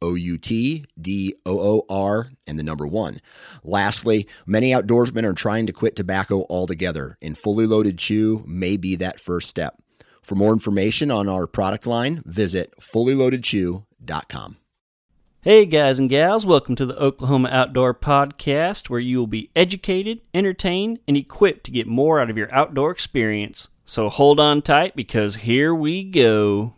O 0.00 0.14
U 0.14 0.38
T 0.38 0.84
D 1.00 1.34
O 1.44 1.58
O 1.60 1.86
R 1.88 2.30
and 2.46 2.58
the 2.58 2.62
number 2.62 2.86
one. 2.86 3.20
Lastly, 3.62 4.26
many 4.46 4.70
outdoorsmen 4.70 5.24
are 5.24 5.34
trying 5.34 5.66
to 5.66 5.72
quit 5.72 5.96
tobacco 5.96 6.46
altogether, 6.48 7.18
and 7.20 7.36
fully 7.36 7.66
loaded 7.66 7.98
chew 7.98 8.44
may 8.46 8.76
be 8.76 8.96
that 8.96 9.20
first 9.20 9.48
step. 9.48 9.82
For 10.22 10.34
more 10.34 10.52
information 10.52 11.10
on 11.10 11.28
our 11.28 11.46
product 11.46 11.86
line, 11.86 12.22
visit 12.26 12.74
fullyloadedchew.com. 12.94 14.56
Hey, 15.40 15.66
guys 15.66 15.98
and 15.98 16.10
gals, 16.10 16.44
welcome 16.44 16.74
to 16.74 16.84
the 16.84 16.98
Oklahoma 16.98 17.48
Outdoor 17.50 17.94
Podcast, 17.94 18.90
where 18.90 19.00
you 19.00 19.18
will 19.18 19.28
be 19.28 19.50
educated, 19.54 20.20
entertained, 20.34 20.98
and 21.06 21.16
equipped 21.16 21.64
to 21.64 21.70
get 21.70 21.86
more 21.86 22.20
out 22.20 22.28
of 22.28 22.36
your 22.36 22.52
outdoor 22.52 22.90
experience. 22.90 23.68
So 23.84 24.10
hold 24.10 24.40
on 24.40 24.60
tight 24.60 24.96
because 24.96 25.36
here 25.36 25.74
we 25.74 26.04
go. 26.04 26.74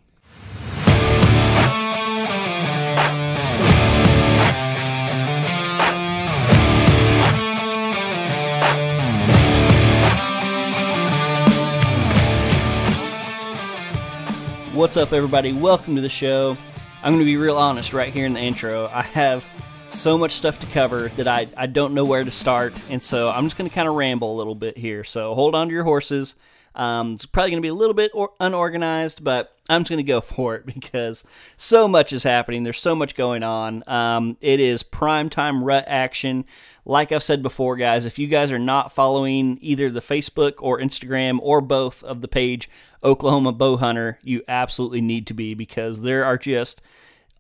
What's 14.73 14.96
up, 14.96 15.13
everybody? 15.13 15.52
Welcome 15.52 15.96
to 15.96 16.01
the 16.01 16.09
show. 16.09 16.57
I'm 17.02 17.13
going 17.13 17.18
to 17.18 17.24
be 17.24 17.37
real 17.37 17.57
honest 17.57 17.93
right 17.93 18.13
here 18.13 18.24
in 18.24 18.35
the 18.35 18.40
intro. 18.40 18.87
I 18.87 19.02
have 19.02 19.45
so 19.90 20.16
much 20.16 20.30
stuff 20.30 20.60
to 20.60 20.66
cover 20.66 21.09
that 21.16 21.27
I, 21.27 21.49
I 21.57 21.66
don't 21.66 21.93
know 21.93 22.04
where 22.04 22.23
to 22.23 22.30
start, 22.30 22.73
and 22.88 23.02
so 23.02 23.30
I'm 23.30 23.46
just 23.46 23.59
going 23.59 23.68
to 23.68 23.74
kind 23.74 23.88
of 23.88 23.96
ramble 23.96 24.32
a 24.32 24.38
little 24.38 24.54
bit 24.54 24.79
here. 24.79 25.02
So 25.02 25.35
hold 25.35 25.57
on 25.57 25.66
to 25.66 25.74
your 25.74 25.82
horses. 25.82 26.37
Um, 26.74 27.15
it's 27.15 27.26
probably 27.26 27.51
going 27.51 27.63
to 27.63 27.66
be 27.66 27.68
a 27.68 27.74
little 27.74 27.95
bit 27.95 28.10
or- 28.15 28.32
unorganized, 28.40 29.24
but 29.24 29.57
I'm 29.68 29.82
just 29.82 29.90
going 29.90 29.99
to 29.99 30.02
go 30.02 30.21
for 30.21 30.54
it 30.57 30.66
because 30.66 31.24
so 31.57 31.88
much 31.88 32.12
is 32.12 32.23
happening. 32.23 32.62
There's 32.62 32.80
so 32.80 32.95
much 32.95 33.15
going 33.15 33.43
on. 33.43 33.82
Um, 33.87 34.37
it 34.40 34.60
is 34.60 34.82
prime 34.82 35.30
time 35.30 35.65
rut 35.65 35.85
action. 35.87 36.45
Like 36.85 37.12
I've 37.12 37.23
said 37.23 37.43
before, 37.43 37.77
guys, 37.77 38.04
if 38.04 38.18
you 38.18 38.27
guys 38.27 38.52
are 38.52 38.59
not 38.59 38.93
following 38.93 39.59
either 39.60 39.90
the 39.90 40.01
Facebook 40.01 40.54
or 40.59 40.80
Instagram 40.80 41.38
or 41.43 41.60
both 41.60 42.02
of 42.02 42.21
the 42.21 42.29
page 42.29 42.68
Oklahoma 43.05 43.52
Bow 43.52 43.77
Hunter, 43.77 44.18
you 44.23 44.43
absolutely 44.49 45.01
need 45.01 45.27
to 45.29 45.34
be 45.34 45.55
because 45.55 46.01
there 46.01 46.24
are 46.24 46.38
just 46.38 46.82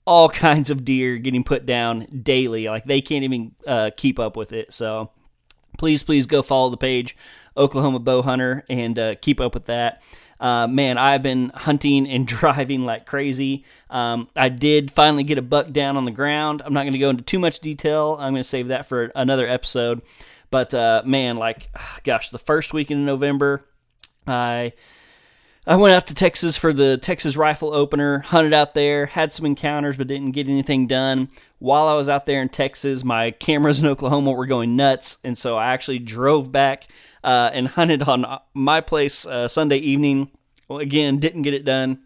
all 0.06 0.28
kinds 0.28 0.70
of 0.70 0.84
deer 0.84 1.16
getting 1.16 1.44
put 1.44 1.66
down 1.66 2.06
daily. 2.22 2.68
Like 2.68 2.84
they 2.84 3.00
can't 3.00 3.24
even 3.24 3.54
uh, 3.66 3.90
keep 3.96 4.18
up 4.18 4.36
with 4.36 4.52
it. 4.52 4.72
So 4.72 5.10
please, 5.78 6.02
please 6.02 6.26
go 6.26 6.42
follow 6.42 6.70
the 6.70 6.76
page 6.76 7.16
Oklahoma 7.56 7.98
Bow 7.98 8.22
Hunter 8.22 8.64
and 8.68 8.98
uh, 8.98 9.14
keep 9.16 9.40
up 9.40 9.54
with 9.54 9.66
that. 9.66 10.02
Uh, 10.40 10.66
man, 10.66 10.96
I've 10.96 11.22
been 11.22 11.50
hunting 11.54 12.08
and 12.08 12.26
driving 12.26 12.84
like 12.84 13.06
crazy. 13.06 13.64
Um, 13.90 14.28
I 14.34 14.48
did 14.48 14.90
finally 14.90 15.22
get 15.22 15.38
a 15.38 15.42
buck 15.42 15.70
down 15.70 15.96
on 15.96 16.04
the 16.04 16.10
ground. 16.10 16.62
I'm 16.64 16.72
not 16.72 16.82
going 16.82 16.94
to 16.94 16.98
go 16.98 17.10
into 17.10 17.22
too 17.22 17.38
much 17.38 17.60
detail. 17.60 18.16
I'm 18.18 18.32
going 18.32 18.42
to 18.42 18.48
save 18.48 18.68
that 18.68 18.86
for 18.86 19.12
another 19.14 19.46
episode. 19.46 20.00
But 20.50 20.74
uh, 20.74 21.02
man, 21.04 21.36
like, 21.36 21.66
gosh, 22.04 22.30
the 22.30 22.38
first 22.38 22.72
weekend 22.72 23.00
in 23.00 23.06
November, 23.06 23.64
I 24.26 24.72
I 25.70 25.76
went 25.76 25.94
out 25.94 26.08
to 26.08 26.16
Texas 26.16 26.56
for 26.56 26.72
the 26.72 26.96
Texas 26.96 27.36
rifle 27.36 27.72
opener, 27.72 28.18
hunted 28.18 28.52
out 28.52 28.74
there, 28.74 29.06
had 29.06 29.32
some 29.32 29.46
encounters, 29.46 29.96
but 29.96 30.08
didn't 30.08 30.32
get 30.32 30.48
anything 30.48 30.88
done. 30.88 31.28
While 31.60 31.86
I 31.86 31.94
was 31.94 32.08
out 32.08 32.26
there 32.26 32.42
in 32.42 32.48
Texas, 32.48 33.04
my 33.04 33.30
cameras 33.30 33.78
in 33.78 33.86
Oklahoma 33.86 34.32
were 34.32 34.46
going 34.46 34.74
nuts, 34.74 35.18
and 35.22 35.38
so 35.38 35.56
I 35.56 35.66
actually 35.66 36.00
drove 36.00 36.50
back 36.50 36.88
uh, 37.22 37.50
and 37.52 37.68
hunted 37.68 38.02
on 38.02 38.40
my 38.52 38.80
place 38.80 39.24
uh, 39.24 39.46
Sunday 39.46 39.76
evening. 39.76 40.32
Well, 40.66 40.80
again, 40.80 41.18
didn't 41.18 41.42
get 41.42 41.54
it 41.54 41.64
done. 41.64 42.00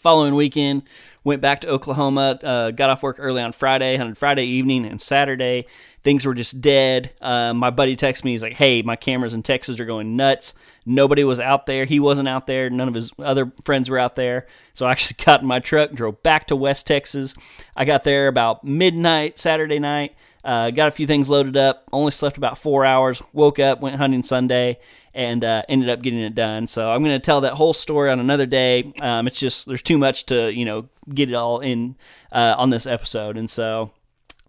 Following 0.00 0.34
weekend, 0.34 0.82
went 1.22 1.40
back 1.40 1.60
to 1.60 1.68
Oklahoma. 1.68 2.40
Uh, 2.42 2.72
got 2.72 2.90
off 2.90 3.04
work 3.04 3.16
early 3.20 3.40
on 3.40 3.52
Friday, 3.52 3.96
hunted 3.96 4.18
Friday 4.18 4.46
evening 4.46 4.84
and 4.84 5.00
Saturday. 5.00 5.66
Things 6.02 6.26
were 6.26 6.34
just 6.34 6.60
dead. 6.60 7.12
Uh, 7.20 7.54
my 7.54 7.70
buddy 7.70 7.94
texted 7.96 8.24
me. 8.24 8.32
He's 8.32 8.42
like, 8.42 8.54
"Hey, 8.54 8.82
my 8.82 8.96
cameras 8.96 9.32
in 9.32 9.44
Texas 9.44 9.78
are 9.78 9.84
going 9.84 10.16
nuts. 10.16 10.54
Nobody 10.88 11.24
was 11.24 11.40
out 11.40 11.66
there. 11.66 11.84
He 11.84 11.98
wasn't 11.98 12.28
out 12.28 12.46
there. 12.46 12.70
None 12.70 12.86
of 12.86 12.94
his 12.94 13.10
other 13.18 13.52
friends 13.64 13.90
were 13.90 13.98
out 13.98 14.14
there. 14.14 14.46
So 14.72 14.86
I 14.86 14.92
actually 14.92 15.16
got 15.24 15.40
in 15.40 15.46
my 15.48 15.58
truck, 15.58 15.90
drove 15.90 16.22
back 16.22 16.46
to 16.46 16.56
West 16.56 16.86
Texas. 16.86 17.34
I 17.74 17.84
got 17.84 18.04
there 18.04 18.28
about 18.28 18.62
midnight 18.62 19.38
Saturday 19.38 19.80
night. 19.80 20.14
Uh, 20.44 20.70
got 20.70 20.86
a 20.86 20.92
few 20.92 21.08
things 21.08 21.28
loaded 21.28 21.56
up. 21.56 21.82
Only 21.92 22.12
slept 22.12 22.36
about 22.36 22.56
four 22.56 22.84
hours. 22.84 23.20
Woke 23.32 23.58
up, 23.58 23.80
went 23.80 23.96
hunting 23.96 24.22
Sunday, 24.22 24.78
and 25.12 25.42
uh, 25.42 25.64
ended 25.68 25.90
up 25.90 26.02
getting 26.02 26.20
it 26.20 26.36
done. 26.36 26.68
So 26.68 26.92
I'm 26.92 27.02
going 27.02 27.16
to 27.16 27.24
tell 27.24 27.40
that 27.40 27.54
whole 27.54 27.74
story 27.74 28.10
on 28.10 28.20
another 28.20 28.46
day. 28.46 28.92
Um, 29.00 29.26
it's 29.26 29.40
just 29.40 29.66
there's 29.66 29.82
too 29.82 29.98
much 29.98 30.26
to 30.26 30.54
you 30.54 30.64
know 30.64 30.88
get 31.12 31.28
it 31.28 31.34
all 31.34 31.58
in 31.58 31.96
uh, 32.30 32.54
on 32.56 32.70
this 32.70 32.86
episode, 32.86 33.36
and 33.36 33.50
so 33.50 33.90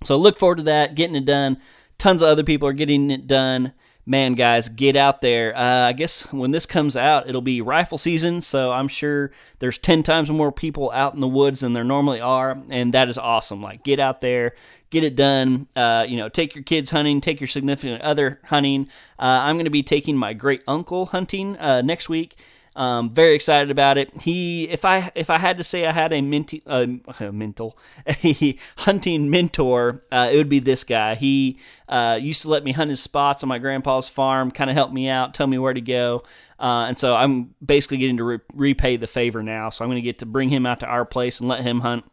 so 0.04 0.18
look 0.18 0.38
forward 0.38 0.58
to 0.58 0.64
that 0.64 0.94
getting 0.94 1.16
it 1.16 1.26
done. 1.26 1.60
Tons 1.98 2.22
of 2.22 2.28
other 2.28 2.44
people 2.44 2.68
are 2.68 2.74
getting 2.74 3.10
it 3.10 3.26
done 3.26 3.74
man, 4.08 4.36
guys, 4.36 4.70
get 4.70 4.96
out 4.96 5.20
there. 5.20 5.56
Uh, 5.56 5.90
I 5.90 5.94
guess 5.94 6.32
when 6.32 6.52
this 6.52 6.66
comes 6.66 6.96
out, 6.96 7.28
it'll 7.28 7.42
be 7.42 7.60
rifle 7.62 7.98
season, 7.98 8.40
so 8.40 8.72
I'm 8.72 8.88
sure 8.88 9.32
there's 9.60 9.78
10 9.78 10.02
times 10.02 10.32
more 10.32 10.52
people 10.52 10.90
out 10.92 11.14
in 11.14 11.20
the 11.20 11.28
woods 11.28 11.60
than 11.60 11.74
there 11.74 11.84
normally 11.84 12.22
are, 12.22 12.58
and 12.70 12.94
that 12.94 13.10
is 13.10 13.18
awesome. 13.18 13.62
Like, 13.62 13.84
get 13.84 14.00
out 14.00 14.22
there, 14.22 14.56
get 14.90 15.04
it 15.04 15.18
done. 15.18 15.68
Uh, 15.76 16.06
you 16.08 16.16
know, 16.16 16.30
take 16.30 16.56
your 16.56 16.64
kids 16.64 16.90
hunting, 16.90 17.20
take 17.20 17.42
your 17.42 17.50
significant 17.50 18.02
other 18.02 18.40
hunting. 18.46 18.88
Uh, 19.20 19.44
I'm 19.44 19.58
going 19.58 19.66
to 19.66 19.72
be 19.72 19.84
taking 19.84 20.16
my 20.16 20.34
great 20.34 20.64
uncle 20.68 21.08
hunting 21.08 21.58
uh, 21.58 21.82
next 21.82 22.08
week. 22.08 22.38
Um, 22.78 23.10
very 23.10 23.34
excited 23.34 23.72
about 23.72 23.98
it. 23.98 24.22
He, 24.22 24.70
if 24.70 24.86
I 24.86 25.12
if 25.16 25.32
I 25.32 25.40
had 25.40 25.58
to 25.58 25.64
say 25.64 25.88
I 25.88 25.92
had 25.92 26.14
a 26.14 26.22
minty, 26.22 26.62
uh, 26.68 26.86
mental, 27.32 27.76
a 28.06 28.56
hunting 28.78 29.32
mentor, 29.32 30.04
uh, 30.12 30.30
it 30.32 30.38
would 30.38 30.48
be 30.48 30.60
this 30.60 30.84
guy. 30.84 31.16
He 31.16 31.58
uh, 31.90 32.20
used 32.22 32.44
to 32.44 32.50
let 32.50 32.64
me 32.64 32.74
hunt 32.74 32.92
his 32.92 33.02
spots 33.02 33.42
on 33.42 33.50
my 33.50 33.58
grandpa's 33.58 34.08
farm, 34.08 34.52
kind 34.52 34.70
of 34.70 34.76
help 34.76 34.94
me 34.94 35.10
out, 35.10 35.34
tell 35.34 35.48
me 35.48 35.58
where 35.58 35.74
to 35.74 35.82
go. 35.82 36.22
Uh, 36.60 36.86
and 36.88 37.00
so 37.00 37.16
I'm 37.16 37.56
basically 37.66 37.98
getting 37.98 38.18
to 38.18 38.24
re- 38.24 38.40
repay 38.54 38.98
the 38.98 39.08
favor 39.08 39.42
now. 39.42 39.72
So 39.72 39.84
I'm 39.84 39.90
going 39.90 40.02
to 40.02 40.06
get 40.06 40.20
to 40.20 40.28
bring 40.28 40.50
him 40.50 40.68
out 40.68 40.82
to 40.82 40.86
our 40.86 41.04
place 41.04 41.40
and 41.40 41.50
let 41.50 41.62
him 41.62 41.80
hunt. 41.80 42.06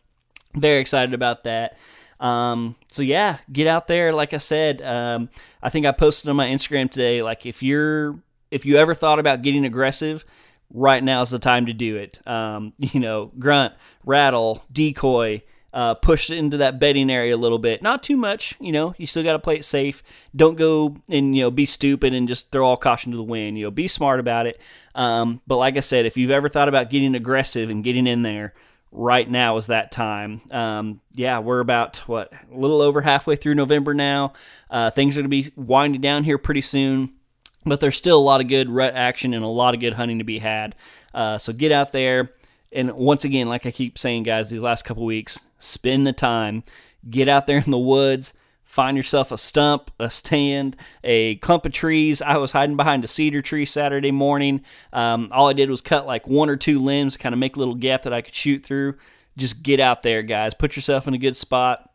Very 0.55 0.81
excited 0.81 1.13
about 1.13 1.45
that. 1.45 1.77
Um, 2.21 2.77
so 2.91 3.03
yeah, 3.03 3.37
get 3.53 3.67
out 3.67 3.87
there. 3.87 4.15
Like 4.15 4.33
I 4.33 4.39
said, 4.39 4.81
um, 4.81 5.29
I 5.63 5.69
think 5.69 5.85
I 5.85 5.93
posted 5.93 6.31
on 6.31 6.37
my 6.37 6.47
Instagram 6.47 6.91
today. 6.91 7.23
Like 7.23 7.45
if 7.45 7.63
you're 7.63 8.19
if 8.51 8.65
you 8.65 8.77
ever 8.77 8.95
thought 8.95 9.19
about 9.19 9.43
getting 9.43 9.67
aggressive, 9.67 10.25
right 10.71 11.03
now 11.03 11.23
is 11.23 11.31
the 11.31 11.39
time 11.39 11.67
to 11.67 11.73
do 11.73 11.97
it. 11.97 12.21
Um, 12.27 12.73
you 12.79 13.01
know, 13.01 13.33
grunt, 13.39 13.75
rattle, 14.05 14.65
decoy, 14.73 15.43
uh, 15.73 15.95
push 15.95 16.31
into 16.31 16.59
that 16.59 16.79
bedding 16.79 17.11
area 17.11 17.35
a 17.35 17.37
little 17.37 17.59
bit. 17.59 17.83
Not 17.83 18.03
too 18.03 18.17
much, 18.17 18.55
you 18.61 18.71
know. 18.71 18.95
You 18.97 19.07
still 19.07 19.25
got 19.25 19.33
to 19.33 19.41
play 19.41 19.57
it 19.57 19.65
safe. 19.65 20.05
Don't 20.35 20.57
go 20.57 20.97
and 21.09 21.37
you 21.37 21.43
know 21.43 21.51
be 21.51 21.67
stupid 21.67 22.15
and 22.15 22.29
just 22.29 22.53
throw 22.53 22.67
all 22.67 22.77
caution 22.77 23.11
to 23.11 23.17
the 23.17 23.25
wind. 23.25 23.59
You 23.59 23.65
know, 23.65 23.71
be 23.73 23.89
smart 23.89 24.21
about 24.21 24.47
it. 24.47 24.61
Um, 24.95 25.41
but 25.47 25.57
like 25.57 25.77
I 25.77 25.81
said, 25.81 26.07
if 26.07 26.17
you've 26.17 26.31
ever 26.31 26.49
thought 26.49 26.69
about 26.69 26.91
getting 26.91 27.17
aggressive 27.17 27.71
and 27.71 27.83
getting 27.83 28.07
in 28.07 28.23
there, 28.23 28.55
right 28.93 29.29
now 29.29 29.57
is 29.57 29.67
that 29.67 29.91
time. 29.91 30.41
Um, 30.53 31.01
yeah, 31.13 31.41
we're 31.41 31.59
about 31.59 31.97
what 32.07 32.33
a 32.33 32.57
little 32.57 32.81
over 32.81 33.01
halfway 33.01 33.35
through 33.35 33.57
November 33.57 33.95
now. 33.95 34.35
Uh, 34.71 34.91
things 34.91 35.17
are 35.17 35.23
going 35.23 35.31
to 35.31 35.43
be 35.43 35.53
winding 35.57 36.01
down 36.01 36.23
here 36.23 36.39
pretty 36.39 36.61
soon 36.61 37.15
but 37.65 37.81
there's 37.81 37.97
still 37.97 38.19
a 38.19 38.21
lot 38.21 38.41
of 38.41 38.49
good 38.49 38.69
rut 38.69 38.95
action 38.95 39.35
and 39.35 39.45
a 39.45 39.49
lot 39.49 39.75
of 39.75 39.81
good 39.81 39.95
hunting 39.95 40.19
to 40.19 40.25
be 40.25 40.39
had. 40.39 40.75
Uh, 41.13 41.39
so 41.39 41.53
get 41.53 41.73
out 41.73 41.93
there. 41.93 42.33
And 42.73 42.93
once 42.93 43.25
again, 43.25 43.49
like 43.49 43.67
I 43.67 43.71
keep 43.71 43.99
saying, 43.99 44.25
guys, 44.25 44.51
these 44.51 44.61
last 44.61 44.85
couple 44.85 45.05
weeks, 45.05 45.41
spend 45.59 46.07
the 46.07 46.13
time. 46.13 46.65
Get 47.09 47.29
out 47.29 47.47
there 47.47 47.59
in 47.59 47.71
the 47.71 47.79
woods. 47.79 48.33
Find 48.65 48.97
yourself 48.97 49.31
a 49.31 49.39
stump, 49.39 49.93
a 50.01 50.11
stand, 50.11 50.77
a 51.05 51.37
clump 51.37 51.65
of 51.65 51.73
trees. 51.73 52.21
I 52.21 52.39
was 52.39 52.53
hiding 52.53 52.77
behind 52.77 53.05
a 53.05 53.07
cedar 53.07 53.41
tree 53.41 53.67
Saturday 53.67 54.11
morning. 54.11 54.63
Um, 54.93 55.29
all 55.31 55.49
I 55.49 55.53
did 55.53 55.71
was 55.71 55.81
cut 55.81 56.07
like 56.07 56.27
one 56.27 56.49
or 56.51 56.57
two 56.57 56.81
limbs, 56.81 57.17
kind 57.17 57.33
of 57.33 57.39
make 57.39 57.55
a 57.55 57.59
little 57.61 57.77
gap 57.77 58.03
that 58.03 58.13
I 58.13 58.23
could 58.23 58.35
shoot 58.35 58.65
through. 58.65 58.97
Just 59.37 59.63
get 59.63 59.79
out 59.79 60.03
there, 60.03 60.23
guys. 60.23 60.55
Put 60.55 60.75
yourself 60.75 61.07
in 61.07 61.15
a 61.15 61.19
good 61.19 61.37
spot 61.37 61.89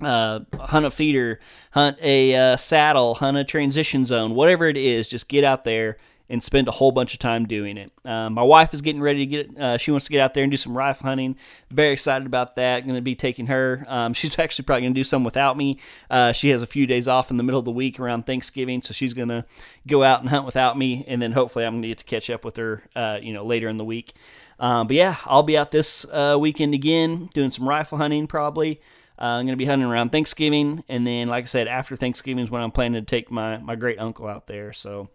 uh, 0.00 0.40
hunt 0.58 0.86
a 0.86 0.90
feeder, 0.90 1.40
hunt 1.72 1.98
a 2.02 2.34
uh, 2.34 2.56
saddle, 2.56 3.14
hunt 3.14 3.36
a 3.36 3.44
transition 3.44 4.04
zone, 4.04 4.34
whatever 4.34 4.66
it 4.66 4.76
is, 4.76 5.08
just 5.08 5.28
get 5.28 5.44
out 5.44 5.64
there 5.64 5.96
and 6.28 6.42
spend 6.42 6.66
a 6.66 6.72
whole 6.72 6.90
bunch 6.90 7.12
of 7.12 7.20
time 7.20 7.46
doing 7.46 7.76
it. 7.76 7.92
Um, 8.04 8.34
my 8.34 8.42
wife 8.42 8.74
is 8.74 8.82
getting 8.82 9.00
ready 9.00 9.20
to 9.20 9.26
get. 9.26 9.58
Uh, 9.58 9.78
she 9.78 9.90
wants 9.90 10.06
to 10.06 10.12
get 10.12 10.20
out 10.20 10.34
there 10.34 10.42
and 10.42 10.50
do 10.50 10.56
some 10.56 10.76
rifle 10.76 11.06
hunting. 11.06 11.36
Very 11.70 11.92
excited 11.92 12.26
about 12.26 12.56
that. 12.56 12.80
Going 12.80 12.96
to 12.96 13.00
be 13.02 13.14
taking 13.14 13.46
her. 13.46 13.84
Um, 13.86 14.12
she's 14.14 14.38
actually 14.38 14.64
probably 14.64 14.82
going 14.82 14.94
to 14.94 14.98
do 14.98 15.04
some 15.04 15.24
without 15.24 15.56
me. 15.56 15.78
Uh, 16.10 16.32
she 16.32 16.48
has 16.48 16.62
a 16.62 16.66
few 16.66 16.86
days 16.86 17.06
off 17.06 17.30
in 17.30 17.36
the 17.36 17.44
middle 17.44 17.58
of 17.58 17.64
the 17.64 17.70
week 17.70 18.00
around 18.00 18.26
Thanksgiving, 18.26 18.82
so 18.82 18.92
she's 18.92 19.14
going 19.14 19.28
to 19.28 19.44
go 19.86 20.02
out 20.02 20.20
and 20.20 20.28
hunt 20.28 20.44
without 20.44 20.76
me, 20.76 21.04
and 21.06 21.22
then 21.22 21.32
hopefully 21.32 21.64
I'm 21.64 21.74
going 21.74 21.82
to 21.82 21.88
get 21.88 21.98
to 21.98 22.04
catch 22.04 22.28
up 22.28 22.44
with 22.44 22.56
her. 22.56 22.82
Uh, 22.94 23.18
you 23.22 23.32
know, 23.32 23.44
later 23.44 23.68
in 23.68 23.76
the 23.76 23.84
week. 23.84 24.14
Um, 24.58 24.86
but 24.86 24.96
yeah, 24.96 25.16
I'll 25.26 25.42
be 25.42 25.56
out 25.56 25.70
this 25.70 26.06
uh, 26.06 26.36
weekend 26.40 26.74
again 26.74 27.28
doing 27.34 27.50
some 27.50 27.68
rifle 27.68 27.98
hunting 27.98 28.26
probably. 28.26 28.80
Uh, 29.18 29.24
I'm 29.24 29.46
going 29.46 29.54
to 29.54 29.56
be 29.56 29.64
hunting 29.64 29.88
around 29.88 30.10
Thanksgiving, 30.10 30.84
and 30.88 31.06
then, 31.06 31.28
like 31.28 31.44
I 31.44 31.46
said, 31.46 31.68
after 31.68 31.96
Thanksgiving 31.96 32.44
is 32.44 32.50
when 32.50 32.62
I'm 32.62 32.70
planning 32.70 33.00
to 33.00 33.06
take 33.06 33.30
my, 33.30 33.56
my 33.58 33.74
great 33.74 33.98
uncle 33.98 34.26
out 34.26 34.46
there. 34.46 34.72
So, 34.72 35.08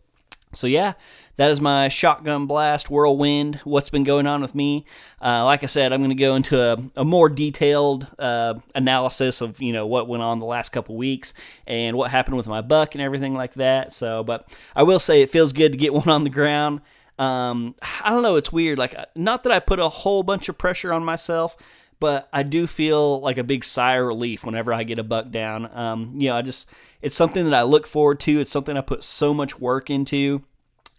so 0.54 0.68
yeah, 0.68 0.94
that 1.38 1.50
is 1.52 1.62
my 1.62 1.88
shotgun 1.88 2.46
blast 2.46 2.90
whirlwind. 2.90 3.62
What's 3.64 3.90
been 3.90 4.04
going 4.04 4.28
on 4.28 4.42
with 4.42 4.54
me? 4.54 4.86
Uh, 5.22 5.46
like 5.46 5.64
I 5.64 5.68
said, 5.68 5.94
I'm 5.94 6.02
going 6.02 6.10
to 6.10 6.16
go 6.16 6.36
into 6.36 6.62
a, 6.62 6.78
a 6.98 7.06
more 7.06 7.30
detailed 7.30 8.08
uh, 8.20 8.56
analysis 8.76 9.42
of 9.42 9.62
you 9.62 9.72
know 9.72 9.88
what 9.88 10.08
went 10.08 10.24
on 10.24 10.40
the 10.40 10.46
last 10.46 10.70
couple 10.70 10.98
weeks 10.98 11.34
and 11.66 11.96
what 11.96 12.12
happened 12.12 12.38
with 12.38 12.48
my 12.48 12.62
buck 12.62 12.96
and 12.96 13.02
everything 13.02 13.34
like 13.34 13.54
that. 13.54 13.94
So, 13.94 14.24
but 14.24 14.50
I 14.76 14.84
will 14.84 15.00
say 15.00 15.22
it 15.22 15.30
feels 15.30 15.54
good 15.54 15.72
to 15.72 15.78
get 15.78 15.94
one 15.94 16.10
on 16.10 16.24
the 16.24 16.30
ground. 16.30 16.82
Um, 17.18 17.76
I 18.04 18.10
don't 18.10 18.24
know. 18.24 18.36
It's 18.36 18.52
weird. 18.52 18.78
Like, 18.78 18.96
not 19.16 19.44
that 19.44 19.52
I 19.52 19.60
put 19.60 19.80
a 19.80 19.90
whole 19.90 20.24
bunch 20.24 20.50
of 20.50 20.58
pressure 20.58 20.92
on 20.92 21.06
myself 21.06 21.56
but 22.02 22.28
I 22.34 22.42
do 22.42 22.66
feel 22.66 23.22
like 23.22 23.38
a 23.38 23.44
big 23.44 23.64
sigh 23.64 23.98
of 23.98 24.08
relief 24.08 24.44
whenever 24.44 24.74
I 24.74 24.82
get 24.82 24.98
a 24.98 25.04
buck 25.04 25.30
down. 25.30 25.70
Um, 25.72 26.14
you 26.16 26.30
know, 26.30 26.36
I 26.36 26.42
just 26.42 26.68
it's 27.02 27.16
something 27.16 27.46
that 27.46 27.54
I 27.54 27.62
look 27.62 27.86
forward 27.86 28.20
to. 28.22 28.42
It's 28.42 28.52
something 28.52 28.76
I 28.76 28.82
put 28.82 29.04
so 29.04 29.36
much 29.36 29.60
work 29.60 29.92
into, 29.92 30.42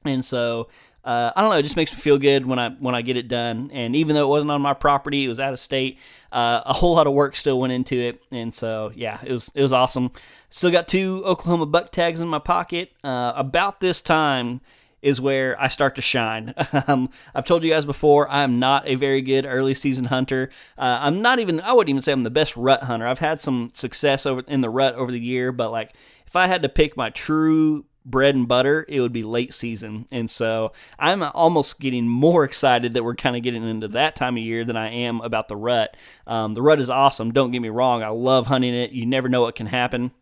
and 0.04 0.25
so 0.25 0.69
uh, 1.04 1.32
I 1.34 1.40
don't 1.40 1.50
know. 1.50 1.56
It 1.56 1.64
just 1.64 1.75
makes 1.75 1.93
me 1.93 1.99
feel 1.99 2.19
good 2.19 2.46
when 2.46 2.60
I 2.60 2.70
when 2.70 2.94
I 2.94 3.02
get 3.02 3.16
it 3.16 3.26
done. 3.26 3.70
And 3.72 3.96
even 3.96 4.14
though 4.14 4.22
it 4.22 4.28
wasn't 4.28 4.52
on 4.52 4.62
my 4.62 4.75
property, 4.75 5.25
it 5.25 5.28
was 5.28 5.40
out 5.40 5.52
of 5.52 5.58
state. 5.58 5.99
Uh, 6.31 6.62
a 6.64 6.72
whole 6.72 6.94
lot 6.94 7.08
of 7.08 7.12
work 7.14 7.34
still 7.34 7.58
went 7.58 7.72
into 7.72 7.98
it, 7.98 8.22
and 8.31 8.55
so 8.55 8.93
yeah, 8.94 9.19
it 9.25 9.32
was 9.32 9.50
it 9.56 9.62
was 9.62 9.72
awesome. 9.72 10.12
Still 10.50 10.70
got 10.70 10.87
two 10.87 11.22
Oklahoma 11.26 11.66
buck 11.66 11.90
tags 11.90 12.20
in 12.20 12.28
my 12.28 12.38
pocket. 12.38 12.93
Uh, 13.02 13.32
about 13.34 13.81
this 13.81 14.00
time 14.00 14.60
is 15.02 15.20
where 15.20 15.60
I 15.60 15.69
start 15.69 15.96
to 15.96 16.02
shine. 16.02 16.54
Um, 16.88 17.10
I've 17.34 17.46
told 17.46 17.62
you 17.62 17.70
guys 17.70 17.84
before, 17.84 18.28
I'm 18.28 18.58
not 18.58 18.88
a 18.88 18.96
very 18.96 19.20
good 19.20 19.46
early 19.46 19.75
season 19.75 20.06
hunter. 20.06 20.50
Uh, 20.76 20.99
I'm 21.02 21.22
not 21.22 21.38
even, 21.38 21.60
I 21.60 21.72
wouldn't 21.72 21.90
even 21.90 22.02
say 22.02 22.12
I'm 22.12 22.22
the 22.25 22.31
best 22.31 22.56
rut 22.56 22.84
hunter. 22.84 23.06
I've 23.06 23.19
had 23.20 23.40
some 23.40 23.70
success 23.72 24.26
over 24.26 24.43
in 24.49 24.62
the 24.62 24.70
rut 24.70 24.94
over 24.94 25.12
the 25.12 25.20
year, 25.20 25.52
but 25.52 25.70
like 25.70 25.93
if 26.26 26.34
I 26.34 26.46
had 26.46 26.62
to 26.62 26.69
pick 26.69 26.96
my 26.96 27.10
true 27.10 27.84
bread 28.04 28.34
and 28.34 28.49
butter, 28.49 28.84
it 28.88 29.00
would 29.00 29.12
be 29.12 29.22
late 29.22 29.54
season. 29.54 30.06
And 30.10 30.28
so 30.28 30.72
I'm 30.99 31.22
almost 31.22 31.78
getting 31.78 32.08
more 32.08 32.44
excited 32.44 32.94
that 32.94 33.05
we're 33.05 33.14
kind 33.14 33.37
of 33.37 33.43
getting 33.43 33.69
into 33.69 33.88
that 33.88 34.16
time 34.16 34.37
of 34.37 34.43
year 34.43 34.64
than 34.64 34.76
I 34.76 34.90
am 34.90 35.20
about 35.20 35.48
the 35.48 35.56
rut. 35.56 35.96
Um, 36.26 36.55
the 36.55 36.62
rut 36.62 36.81
is 36.81 36.90
awesome. 36.90 37.32
Don't 37.32 37.50
get 37.50 37.62
me 37.62 37.69
wrong. 37.69 38.02
I 38.02 38.08
love 38.08 38.46
hunting 38.46 38.75
it. 38.75 38.93
You 38.93 39.06
never 39.06 39.28
know 39.28 39.43
what 39.43 39.55
can 39.55 39.66
happen 39.66 40.12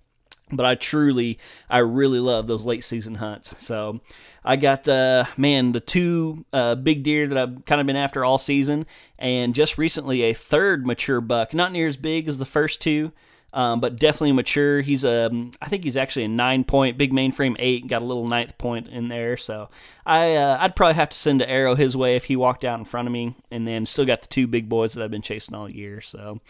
but 0.52 0.66
I 0.66 0.74
truly, 0.74 1.38
I 1.68 1.78
really 1.78 2.20
love 2.20 2.46
those 2.46 2.64
late 2.64 2.84
season 2.84 3.16
hunts. 3.16 3.54
So 3.58 4.00
I 4.44 4.56
got, 4.56 4.88
uh, 4.88 5.24
man, 5.36 5.72
the 5.72 5.80
two 5.80 6.44
uh, 6.52 6.74
big 6.74 7.02
deer 7.02 7.26
that 7.28 7.38
I've 7.38 7.64
kind 7.64 7.80
of 7.80 7.86
been 7.86 7.96
after 7.96 8.24
all 8.24 8.38
season, 8.38 8.86
and 9.18 9.54
just 9.54 9.78
recently 9.78 10.22
a 10.22 10.32
third 10.32 10.86
mature 10.86 11.20
buck, 11.20 11.54
not 11.54 11.72
near 11.72 11.86
as 11.86 11.96
big 11.96 12.28
as 12.28 12.38
the 12.38 12.44
first 12.44 12.80
two. 12.80 13.12
Um, 13.52 13.80
but 13.80 13.96
definitely 13.96 14.30
mature. 14.30 14.80
He's 14.80 15.02
a, 15.02 15.26
um, 15.26 15.50
I 15.60 15.68
think 15.68 15.82
he's 15.82 15.96
actually 15.96 16.22
a 16.22 16.28
nine 16.28 16.62
point, 16.62 16.96
big 16.96 17.12
mainframe 17.12 17.56
eight, 17.58 17.88
got 17.88 18.00
a 18.00 18.04
little 18.04 18.28
ninth 18.28 18.56
point 18.58 18.86
in 18.86 19.08
there. 19.08 19.36
So 19.36 19.70
I, 20.06 20.36
uh, 20.36 20.58
I'd 20.60 20.76
probably 20.76 20.94
have 20.94 21.10
to 21.10 21.18
send 21.18 21.42
an 21.42 21.48
arrow 21.48 21.74
his 21.74 21.96
way 21.96 22.14
if 22.14 22.26
he 22.26 22.36
walked 22.36 22.64
out 22.64 22.78
in 22.78 22.84
front 22.84 23.08
of 23.08 23.12
me, 23.12 23.34
and 23.50 23.66
then 23.66 23.86
still 23.86 24.04
got 24.04 24.20
the 24.20 24.28
two 24.28 24.46
big 24.46 24.68
boys 24.68 24.92
that 24.92 25.02
I've 25.02 25.10
been 25.10 25.20
chasing 25.20 25.56
all 25.56 25.68
year. 25.68 26.00
So 26.00 26.40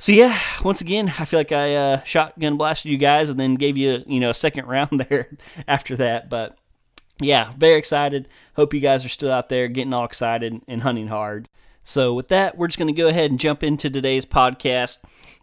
so 0.00 0.12
yeah, 0.12 0.36
once 0.64 0.80
again, 0.80 1.12
I 1.18 1.26
feel 1.26 1.38
like 1.38 1.52
I 1.52 1.74
uh, 1.74 2.02
shotgun 2.04 2.56
blasted 2.56 2.90
you 2.90 2.98
guys 2.98 3.28
and 3.28 3.38
then 3.38 3.54
gave 3.54 3.76
you 3.76 4.02
you 4.06 4.18
know 4.18 4.30
a 4.30 4.34
second 4.34 4.64
round 4.66 4.98
there 5.00 5.28
after 5.68 5.94
that. 5.98 6.30
But 6.30 6.56
yeah, 7.20 7.52
very 7.56 7.78
excited. 7.78 8.26
Hope 8.56 8.72
you 8.74 8.80
guys 8.80 9.04
are 9.04 9.10
still 9.10 9.30
out 9.30 9.50
there 9.50 9.68
getting 9.68 9.92
all 9.92 10.04
excited 10.04 10.62
and 10.66 10.80
hunting 10.80 11.08
hard. 11.08 11.48
So 11.84 12.14
with 12.14 12.28
that, 12.28 12.56
we're 12.56 12.68
just 12.68 12.78
going 12.78 12.94
to 12.94 12.98
go 12.98 13.08
ahead 13.08 13.30
and 13.30 13.38
jump 13.38 13.62
into 13.62 13.90
today's 13.90 14.24
podcast. 14.24 14.98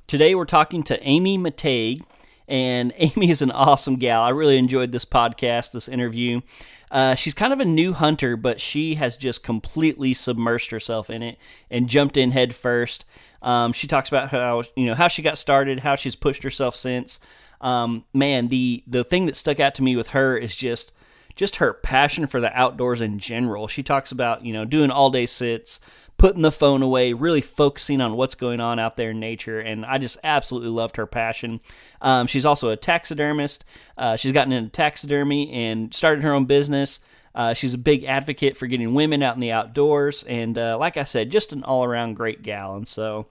Today 0.08 0.34
we're 0.34 0.46
talking 0.46 0.82
to 0.84 1.02
Amy 1.04 1.38
Matague, 1.38 2.02
and 2.48 2.94
Amy 2.98 3.30
is 3.30 3.42
an 3.42 3.52
awesome 3.52 3.98
gal. 3.98 4.24
I 4.24 4.30
really 4.30 4.58
enjoyed 4.58 4.92
this 4.92 5.06
podcast, 5.06 5.72
this 5.72 5.88
interview. 5.88 6.42
Uh, 6.90 7.16
she's 7.16 7.34
kind 7.34 7.52
of 7.52 7.60
a 7.60 7.66
new 7.66 7.94
hunter, 7.94 8.38
but 8.38 8.62
she 8.62 8.96
has 8.96 9.18
just 9.18 9.44
completely 9.44 10.14
submersed 10.14 10.72
herself 10.72 11.10
in 11.10 11.22
it 11.22 11.38
and 11.70 11.90
jumped 11.90 12.16
in 12.16 12.32
head 12.32 12.56
first. 12.56 13.04
Um, 13.42 13.74
she 13.74 13.88
talks 13.88 14.10
about 14.10 14.30
how 14.30 14.64
you 14.76 14.86
know 14.88 14.96
how 14.96 15.08
she 15.08 15.22
got 15.22 15.38
started, 15.38 15.80
how 15.80 15.96
she's 15.96 16.16
pushed 16.16 16.44
herself 16.44 16.76
since. 16.76 17.20
Um, 17.62 18.06
man, 18.14 18.48
the 18.50 18.84
the 18.88 19.04
thing 19.04 19.26
that 19.28 19.36
stuck 19.36 19.60
out 19.60 19.76
to 19.76 19.84
me 19.84 19.96
with 19.96 20.10
her 20.10 20.38
is 20.38 20.56
just 20.56 20.92
just 21.36 21.58
her 21.58 21.74
passion 21.74 22.28
for 22.28 22.42
the 22.42 22.52
outdoors 22.58 23.00
in 23.00 23.20
general. 23.20 23.68
She 23.68 23.84
talks 23.84 24.12
about 24.12 24.46
you 24.46 24.54
know 24.54 24.66
doing 24.66 24.92
all 24.92 25.10
day 25.10 25.26
sits, 25.26 25.80
putting 26.18 26.42
the 26.42 26.52
phone 26.52 26.82
away, 26.82 27.14
really 27.14 27.42
focusing 27.42 28.02
on 28.02 28.16
what's 28.16 28.36
going 28.36 28.60
on 28.60 28.80
out 28.80 28.98
there 28.98 29.12
in 29.12 29.20
nature. 29.20 29.60
And 29.60 29.86
I 29.86 30.00
just 30.00 30.18
absolutely 30.24 30.70
loved 30.70 30.98
her 30.98 31.06
passion. 31.06 31.62
Um, 32.02 32.28
she's 32.28 32.46
also 32.46 32.70
a 32.70 32.76
taxidermist. 32.76 33.64
Uh, 33.98 34.16
she's 34.16 34.32
gotten 34.32 34.52
into 34.52 34.72
taxidermy 34.72 35.52
and 35.52 35.94
started 35.94 36.24
her 36.24 36.34
own 36.34 36.46
business. 36.46 37.00
Uh, 37.38 37.54
she's 37.54 37.76
a 37.76 37.78
big 37.78 38.04
advocate 38.04 38.58
for 38.58 38.66
getting 38.66 38.96
women 38.96 39.22
out 39.22 39.36
in 39.36 39.40
the 39.40 39.52
outdoors, 39.52 40.24
and 40.24 40.58
uh, 40.58 40.76
like 40.80 40.98
I 40.98 41.04
said, 41.04 41.30
just 41.30 41.54
an 41.54 41.64
all 41.64 41.84
around 41.84 42.16
great 42.16 42.42
gal. 42.42 42.76
And 42.76 42.88
so 42.88 43.28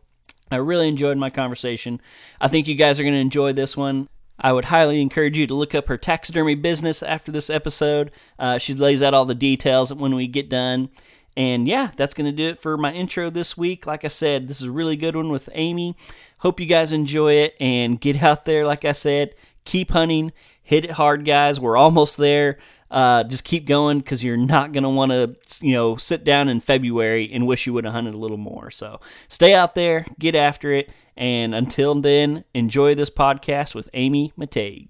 I 0.48 0.56
really 0.56 0.86
enjoyed 0.86 1.18
my 1.18 1.28
conversation. 1.28 2.00
I 2.40 2.46
think 2.46 2.68
you 2.68 2.76
guys 2.76 3.00
are 3.00 3.02
going 3.02 3.14
to 3.14 3.20
enjoy 3.20 3.52
this 3.52 3.76
one. 3.76 4.08
I 4.38 4.52
would 4.52 4.66
highly 4.66 5.02
encourage 5.02 5.36
you 5.36 5.48
to 5.48 5.54
look 5.54 5.74
up 5.74 5.88
her 5.88 5.98
taxidermy 5.98 6.54
business 6.54 7.02
after 7.02 7.32
this 7.32 7.50
episode. 7.50 8.12
Uh, 8.38 8.58
she 8.58 8.74
lays 8.74 9.02
out 9.02 9.12
all 9.12 9.24
the 9.24 9.34
details 9.34 9.92
when 9.92 10.14
we 10.14 10.28
get 10.28 10.48
done. 10.48 10.90
And 11.36 11.66
yeah, 11.66 11.90
that's 11.96 12.14
going 12.14 12.30
to 12.30 12.36
do 12.36 12.50
it 12.50 12.60
for 12.60 12.76
my 12.76 12.92
intro 12.92 13.28
this 13.28 13.56
week. 13.56 13.88
Like 13.88 14.04
I 14.04 14.08
said, 14.08 14.46
this 14.46 14.60
is 14.60 14.68
a 14.68 14.72
really 14.72 14.96
good 14.96 15.16
one 15.16 15.30
with 15.30 15.48
Amy. 15.52 15.96
Hope 16.38 16.60
you 16.60 16.66
guys 16.66 16.92
enjoy 16.92 17.32
it 17.32 17.56
and 17.58 18.00
get 18.00 18.22
out 18.22 18.44
there, 18.44 18.64
like 18.64 18.84
I 18.84 18.92
said, 18.92 19.34
keep 19.64 19.90
hunting, 19.90 20.32
hit 20.62 20.84
it 20.84 20.92
hard, 20.92 21.24
guys. 21.24 21.58
We're 21.58 21.76
almost 21.76 22.18
there 22.18 22.58
uh, 22.90 23.24
just 23.24 23.44
keep 23.44 23.66
going 23.66 23.98
because 23.98 24.22
you're 24.22 24.36
not 24.36 24.72
going 24.72 24.84
to 24.84 24.88
want 24.88 25.12
to, 25.12 25.36
you 25.60 25.72
know, 25.72 25.96
sit 25.96 26.24
down 26.24 26.48
in 26.48 26.60
February 26.60 27.30
and 27.32 27.46
wish 27.46 27.66
you 27.66 27.72
would 27.72 27.84
have 27.84 27.94
hunted 27.94 28.14
a 28.14 28.18
little 28.18 28.36
more. 28.36 28.70
So 28.70 29.00
stay 29.28 29.54
out 29.54 29.74
there, 29.74 30.06
get 30.18 30.34
after 30.34 30.72
it, 30.72 30.92
and 31.16 31.54
until 31.54 31.94
then, 31.94 32.44
enjoy 32.54 32.94
this 32.94 33.10
podcast 33.10 33.74
with 33.74 33.88
Amy 33.94 34.32
Matague. 34.38 34.88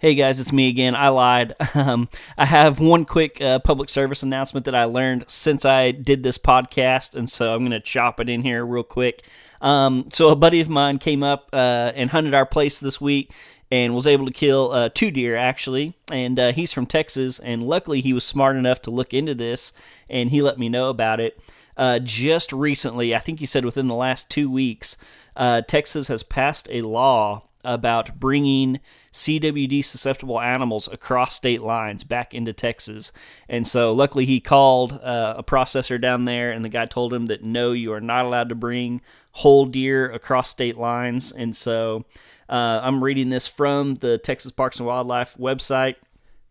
Hey 0.00 0.14
guys, 0.14 0.38
it's 0.38 0.52
me 0.52 0.68
again. 0.68 0.94
I 0.94 1.08
lied. 1.08 1.54
Um, 1.74 2.08
I 2.36 2.44
have 2.44 2.80
one 2.80 3.04
quick 3.04 3.40
uh, 3.40 3.60
public 3.60 3.88
service 3.88 4.22
announcement 4.22 4.64
that 4.66 4.74
I 4.74 4.84
learned 4.84 5.24
since 5.28 5.64
I 5.64 5.92
did 5.92 6.22
this 6.22 6.38
podcast, 6.38 7.14
and 7.14 7.30
so 7.30 7.54
I'm 7.54 7.60
going 7.60 7.70
to 7.70 7.80
chop 7.80 8.18
it 8.20 8.28
in 8.28 8.42
here 8.42 8.66
real 8.66 8.82
quick. 8.82 9.22
Um, 9.60 10.06
so 10.12 10.28
a 10.30 10.36
buddy 10.36 10.60
of 10.60 10.68
mine 10.68 10.98
came 10.98 11.22
up 11.22 11.50
uh, 11.52 11.92
and 11.94 12.10
hunted 12.10 12.34
our 12.34 12.46
place 12.46 12.80
this 12.80 13.00
week 13.00 13.32
and 13.70 13.94
was 13.94 14.06
able 14.06 14.26
to 14.26 14.32
kill 14.32 14.72
uh, 14.72 14.88
two 14.94 15.10
deer 15.10 15.36
actually. 15.36 15.94
And 16.10 16.38
uh, 16.38 16.52
he's 16.52 16.72
from 16.72 16.86
Texas, 16.86 17.38
and 17.38 17.62
luckily 17.62 18.00
he 18.00 18.12
was 18.12 18.24
smart 18.24 18.56
enough 18.56 18.82
to 18.82 18.90
look 18.90 19.12
into 19.12 19.34
this, 19.34 19.72
and 20.08 20.30
he 20.30 20.42
let 20.42 20.58
me 20.58 20.68
know 20.68 20.90
about 20.90 21.20
it. 21.20 21.38
Uh, 21.76 22.00
just 22.00 22.52
recently, 22.52 23.14
I 23.14 23.20
think 23.20 23.38
he 23.38 23.46
said 23.46 23.64
within 23.64 23.86
the 23.86 23.94
last 23.94 24.28
two 24.28 24.50
weeks, 24.50 24.96
uh, 25.36 25.60
Texas 25.60 26.08
has 26.08 26.24
passed 26.24 26.66
a 26.70 26.82
law 26.82 27.44
about 27.64 28.18
bringing 28.18 28.80
CWD 29.12 29.84
susceptible 29.84 30.40
animals 30.40 30.88
across 30.88 31.34
state 31.34 31.62
lines 31.62 32.02
back 32.02 32.34
into 32.34 32.52
Texas. 32.52 33.12
And 33.48 33.66
so, 33.66 33.92
luckily, 33.92 34.24
he 34.24 34.40
called 34.40 34.94
uh, 34.94 35.34
a 35.38 35.44
processor 35.44 36.00
down 36.00 36.24
there, 36.24 36.50
and 36.50 36.64
the 36.64 36.68
guy 36.68 36.86
told 36.86 37.12
him 37.12 37.26
that 37.26 37.44
no, 37.44 37.72
you 37.72 37.92
are 37.92 38.00
not 38.00 38.24
allowed 38.24 38.48
to 38.48 38.54
bring 38.54 39.00
whole 39.32 39.66
deer 39.66 40.10
across 40.10 40.48
state 40.48 40.76
lines. 40.76 41.30
And 41.30 41.54
so, 41.54 42.04
uh, 42.48 42.80
I'm 42.82 43.04
reading 43.04 43.28
this 43.28 43.46
from 43.46 43.96
the 43.96 44.18
Texas 44.18 44.52
Parks 44.52 44.78
and 44.78 44.86
Wildlife 44.86 45.36
website. 45.36 45.96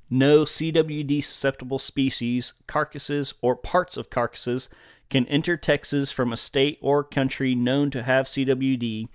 No 0.10 0.44
CWD 0.44 1.24
susceptible 1.24 1.80
species, 1.80 2.54
carcasses, 2.66 3.34
or 3.42 3.56
parts 3.56 3.98
of 3.98 4.10
carcasses 4.10 4.70
can 5.10 5.26
enter 5.28 5.58
Texas 5.58 6.12
from 6.12 6.32
a 6.32 6.38
state 6.38 6.78
or 6.82 7.04
country 7.04 7.56
known 7.56 7.90
to 7.92 8.04
have 8.04 8.26
CWD, 8.26 9.08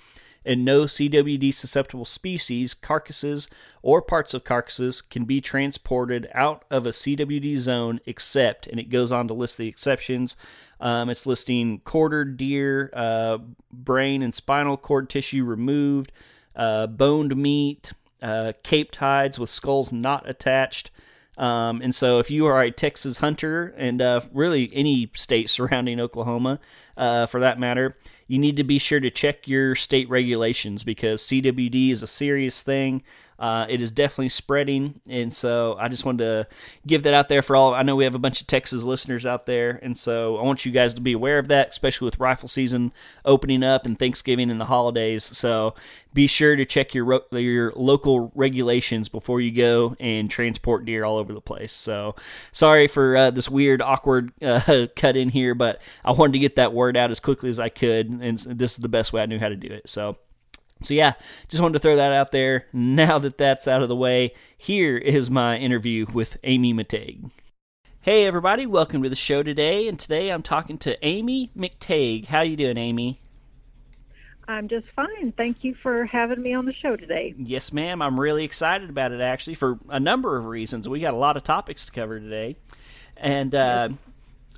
and 0.44 0.64
no 0.64 0.82
CWD 0.82 1.54
susceptible 1.54 2.04
species, 2.04 2.74
carcasses, 2.74 3.48
or 3.80 4.02
parts 4.02 4.34
of 4.34 4.44
carcasses 4.44 5.00
can 5.00 5.24
be 5.24 5.40
transported 5.40 6.28
out 6.34 6.64
of 6.70 6.86
a 6.86 6.90
CWD 6.90 7.58
zone 7.58 8.00
except, 8.06 8.66
and 8.66 8.80
it 8.80 8.88
goes 8.88 9.12
on 9.12 9.28
to 9.28 9.34
list 9.34 9.58
the 9.58 9.68
exceptions. 9.68 10.36
Um, 10.80 11.10
it's 11.10 11.26
listing 11.26 11.78
quartered 11.80 12.36
deer, 12.36 12.90
uh, 12.92 13.38
brain 13.72 14.22
and 14.22 14.34
spinal 14.34 14.76
cord 14.76 15.08
tissue 15.08 15.44
removed, 15.44 16.10
uh, 16.56 16.87
boned 16.87 17.37
meat, 17.37 17.92
uh, 18.21 18.52
caped 18.62 18.97
hides 18.97 19.38
with 19.38 19.50
skulls 19.50 19.92
not 19.92 20.28
attached, 20.28 20.90
Um, 21.38 21.80
and 21.80 21.94
so, 21.94 22.18
if 22.18 22.30
you 22.30 22.44
are 22.47 22.61
a 22.61 22.71
Texas 22.71 23.18
hunter, 23.18 23.75
and 23.78 24.02
uh, 24.02 24.21
really 24.32 24.71
any 24.75 25.11
state 25.14 25.49
surrounding 25.56 25.99
Oklahoma, 25.99 26.61
uh, 26.97 27.26
for 27.26 27.40
that 27.40 27.59
matter, 27.59 27.97
you 28.26 28.38
need 28.38 28.56
to 28.56 28.64
be 28.64 28.78
sure 28.78 29.00
to 29.00 29.11
check 29.11 29.49
your 29.49 29.75
state 29.75 30.09
regulations 30.09 30.85
because 30.85 31.23
CWD 31.26 31.90
is 31.90 32.02
a 32.02 32.06
serious 32.06 32.62
thing. 32.62 33.02
Uh, 33.42 33.66
it 33.68 33.82
is 33.82 33.90
definitely 33.90 34.28
spreading, 34.28 35.00
and 35.08 35.32
so 35.32 35.76
I 35.76 35.88
just 35.88 36.04
wanted 36.04 36.18
to 36.18 36.46
give 36.87 37.02
that 37.02 37.12
out 37.12 37.28
there 37.28 37.42
for 37.42 37.56
all. 37.56 37.75
I 37.75 37.82
know 37.82 37.96
we 37.96 38.04
have 38.04 38.14
a 38.14 38.20
bunch 38.20 38.40
of 38.40 38.46
Texas 38.46 38.84
listeners 38.84 39.26
out 39.26 39.46
there, 39.46 39.80
and 39.82 39.99
so 39.99 40.37
I 40.37 40.44
want 40.44 40.64
you 40.64 40.70
guys 40.70 40.94
to 40.94 41.00
be 41.00 41.12
aware 41.12 41.40
of 41.40 41.49
that, 41.49 41.70
especially 41.70 42.04
with 42.04 42.20
rifle 42.20 42.49
season 42.49 42.92
opening 43.25 43.64
up 43.64 43.84
and 43.84 43.99
Thanksgiving 43.99 44.49
and 44.49 44.61
the 44.61 44.66
holidays. 44.66 45.25
So 45.25 45.75
be 46.14 46.28
sure 46.28 46.54
to 46.54 46.64
check 46.64 46.94
your 46.94 47.25
your 47.32 47.72
local 47.75 48.30
regulations 48.37 49.08
before 49.08 49.40
you 49.40 49.50
go 49.50 49.96
and 49.99 50.30
transport 50.30 50.84
deer 50.84 51.04
all 51.04 51.16
over 51.16 51.32
the 51.32 51.40
place. 51.40 51.72
So 51.72 52.14
sorry 52.52 52.87
for 52.87 53.16
uh, 53.16 53.30
this 53.32 53.50
weird, 53.50 53.82
awkward 53.82 54.32
uh, 54.40 54.87
cut 54.94 55.16
in 55.16 55.30
here, 55.30 55.56
but 55.56 55.82
I 56.04 56.12
wanted 56.12 56.34
to 56.34 56.38
get 56.38 56.54
that 56.54 56.72
word 56.72 56.96
out 56.96 57.11
as 57.11 57.18
quickly 57.18 57.49
as 57.50 57.58
I 57.58 57.70
could, 57.70 58.08
and 58.08 58.38
this 58.38 58.70
is 58.70 58.78
the 58.78 58.88
best 58.88 59.12
way 59.12 59.20
I 59.20 59.26
knew 59.26 59.40
how 59.40 59.49
to 59.49 59.56
do 59.56 59.66
it. 59.66 59.90
So. 59.90 60.16
So, 60.84 60.94
yeah, 60.94 61.14
just 61.48 61.62
wanted 61.62 61.74
to 61.74 61.78
throw 61.78 61.96
that 61.96 62.12
out 62.12 62.32
there. 62.32 62.66
Now 62.72 63.18
that 63.18 63.38
that's 63.38 63.68
out 63.68 63.82
of 63.82 63.88
the 63.88 63.96
way, 63.96 64.32
here 64.56 64.96
is 64.96 65.30
my 65.30 65.56
interview 65.56 66.06
with 66.12 66.36
Amy 66.44 66.74
McTague. 66.74 67.30
Hey, 68.00 68.24
everybody, 68.24 68.66
welcome 68.66 69.02
to 69.04 69.08
the 69.08 69.14
show 69.14 69.42
today. 69.42 69.86
And 69.86 69.98
today 69.98 70.30
I'm 70.30 70.42
talking 70.42 70.78
to 70.78 70.98
Amy 71.06 71.50
McTague. 71.56 72.26
How 72.26 72.40
you 72.40 72.56
doing, 72.56 72.76
Amy? 72.76 73.20
I'm 74.48 74.66
just 74.66 74.86
fine. 74.96 75.32
Thank 75.36 75.62
you 75.62 75.76
for 75.82 76.04
having 76.04 76.42
me 76.42 76.52
on 76.52 76.64
the 76.64 76.72
show 76.72 76.96
today. 76.96 77.32
Yes, 77.36 77.72
ma'am. 77.72 78.02
I'm 78.02 78.18
really 78.18 78.44
excited 78.44 78.90
about 78.90 79.12
it, 79.12 79.20
actually, 79.20 79.54
for 79.54 79.78
a 79.88 80.00
number 80.00 80.36
of 80.36 80.46
reasons. 80.46 80.88
We 80.88 80.98
got 80.98 81.14
a 81.14 81.18
lot 81.18 81.36
of 81.36 81.44
topics 81.44 81.86
to 81.86 81.92
cover 81.92 82.18
today. 82.18 82.56
And, 83.16 83.54
uh, 83.54 83.90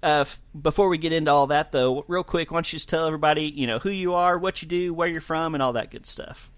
uh, 0.05 0.25
before 0.61 0.89
we 0.89 0.99
get 0.99 1.13
into 1.13 1.31
all 1.31 1.47
that, 1.47 1.73
though, 1.73 2.05
real 2.07 2.23
quick, 2.23 2.51
why 2.51 2.57
don't 2.57 2.73
you 2.73 2.77
just 2.77 2.91
tell 2.91 3.07
everybody, 3.07 3.45
you 3.45 3.67
know, 3.67 3.79
who 3.79 3.91
you 3.91 4.15
are, 4.15 4.39
what 4.39 4.61
you 4.61 4.69
do, 4.69 4.93
where 4.93 5.09
you're 5.09 5.23
from, 5.23 5.55
and 5.55 5.63
all 5.63 5.73
that 5.73 5.91
good 5.91 6.05
stuff. 6.05 6.51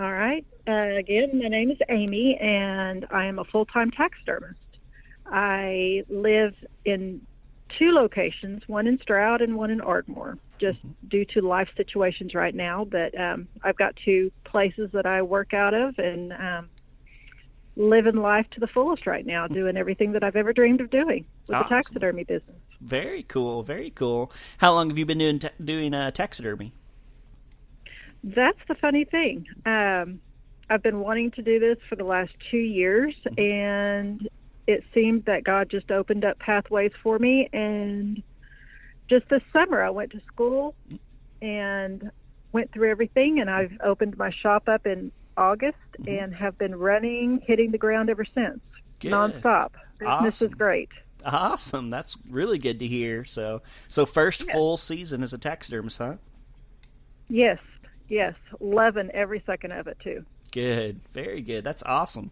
All 0.00 0.10
right. 0.10 0.44
Uh, 0.66 0.96
again, 0.98 1.38
my 1.38 1.48
name 1.48 1.70
is 1.70 1.78
Amy, 1.90 2.38
and 2.38 3.06
I 3.10 3.26
am 3.26 3.38
a 3.38 3.44
full 3.44 3.66
time 3.66 3.90
taxidermist. 3.90 4.58
I 5.26 6.04
live 6.08 6.54
in 6.86 7.20
two 7.78 7.92
locations, 7.92 8.66
one 8.66 8.86
in 8.86 8.98
Stroud 9.00 9.42
and 9.42 9.56
one 9.56 9.70
in 9.70 9.82
Ardmore, 9.82 10.38
just 10.58 10.78
mm-hmm. 10.78 11.08
due 11.08 11.26
to 11.26 11.42
life 11.42 11.68
situations 11.76 12.34
right 12.34 12.54
now. 12.54 12.86
But 12.86 13.18
um, 13.20 13.46
I've 13.62 13.76
got 13.76 13.94
two 14.02 14.32
places 14.44 14.90
that 14.92 15.04
I 15.04 15.20
work 15.20 15.52
out 15.52 15.74
of, 15.74 15.98
and 15.98 16.32
um, 16.32 16.70
living 17.76 18.16
life 18.16 18.46
to 18.50 18.60
the 18.60 18.66
fullest 18.66 19.06
right 19.06 19.24
now, 19.24 19.46
doing 19.46 19.76
everything 19.76 20.12
that 20.12 20.22
I've 20.22 20.36
ever 20.36 20.52
dreamed 20.52 20.80
of 20.80 20.90
doing 20.90 21.24
with 21.46 21.56
awesome. 21.56 21.68
the 21.68 21.74
taxidermy 21.76 22.24
business. 22.24 22.56
Very 22.80 23.22
cool, 23.22 23.62
very 23.62 23.90
cool. 23.90 24.32
How 24.58 24.72
long 24.72 24.90
have 24.90 24.98
you 24.98 25.06
been 25.06 25.18
doing 25.18 25.38
ta- 25.38 25.50
doing 25.62 25.94
uh, 25.94 26.10
taxidermy? 26.10 26.72
That's 28.24 28.58
the 28.68 28.74
funny 28.74 29.04
thing. 29.04 29.46
Um, 29.66 30.20
I've 30.68 30.82
been 30.82 31.00
wanting 31.00 31.30
to 31.32 31.42
do 31.42 31.58
this 31.58 31.78
for 31.88 31.96
the 31.96 32.04
last 32.04 32.32
two 32.50 32.56
years, 32.56 33.14
mm-hmm. 33.26 33.40
and 33.40 34.28
it 34.66 34.84
seemed 34.94 35.24
that 35.24 35.44
God 35.44 35.68
just 35.68 35.90
opened 35.90 36.24
up 36.24 36.38
pathways 36.38 36.92
for 37.02 37.18
me. 37.18 37.48
And 37.52 38.22
just 39.08 39.28
this 39.28 39.42
summer, 39.52 39.82
I 39.82 39.90
went 39.90 40.12
to 40.12 40.20
school 40.26 40.74
and 41.40 42.10
went 42.52 42.72
through 42.72 42.90
everything, 42.90 43.40
and 43.40 43.50
I've 43.50 43.72
opened 43.82 44.16
my 44.16 44.30
shop 44.30 44.68
up 44.68 44.86
in 44.86 45.10
August 45.36 45.78
mm-hmm. 45.98 46.08
and 46.08 46.34
have 46.34 46.58
been 46.58 46.74
running, 46.74 47.42
hitting 47.46 47.70
the 47.70 47.78
ground 47.78 48.10
ever 48.10 48.24
since, 48.24 48.60
good. 49.00 49.12
nonstop. 49.12 49.70
Awesome. 50.04 50.48
is 50.48 50.54
great. 50.54 50.88
Awesome. 51.24 51.90
That's 51.90 52.16
really 52.28 52.58
good 52.58 52.80
to 52.80 52.86
hear. 52.86 53.24
So, 53.24 53.62
so 53.88 54.06
first 54.06 54.40
yes. 54.40 54.52
full 54.52 54.76
season 54.76 55.22
as 55.22 55.32
a 55.32 55.38
taxidermist, 55.38 55.98
huh? 55.98 56.14
Yes, 57.28 57.58
yes, 58.08 58.34
loving 58.60 59.10
every 59.12 59.42
second 59.46 59.72
of 59.72 59.86
it 59.86 59.98
too. 60.02 60.24
Good, 60.50 61.00
very 61.12 61.40
good. 61.40 61.64
That's 61.64 61.82
awesome. 61.84 62.30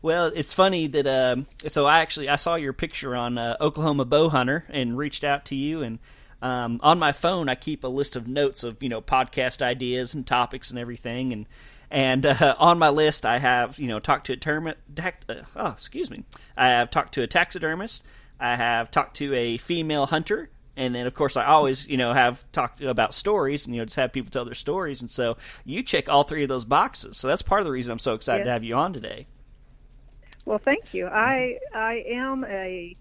Well, 0.00 0.26
it's 0.26 0.54
funny 0.54 0.86
that 0.86 1.06
um, 1.06 1.46
so 1.66 1.86
I 1.86 2.00
actually 2.00 2.28
I 2.28 2.36
saw 2.36 2.54
your 2.54 2.72
picture 2.72 3.16
on 3.16 3.36
uh, 3.36 3.56
Oklahoma 3.60 4.04
Bow 4.04 4.28
Hunter 4.28 4.64
and 4.68 4.96
reached 4.96 5.24
out 5.24 5.44
to 5.46 5.56
you 5.56 5.82
and 5.82 5.98
um, 6.40 6.78
on 6.84 7.00
my 7.00 7.10
phone 7.10 7.48
I 7.48 7.56
keep 7.56 7.82
a 7.82 7.88
list 7.88 8.14
of 8.14 8.28
notes 8.28 8.62
of 8.62 8.80
you 8.80 8.88
know 8.88 9.00
podcast 9.00 9.60
ideas 9.60 10.14
and 10.14 10.24
topics 10.24 10.70
and 10.70 10.78
everything 10.78 11.32
and 11.32 11.46
and 11.90 12.26
uh, 12.26 12.54
on 12.58 12.78
my 12.78 12.90
list, 12.90 13.24
I 13.24 13.38
have 13.38 13.78
you 13.78 13.88
know 13.88 13.98
talked 13.98 14.26
to 14.26 14.32
a 14.32 14.36
term, 14.36 14.66
uh, 14.68 14.72
oh 15.56 15.66
excuse 15.68 16.10
me, 16.10 16.24
I 16.56 16.68
have 16.68 16.90
talked 16.90 17.14
to 17.14 17.22
a 17.22 17.26
taxidermist. 17.26 18.04
I 18.40 18.56
have 18.56 18.90
talked 18.90 19.16
to 19.16 19.34
a 19.34 19.56
female 19.56 20.06
hunter, 20.06 20.50
and 20.76 20.94
then 20.94 21.06
of 21.06 21.14
course 21.14 21.36
I 21.36 21.46
always 21.46 21.88
you 21.88 21.96
know 21.96 22.12
have 22.12 22.50
talked 22.52 22.82
about 22.82 23.14
stories 23.14 23.66
and 23.66 23.74
you 23.74 23.80
know 23.80 23.86
just 23.86 23.96
have 23.96 24.12
people 24.12 24.30
tell 24.30 24.44
their 24.44 24.54
stories. 24.54 25.00
And 25.00 25.10
so 25.10 25.36
you 25.64 25.82
check 25.82 26.08
all 26.08 26.24
three 26.24 26.42
of 26.42 26.48
those 26.48 26.64
boxes. 26.64 27.16
So 27.16 27.28
that's 27.28 27.42
part 27.42 27.60
of 27.60 27.64
the 27.64 27.72
reason 27.72 27.92
I'm 27.92 27.98
so 27.98 28.14
excited 28.14 28.44
to 28.44 28.50
have 28.50 28.64
you 28.64 28.74
on 28.74 28.92
today. 28.92 29.26
Well, 30.44 30.60
thank 30.62 30.94
you. 30.94 31.06
I 31.06 31.58
I 31.74 32.04
am 32.08 32.44
a 32.44 32.96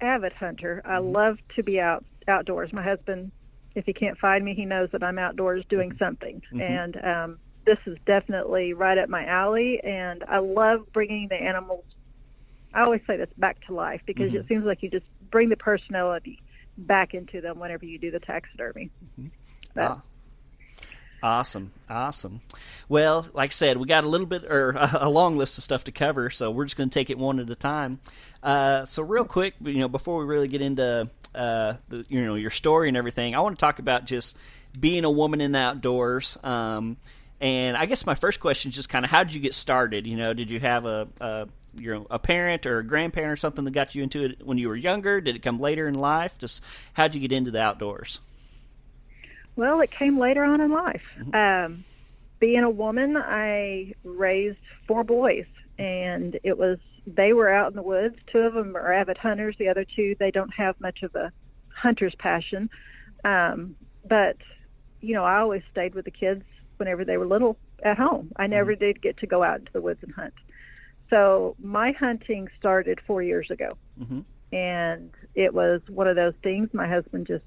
avid 0.00 0.32
hunter. 0.32 0.82
I 0.84 0.94
mm-hmm. 0.94 1.12
love 1.12 1.38
to 1.56 1.62
be 1.62 1.80
out 1.80 2.04
outdoors. 2.28 2.72
My 2.72 2.82
husband, 2.82 3.32
if 3.74 3.84
he 3.84 3.92
can't 3.92 4.18
find 4.18 4.44
me, 4.44 4.54
he 4.54 4.64
knows 4.64 4.90
that 4.92 5.02
I'm 5.02 5.18
outdoors 5.18 5.64
doing 5.68 5.90
mm-hmm. 5.90 6.04
something, 6.04 6.42
mm-hmm. 6.52 6.60
and 6.60 7.04
um, 7.04 7.38
this 7.64 7.78
is 7.86 7.96
definitely 8.06 8.72
right 8.72 8.98
up 8.98 9.08
my 9.08 9.24
alley, 9.26 9.80
and 9.82 10.24
I 10.28 10.38
love 10.38 10.92
bringing 10.92 11.28
the 11.28 11.36
animals. 11.36 11.84
I 12.74 12.82
always 12.82 13.02
say 13.06 13.16
this 13.16 13.28
back 13.36 13.64
to 13.66 13.74
life 13.74 14.00
because 14.06 14.28
mm-hmm. 14.30 14.38
it 14.38 14.48
seems 14.48 14.64
like 14.64 14.82
you 14.82 14.90
just 14.90 15.06
bring 15.30 15.48
the 15.48 15.56
personality 15.56 16.40
back 16.76 17.14
into 17.14 17.40
them 17.40 17.58
whenever 17.58 17.84
you 17.84 17.98
do 17.98 18.10
the 18.10 18.20
taxidermy. 18.20 18.90
Mm-hmm. 19.20 19.78
Ah. 19.78 20.02
Awesome, 21.22 21.70
awesome. 21.88 22.40
Well, 22.88 23.28
like 23.32 23.50
I 23.50 23.52
said, 23.52 23.76
we 23.76 23.86
got 23.86 24.02
a 24.02 24.08
little 24.08 24.26
bit 24.26 24.44
or 24.44 24.70
a 24.94 25.08
long 25.08 25.38
list 25.38 25.56
of 25.56 25.62
stuff 25.62 25.84
to 25.84 25.92
cover, 25.92 26.30
so 26.30 26.50
we're 26.50 26.64
just 26.64 26.76
going 26.76 26.90
to 26.90 26.94
take 26.94 27.10
it 27.10 27.18
one 27.18 27.38
at 27.38 27.48
a 27.48 27.54
time. 27.54 28.00
Uh, 28.42 28.84
so, 28.86 29.04
real 29.04 29.24
quick, 29.24 29.54
you 29.60 29.78
know, 29.78 29.88
before 29.88 30.18
we 30.18 30.24
really 30.24 30.48
get 30.48 30.60
into 30.60 31.08
uh, 31.32 31.74
the 31.88 32.04
you 32.08 32.24
know 32.24 32.34
your 32.34 32.50
story 32.50 32.88
and 32.88 32.96
everything, 32.96 33.36
I 33.36 33.40
want 33.40 33.56
to 33.56 33.60
talk 33.60 33.78
about 33.78 34.04
just 34.04 34.36
being 34.78 35.04
a 35.04 35.10
woman 35.10 35.40
in 35.40 35.52
the 35.52 35.60
outdoors. 35.60 36.36
Um, 36.42 36.96
and 37.42 37.76
I 37.76 37.86
guess 37.86 38.06
my 38.06 38.14
first 38.14 38.38
question 38.38 38.70
is 38.70 38.76
just 38.76 38.88
kind 38.88 39.04
of 39.04 39.10
how 39.10 39.24
did 39.24 39.34
you 39.34 39.40
get 39.40 39.52
started? 39.52 40.06
You 40.06 40.16
know, 40.16 40.32
did 40.32 40.48
you 40.48 40.60
have 40.60 40.86
a, 40.86 41.08
a 41.20 41.48
you 41.74 41.92
know 41.92 42.06
a 42.08 42.18
parent 42.18 42.66
or 42.66 42.78
a 42.78 42.86
grandparent 42.86 43.32
or 43.32 43.36
something 43.36 43.64
that 43.64 43.72
got 43.72 43.96
you 43.96 44.04
into 44.04 44.24
it 44.24 44.46
when 44.46 44.58
you 44.58 44.68
were 44.68 44.76
younger? 44.76 45.20
Did 45.20 45.34
it 45.34 45.42
come 45.42 45.58
later 45.58 45.88
in 45.88 45.94
life? 45.94 46.38
Just 46.38 46.62
how 46.92 47.08
did 47.08 47.20
you 47.20 47.28
get 47.28 47.32
into 47.36 47.50
the 47.50 47.60
outdoors? 47.60 48.20
Well, 49.56 49.80
it 49.80 49.90
came 49.90 50.18
later 50.18 50.44
on 50.44 50.60
in 50.60 50.70
life. 50.70 51.02
Mm-hmm. 51.18 51.34
Um, 51.34 51.84
being 52.38 52.62
a 52.62 52.70
woman, 52.70 53.16
I 53.16 53.94
raised 54.04 54.58
four 54.86 55.02
boys, 55.02 55.46
and 55.78 56.38
it 56.44 56.56
was 56.56 56.78
they 57.08 57.32
were 57.32 57.52
out 57.52 57.72
in 57.72 57.76
the 57.76 57.82
woods. 57.82 58.14
Two 58.28 58.38
of 58.38 58.54
them 58.54 58.76
are 58.76 58.92
avid 58.92 59.18
hunters. 59.18 59.56
The 59.58 59.68
other 59.68 59.84
two, 59.84 60.14
they 60.20 60.30
don't 60.30 60.54
have 60.54 60.80
much 60.80 61.02
of 61.02 61.12
a 61.16 61.32
hunter's 61.74 62.14
passion. 62.14 62.70
Um, 63.24 63.74
but 64.08 64.36
you 65.00 65.14
know, 65.14 65.24
I 65.24 65.40
always 65.40 65.62
stayed 65.72 65.96
with 65.96 66.04
the 66.04 66.12
kids 66.12 66.44
whenever 66.82 67.04
they 67.04 67.16
were 67.16 67.26
little 67.26 67.56
at 67.84 67.96
home. 67.96 68.32
I 68.36 68.48
never 68.48 68.72
mm-hmm. 68.72 68.84
did 68.84 69.02
get 69.02 69.18
to 69.18 69.26
go 69.28 69.44
out 69.44 69.60
into 69.60 69.72
the 69.72 69.80
woods 69.80 70.00
and 70.02 70.12
hunt. 70.12 70.34
So 71.10 71.54
my 71.62 71.92
hunting 71.92 72.48
started 72.58 72.98
four 73.06 73.22
years 73.22 73.52
ago. 73.52 73.78
Mm-hmm. 74.00 74.20
And 74.52 75.10
it 75.36 75.54
was 75.54 75.80
one 75.88 76.08
of 76.08 76.16
those 76.16 76.34
things. 76.42 76.70
My 76.72 76.88
husband 76.88 77.28
just 77.28 77.44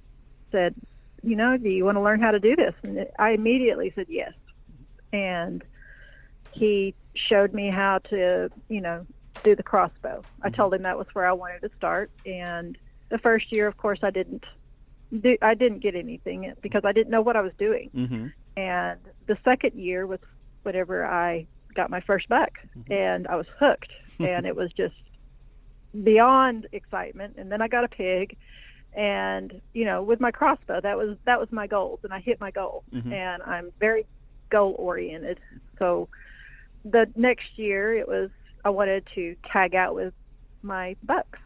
said, 0.54 0.74
You 1.22 1.36
know, 1.36 1.58
do 1.58 1.68
you 1.68 1.84
want 1.84 1.98
to 1.98 2.02
learn 2.02 2.22
how 2.22 2.32
to 2.32 2.40
do 2.40 2.56
this? 2.56 2.74
And 2.84 3.08
I 3.20 3.32
immediately 3.32 3.92
said 3.94 4.08
yes. 4.08 4.32
And 5.12 5.62
he 6.54 6.96
showed 7.14 7.54
me 7.54 7.70
how 7.70 8.00
to, 8.10 8.50
you 8.70 8.80
know, 8.80 9.06
do 9.44 9.54
the 9.54 9.64
crossbow. 9.64 10.24
I 10.42 10.48
mm-hmm. 10.48 10.56
told 10.56 10.74
him 10.74 10.84
that 10.84 10.98
was 10.98 11.08
where 11.12 11.28
I 11.28 11.34
wanted 11.34 11.60
to 11.62 11.72
start. 11.78 12.10
And 12.26 12.78
the 13.10 13.18
first 13.18 13.52
year, 13.52 13.68
of 13.68 13.76
course, 13.76 14.00
I 14.02 14.12
didn't 14.12 14.46
do, 15.20 15.38
I 15.42 15.54
didn't 15.54 15.80
get 15.80 15.96
anything 15.96 16.54
because 16.62 16.84
I 16.86 16.94
didn't 16.94 17.12
know 17.12 17.22
what 17.22 17.36
I 17.36 17.42
was 17.42 17.54
doing. 17.58 17.90
Mm-hmm. 17.94 18.28
And 18.58 19.00
the 19.28 19.38
second 19.44 19.80
year 19.80 20.08
was 20.08 20.20
whenever 20.64 21.06
I 21.06 21.48
got 21.76 21.90
my 21.90 22.02
first 22.02 22.30
buck, 22.30 22.52
mm-hmm. 22.78 22.92
and 22.92 23.28
I 23.28 23.36
was 23.36 23.48
hooked, 23.60 23.92
and 24.20 24.46
it 24.46 24.56
was 24.56 24.72
just 24.76 24.96
beyond 26.04 26.68
excitement. 26.72 27.36
And 27.38 27.52
then 27.52 27.62
I 27.62 27.68
got 27.68 27.84
a 27.84 27.88
pig, 27.88 28.38
and 28.94 29.62
you 29.74 29.86
know, 29.86 30.02
with 30.02 30.20
my 30.20 30.32
crossbow, 30.32 30.82
that 30.82 30.98
was 30.98 31.18
that 31.26 31.40
was 31.40 31.52
my 31.52 31.68
goals, 31.68 32.00
and 32.04 32.14
I 32.14 32.20
hit 32.20 32.40
my 32.40 32.52
goal. 32.52 32.84
Mm-hmm. 32.94 33.12
And 33.14 33.44
I'm 33.44 33.72
very 33.80 34.06
goal 34.50 34.76
oriented. 34.78 35.40
So 35.80 36.08
the 36.84 37.08
next 37.16 37.58
year, 37.58 37.94
it 37.94 38.08
was 38.08 38.30
I 38.64 38.70
wanted 38.70 39.08
to 39.16 39.36
tag 39.52 39.76
out 39.76 39.96
with 39.96 40.14
my 40.62 40.96
bucks. 41.04 41.40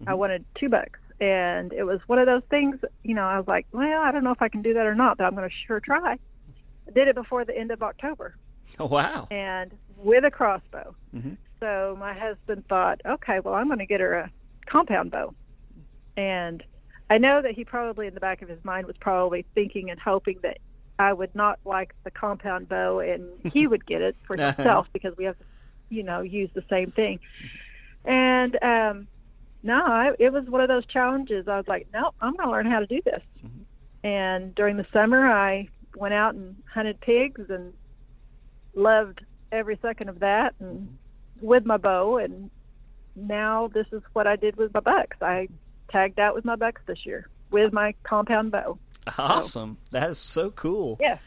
Mm-hmm. 0.00 0.08
I 0.08 0.14
wanted 0.14 0.44
two 0.58 0.68
bucks 0.68 0.98
and 1.20 1.72
it 1.72 1.84
was 1.84 2.00
one 2.06 2.18
of 2.18 2.26
those 2.26 2.42
things 2.48 2.76
you 3.04 3.14
know 3.14 3.24
i 3.24 3.36
was 3.36 3.46
like 3.46 3.66
well 3.72 4.00
i 4.00 4.10
don't 4.10 4.24
know 4.24 4.32
if 4.32 4.40
i 4.40 4.48
can 4.48 4.62
do 4.62 4.72
that 4.74 4.86
or 4.86 4.94
not 4.94 5.18
but 5.18 5.24
i'm 5.24 5.34
going 5.34 5.48
to 5.48 5.54
sure 5.66 5.80
try 5.80 6.16
did 6.94 7.08
it 7.08 7.14
before 7.14 7.44
the 7.44 7.56
end 7.56 7.70
of 7.70 7.82
october 7.82 8.36
oh 8.78 8.86
wow 8.86 9.26
and 9.30 9.72
with 9.96 10.24
a 10.24 10.30
crossbow 10.30 10.94
mm-hmm. 11.14 11.34
So 11.60 11.94
my 12.00 12.14
husband 12.14 12.64
thought, 12.68 13.00
okay, 13.06 13.40
well, 13.40 13.54
I'm 13.54 13.66
going 13.66 13.78
to 13.78 13.86
get 13.86 14.00
her 14.00 14.14
a 14.14 14.30
compound 14.66 15.10
bow. 15.10 15.34
And 16.16 16.64
I 17.10 17.18
know 17.18 17.42
that 17.42 17.52
he 17.52 17.64
probably 17.64 18.06
in 18.06 18.14
the 18.14 18.20
back 18.20 18.42
of 18.42 18.48
his 18.48 18.62
mind 18.64 18.86
was 18.86 18.96
probably 18.98 19.44
thinking 19.54 19.90
and 19.90 20.00
hoping 20.00 20.38
that 20.42 20.58
I 20.98 21.12
would 21.12 21.34
not 21.34 21.58
like 21.64 21.94
the 22.04 22.10
compound 22.10 22.68
bow 22.68 23.00
and 23.00 23.28
he 23.52 23.66
would 23.66 23.86
get 23.86 24.00
it 24.00 24.16
for 24.26 24.36
himself 24.36 24.88
because 24.92 25.16
we 25.16 25.24
have 25.24 25.38
to, 25.38 25.44
you 25.90 26.02
know, 26.02 26.20
use 26.20 26.50
the 26.54 26.64
same 26.70 26.92
thing. 26.92 27.20
And 28.04 28.56
um 28.62 29.06
no, 29.62 29.84
I, 29.84 30.12
it 30.18 30.32
was 30.32 30.46
one 30.46 30.62
of 30.62 30.68
those 30.68 30.86
challenges. 30.86 31.46
I 31.46 31.58
was 31.58 31.68
like, 31.68 31.86
no, 31.92 32.12
I'm 32.22 32.34
going 32.34 32.46
to 32.46 32.50
learn 32.50 32.64
how 32.64 32.78
to 32.80 32.86
do 32.86 33.02
this. 33.04 33.20
Mm-hmm. 33.44 34.06
And 34.06 34.54
during 34.54 34.78
the 34.78 34.86
summer, 34.90 35.30
I 35.30 35.68
went 35.96 36.14
out 36.14 36.34
and 36.34 36.56
hunted 36.72 37.00
pigs 37.00 37.42
and 37.48 37.72
loved 38.74 39.20
every 39.52 39.78
second 39.82 40.08
of 40.08 40.20
that 40.20 40.54
and 40.60 40.96
with 41.40 41.64
my 41.64 41.76
bow 41.76 42.18
and 42.18 42.50
now 43.16 43.68
this 43.74 43.86
is 43.92 44.02
what 44.12 44.26
I 44.26 44.36
did 44.36 44.56
with 44.56 44.72
my 44.72 44.80
bucks. 44.80 45.16
I 45.20 45.48
tagged 45.90 46.20
out 46.20 46.34
with 46.34 46.44
my 46.44 46.56
bucks 46.56 46.80
this 46.86 47.04
year 47.04 47.28
with 47.50 47.72
my 47.72 47.94
compound 48.02 48.52
bow. 48.52 48.78
Awesome. 49.18 49.78
So, 49.86 49.98
that 49.98 50.10
is 50.10 50.18
so 50.18 50.50
cool. 50.50 50.96
Yeah. 51.00 51.18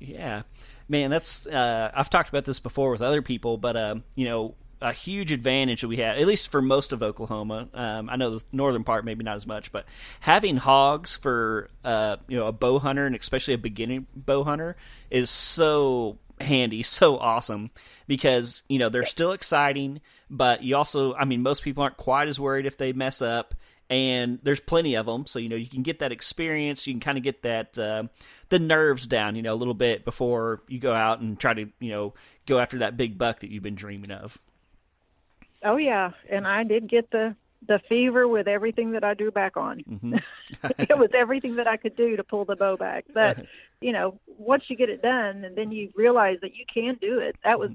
Yeah. 0.00 0.42
Man, 0.88 1.10
that's 1.10 1.46
uh, 1.46 1.90
I've 1.94 2.10
talked 2.10 2.28
about 2.28 2.44
this 2.44 2.58
before 2.60 2.90
with 2.90 3.02
other 3.02 3.22
people, 3.22 3.56
but 3.56 3.76
um, 3.76 4.02
you 4.14 4.26
know, 4.26 4.54
a 4.82 4.92
huge 4.92 5.32
advantage 5.32 5.80
that 5.82 5.88
we 5.88 5.98
have, 5.98 6.18
at 6.18 6.26
least 6.26 6.48
for 6.48 6.60
most 6.60 6.92
of 6.92 7.02
Oklahoma. 7.02 7.68
Um, 7.72 8.10
I 8.10 8.16
know 8.16 8.30
the 8.30 8.44
northern 8.52 8.84
part 8.84 9.04
maybe 9.04 9.24
not 9.24 9.36
as 9.36 9.46
much, 9.46 9.72
but 9.72 9.86
having 10.20 10.56
hogs 10.56 11.14
for 11.14 11.70
uh, 11.84 12.16
you 12.28 12.36
know 12.36 12.46
a 12.46 12.52
bow 12.52 12.78
hunter 12.78 13.06
and 13.06 13.14
especially 13.14 13.54
a 13.54 13.58
beginning 13.58 14.06
bow 14.14 14.44
hunter 14.44 14.76
is 15.10 15.30
so 15.30 16.18
handy, 16.40 16.82
so 16.82 17.18
awesome 17.18 17.70
because 18.06 18.62
you 18.68 18.78
know 18.78 18.88
they're 18.88 19.04
still 19.04 19.32
exciting, 19.32 20.00
but 20.28 20.62
you 20.62 20.76
also, 20.76 21.14
I 21.14 21.24
mean, 21.24 21.42
most 21.42 21.62
people 21.62 21.82
aren't 21.82 21.96
quite 21.96 22.28
as 22.28 22.40
worried 22.40 22.66
if 22.66 22.76
they 22.76 22.92
mess 22.92 23.22
up, 23.22 23.54
and 23.88 24.38
there's 24.42 24.60
plenty 24.60 24.94
of 24.94 25.06
them, 25.06 25.26
so 25.26 25.38
you 25.38 25.48
know 25.48 25.56
you 25.56 25.68
can 25.68 25.82
get 25.82 26.00
that 26.00 26.12
experience, 26.12 26.86
you 26.86 26.92
can 26.92 27.00
kind 27.00 27.18
of 27.18 27.24
get 27.24 27.42
that 27.42 27.78
uh, 27.78 28.04
the 28.48 28.58
nerves 28.58 29.06
down, 29.06 29.36
you 29.36 29.42
know, 29.42 29.54
a 29.54 29.56
little 29.56 29.74
bit 29.74 30.04
before 30.04 30.62
you 30.68 30.78
go 30.78 30.92
out 30.92 31.20
and 31.20 31.38
try 31.38 31.54
to 31.54 31.68
you 31.78 31.90
know 31.90 32.14
go 32.46 32.58
after 32.58 32.78
that 32.78 32.96
big 32.96 33.16
buck 33.16 33.40
that 33.40 33.50
you've 33.50 33.62
been 33.62 33.74
dreaming 33.74 34.10
of. 34.10 34.38
Oh 35.64 35.76
yeah, 35.76 36.12
and 36.28 36.46
I 36.46 36.64
did 36.64 36.88
get 36.88 37.10
the 37.10 37.34
the 37.66 37.80
fever 37.88 38.26
with 38.26 38.48
everything 38.48 38.92
that 38.92 39.04
I 39.04 39.14
drew 39.14 39.30
back 39.30 39.56
on. 39.56 39.84
Mm-hmm. 39.88 40.16
it 40.78 40.98
was 40.98 41.10
everything 41.14 41.56
that 41.56 41.68
I 41.68 41.76
could 41.76 41.96
do 41.96 42.16
to 42.16 42.24
pull 42.24 42.44
the 42.44 42.56
bow 42.56 42.76
back. 42.76 43.04
But 43.12 43.46
you 43.80 43.92
know, 43.92 44.18
once 44.26 44.64
you 44.68 44.76
get 44.76 44.88
it 44.88 45.02
done, 45.02 45.44
and 45.44 45.56
then 45.56 45.70
you 45.70 45.90
realize 45.94 46.38
that 46.42 46.56
you 46.56 46.64
can 46.72 46.96
do 47.00 47.18
it. 47.18 47.36
That 47.44 47.58
was 47.58 47.70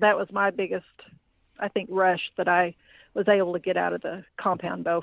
that 0.00 0.16
was 0.16 0.30
my 0.32 0.50
biggest, 0.50 0.86
I 1.58 1.68
think, 1.68 1.88
rush 1.92 2.30
that 2.36 2.48
I 2.48 2.74
was 3.14 3.28
able 3.28 3.52
to 3.52 3.60
get 3.60 3.76
out 3.76 3.92
of 3.92 4.02
the 4.02 4.24
compound 4.36 4.84
bow 4.84 5.02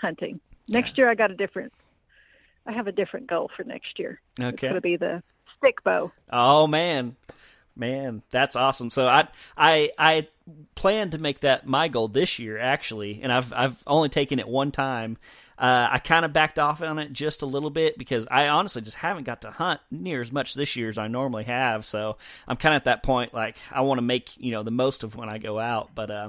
hunting. 0.00 0.40
Next 0.68 0.98
year, 0.98 1.08
I 1.08 1.14
got 1.14 1.30
a 1.30 1.36
different. 1.36 1.72
I 2.64 2.72
have 2.72 2.88
a 2.88 2.92
different 2.92 3.28
goal 3.28 3.50
for 3.56 3.62
next 3.62 3.98
year. 3.98 4.20
Okay, 4.40 4.48
it's 4.48 4.60
going 4.60 4.74
to 4.74 4.80
be 4.80 4.96
the 4.96 5.22
stick 5.58 5.84
bow. 5.84 6.10
Oh 6.32 6.66
man, 6.66 7.14
Man, 7.76 8.22
that's 8.30 8.56
awesome. 8.56 8.90
So 8.90 9.06
I 9.06 9.28
I 9.56 9.90
I 9.98 10.26
plan 10.74 11.10
to 11.10 11.18
make 11.18 11.40
that 11.40 11.66
my 11.66 11.88
goal 11.88 12.08
this 12.08 12.38
year 12.38 12.58
actually, 12.58 13.20
and 13.22 13.32
I've 13.32 13.52
I've 13.52 13.82
only 13.86 14.08
taken 14.08 14.38
it 14.38 14.46
one 14.48 14.70
time. 14.70 15.18
Uh, 15.58 15.88
I 15.90 15.98
kind 15.98 16.26
of 16.26 16.34
backed 16.34 16.58
off 16.58 16.82
on 16.82 16.98
it 16.98 17.12
just 17.12 17.40
a 17.40 17.46
little 17.46 17.70
bit 17.70 17.96
because 17.96 18.26
I 18.30 18.48
honestly 18.48 18.82
just 18.82 18.96
haven't 18.98 19.24
got 19.24 19.40
to 19.40 19.50
hunt 19.50 19.80
near 19.90 20.20
as 20.20 20.30
much 20.30 20.52
this 20.52 20.76
year 20.76 20.90
as 20.90 20.98
I 20.98 21.08
normally 21.08 21.44
have. 21.44 21.86
So 21.86 22.18
I'm 22.46 22.58
kind 22.58 22.74
of 22.74 22.80
at 22.80 22.84
that 22.84 23.02
point 23.02 23.32
like 23.32 23.56
I 23.72 23.80
want 23.80 23.98
to 23.98 24.02
make 24.02 24.36
you 24.36 24.52
know 24.52 24.62
the 24.62 24.70
most 24.70 25.02
of 25.02 25.16
when 25.16 25.28
I 25.28 25.38
go 25.38 25.58
out. 25.58 25.90
But 25.94 26.10
uh, 26.10 26.28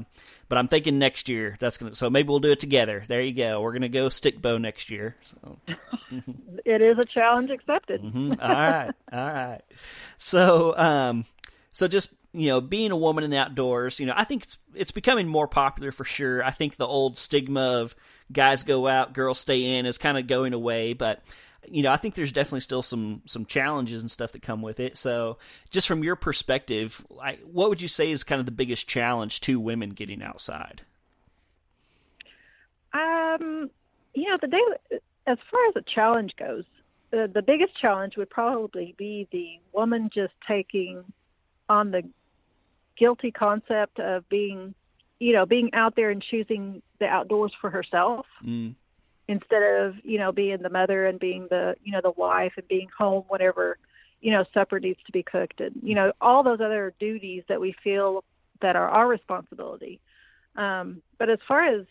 but 0.50 0.58
I'm 0.58 0.68
thinking 0.70 0.98
next 0.98 1.30
year 1.30 1.56
that's 1.60 1.78
gonna. 1.78 1.96
So 1.96 2.10
maybe 2.10 2.30
we'll 2.30 2.40
do 2.40 2.52
it 2.52 2.60
together. 2.60 3.04
There 3.06 3.22
you 3.22 3.34
go. 3.34 3.62
We're 3.62 3.74
gonna 3.74 3.90
go 3.90 4.10
stick 4.10 4.42
bow 4.42 4.58
next 4.58 4.90
year. 4.90 5.16
So. 5.24 5.58
it 6.66 6.82
is 6.82 6.98
a 6.98 7.06
challenge 7.06 7.52
accepted. 7.52 8.02
mm-hmm. 8.02 8.32
All 8.42 8.50
right, 8.50 8.92
all 9.12 9.28
right. 9.28 9.62
So 10.18 10.76
um 10.78 11.26
so 11.72 11.88
just 11.88 12.10
you 12.38 12.50
know, 12.50 12.62
being 12.62 12.92
a 12.92 12.98
woman 12.98 13.24
in 13.24 13.32
the 13.32 13.38
outdoors, 13.38 14.00
you 14.00 14.06
know, 14.06 14.14
I 14.16 14.24
think 14.24 14.44
it's 14.44 14.58
it's 14.76 14.92
becoming 14.92 15.28
more 15.28 15.48
popular 15.48 15.92
for 15.92 16.06
sure. 16.06 16.44
I 16.44 16.52
think 16.52 16.76
the 16.76 16.86
old 16.86 17.18
stigma 17.18 17.82
of 17.82 17.96
guys 18.32 18.64
go 18.64 18.88
out, 18.88 19.14
girls 19.14 19.40
stay 19.40 19.78
in 19.78 19.86
is 19.86 19.98
kind 19.98 20.18
of 20.18 20.28
going 20.28 20.54
away, 20.54 20.94
but 20.94 21.22
you 21.70 21.84
know, 21.84 21.92
I 21.92 21.98
think 21.98 22.16
there's 22.16 22.32
definitely 22.32 22.62
still 22.62 22.82
some 22.82 23.22
some 23.26 23.46
challenges 23.46 24.02
and 24.02 24.10
stuff 24.10 24.32
that 24.34 24.42
come 24.42 24.62
with 24.62 24.80
it. 24.80 24.98
So, 24.98 25.38
just 25.70 25.88
from 25.88 26.04
your 26.04 26.16
perspective, 26.16 27.06
what 27.10 27.70
would 27.70 27.82
you 27.82 27.88
say 27.88 28.12
is 28.12 28.24
kind 28.24 28.40
of 28.40 28.46
the 28.46 28.52
biggest 28.52 28.88
challenge 28.88 29.42
to 29.42 29.60
women 29.60 29.90
getting 29.92 30.22
outside? 30.22 30.84
Um, 32.94 33.70
you 34.14 34.30
know, 34.30 34.38
the 34.40 34.48
day 34.48 35.00
as 35.26 35.38
far 35.52 35.68
as 35.70 35.76
a 35.76 35.82
challenge 35.82 36.36
goes, 36.38 36.64
the 37.12 37.30
the 37.34 37.42
biggest 37.42 37.76
challenge 37.80 38.16
would 38.16 38.30
probably 38.30 38.96
be 38.98 39.28
the 39.32 39.60
woman 39.74 40.10
just 40.14 40.34
taking 40.48 41.04
on 41.70 41.92
the 41.92 42.04
guilty 42.98 43.32
concept 43.32 44.00
of 44.00 44.28
being, 44.30 44.74
you 45.20 45.34
know, 45.34 45.46
being 45.46 45.74
out 45.74 45.96
there 45.96 46.10
and 46.10 46.24
choosing 46.24 46.82
the 47.00 47.06
outdoors 47.06 47.52
for 47.62 47.70
herself 47.70 48.26
mm. 48.46 48.74
instead 49.28 49.64
of, 49.64 49.96
you 50.04 50.18
know, 50.18 50.32
being 50.32 50.62
the 50.62 50.70
mother 50.70 51.06
and 51.06 51.20
being 51.20 51.48
the, 51.50 51.76
you 51.84 51.92
know, 51.92 52.02
the 52.02 52.12
wife 52.12 52.54
and 52.58 52.68
being 52.68 52.88
home 52.98 53.24
whenever, 53.28 53.78
you 54.22 54.32
know, 54.32 54.44
supper 54.54 54.80
needs 54.80 55.00
to 55.06 55.12
be 55.12 55.24
cooked 55.24 55.62
and, 55.62 55.76
you 55.82 55.96
know, 55.96 56.12
all 56.20 56.44
those 56.44 56.60
other 56.60 56.94
duties 57.00 57.44
that 57.50 57.62
we 57.62 57.76
feel 57.84 58.24
that 58.62 58.76
are 58.76 58.90
our 58.90 59.08
responsibility. 59.08 60.00
Um, 60.56 61.02
but 61.20 61.30
as 61.30 61.40
far 61.48 61.66
as, 61.66 61.86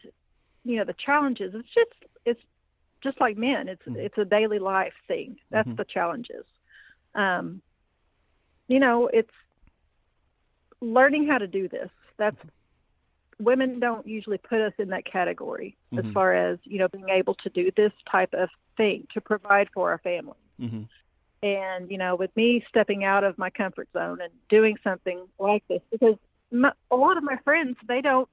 you 0.64 0.77
know, 0.77 0.85
the 0.85 0.95
challenges, 0.95 1.55
it's 1.55 1.69
just, 1.73 2.11
it's 2.25 2.40
just 3.03 3.21
like 3.21 3.37
men. 3.37 3.69
It's, 3.69 3.83
mm. 3.87 3.97
it's 3.97 4.19
a 4.19 4.25
daily 4.25 4.59
life 4.59 4.95
thing. 5.07 5.37
That's 5.51 5.69
mm-hmm. 5.69 5.77
the 5.77 5.85
challenges. 5.85 6.45
Um, 7.14 7.62
you 8.66 8.81
know, 8.81 9.09
it's, 9.12 9.31
learning 10.92 11.27
how 11.27 11.38
to 11.38 11.46
do 11.46 11.68
this. 11.68 11.90
That's 12.16 12.37
women 13.38 13.81
don't 13.81 14.07
usually 14.07 14.38
put 14.38 14.61
us 14.61 14.72
in 14.79 14.88
that 14.88 15.05
category 15.05 15.77
mm-hmm. 15.92 16.07
as 16.07 16.12
far 16.14 16.35
as 16.35 16.59
you 16.64 16.79
know 16.79 16.88
being 16.88 17.09
able 17.09 17.35
to 17.35 17.51
do 17.51 17.70
this 17.77 17.92
type 18.11 18.33
of 18.33 18.49
thing 18.77 19.07
to 19.14 19.20
provide 19.20 19.68
for 19.75 19.90
our 19.90 19.99
family. 19.99 20.37
Mm-hmm. 20.61 20.83
And 21.42 21.90
you 21.90 21.99
know, 21.99 22.16
with 22.16 22.35
me 22.37 22.64
stepping 22.68 23.05
out 23.05 23.25
of 23.25 23.38
my 23.38 23.51
comfort 23.51 23.88
zone 23.92 24.20
and 24.20 24.33
doing 24.49 24.77
something 24.83 25.27
like 25.38 25.66
this, 25.68 25.83
because 25.90 26.16
my, 26.51 26.72
a 26.90 26.96
lot 26.96 27.16
of 27.16 27.22
my 27.22 27.37
friends 27.44 27.77
they 27.87 28.01
don't 28.01 28.29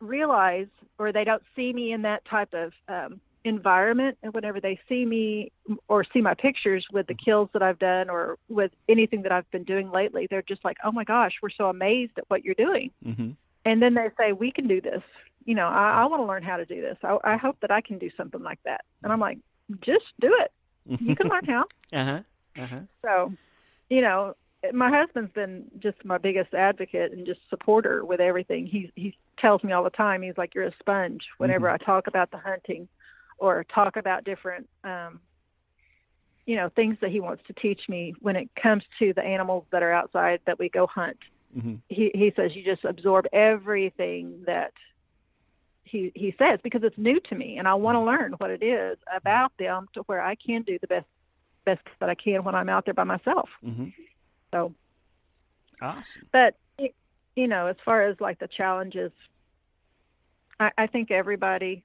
realize 0.00 0.66
or 0.98 1.12
they 1.12 1.24
don't 1.24 1.42
see 1.54 1.72
me 1.72 1.92
in 1.92 2.02
that 2.02 2.24
type 2.24 2.52
of 2.54 2.72
um, 2.88 3.20
environment 3.44 4.18
and 4.22 4.32
whenever 4.34 4.60
they 4.60 4.78
see 4.88 5.04
me 5.04 5.52
or 5.88 6.04
see 6.04 6.20
my 6.20 6.34
pictures 6.34 6.86
with 6.92 7.06
the 7.06 7.14
kills 7.14 7.48
that 7.52 7.62
I've 7.62 7.78
done 7.78 8.08
or 8.08 8.38
with 8.48 8.70
anything 8.88 9.22
that 9.22 9.32
I've 9.32 9.50
been 9.50 9.64
doing 9.64 9.90
lately, 9.90 10.26
they're 10.28 10.42
just 10.42 10.64
like, 10.64 10.76
"Oh 10.84 10.92
my 10.92 11.04
gosh, 11.04 11.32
we're 11.42 11.50
so 11.50 11.68
amazed 11.68 12.12
at 12.18 12.24
what 12.28 12.44
you're 12.44 12.54
doing." 12.54 12.90
Mm-hmm. 13.04 13.30
And 13.64 13.82
then 13.82 13.94
they 13.94 14.08
say, 14.18 14.32
"We 14.32 14.50
can 14.50 14.68
do 14.68 14.80
this." 14.80 15.02
You 15.44 15.54
know, 15.54 15.66
I, 15.66 16.02
I 16.02 16.04
want 16.06 16.22
to 16.22 16.26
learn 16.26 16.42
how 16.42 16.56
to 16.56 16.64
do 16.64 16.80
this. 16.80 16.96
I, 17.02 17.18
I 17.24 17.36
hope 17.36 17.56
that 17.60 17.70
I 17.70 17.80
can 17.80 17.98
do 17.98 18.10
something 18.16 18.42
like 18.42 18.60
that. 18.64 18.84
And 19.02 19.12
I'm 19.12 19.20
like, 19.20 19.38
"Just 19.80 20.06
do 20.20 20.36
it. 20.40 20.52
You 21.00 21.16
can 21.16 21.28
learn 21.28 21.44
how." 21.46 21.62
uh 21.92 22.04
huh. 22.04 22.20
Uh 22.56 22.66
huh. 22.66 22.80
So, 23.02 23.32
you 23.88 24.02
know, 24.02 24.36
my 24.72 24.90
husband's 24.90 25.32
been 25.32 25.64
just 25.80 26.04
my 26.04 26.18
biggest 26.18 26.54
advocate 26.54 27.12
and 27.12 27.26
just 27.26 27.40
supporter 27.50 28.04
with 28.04 28.20
everything. 28.20 28.66
He 28.66 28.92
he 28.94 29.16
tells 29.38 29.64
me 29.64 29.72
all 29.72 29.82
the 29.82 29.90
time. 29.90 30.22
He's 30.22 30.38
like, 30.38 30.54
"You're 30.54 30.66
a 30.66 30.74
sponge." 30.78 31.22
Whenever 31.38 31.66
mm-hmm. 31.66 31.82
I 31.82 31.84
talk 31.84 32.06
about 32.06 32.30
the 32.30 32.38
hunting 32.38 32.88
or 33.42 33.64
talk 33.64 33.96
about 33.96 34.22
different 34.24 34.68
um, 34.84 35.20
you 36.46 36.54
know 36.56 36.70
things 36.70 36.96
that 37.00 37.10
he 37.10 37.20
wants 37.20 37.42
to 37.48 37.52
teach 37.54 37.82
me 37.88 38.14
when 38.20 38.36
it 38.36 38.48
comes 38.60 38.84
to 39.00 39.12
the 39.12 39.22
animals 39.22 39.64
that 39.72 39.82
are 39.82 39.92
outside 39.92 40.40
that 40.46 40.58
we 40.58 40.68
go 40.68 40.86
hunt 40.86 41.18
mm-hmm. 41.54 41.74
he 41.88 42.10
he 42.14 42.32
says 42.36 42.54
you 42.54 42.64
just 42.64 42.84
absorb 42.84 43.26
everything 43.32 44.42
that 44.46 44.72
he 45.82 46.12
he 46.14 46.34
says 46.38 46.60
because 46.62 46.82
it's 46.84 46.96
new 46.96 47.18
to 47.20 47.34
me 47.34 47.58
and 47.58 47.66
I 47.66 47.74
want 47.74 47.96
to 47.96 48.00
learn 48.00 48.32
what 48.38 48.50
it 48.50 48.62
is 48.62 48.96
about 49.14 49.52
them 49.58 49.88
to 49.94 50.02
where 50.02 50.22
I 50.22 50.36
can 50.36 50.62
do 50.62 50.78
the 50.80 50.86
best 50.86 51.06
best 51.64 51.82
that 51.98 52.08
I 52.08 52.14
can 52.14 52.44
when 52.44 52.54
I'm 52.54 52.68
out 52.68 52.84
there 52.84 52.94
by 52.94 53.04
myself 53.04 53.48
mm-hmm. 53.64 53.88
so 54.54 54.72
awesome 55.80 56.28
but 56.30 56.54
you 57.34 57.48
know 57.48 57.66
as 57.66 57.76
far 57.84 58.02
as 58.02 58.20
like 58.20 58.38
the 58.38 58.48
challenges 58.48 59.10
I, 60.60 60.70
I 60.78 60.86
think 60.86 61.10
everybody 61.10 61.82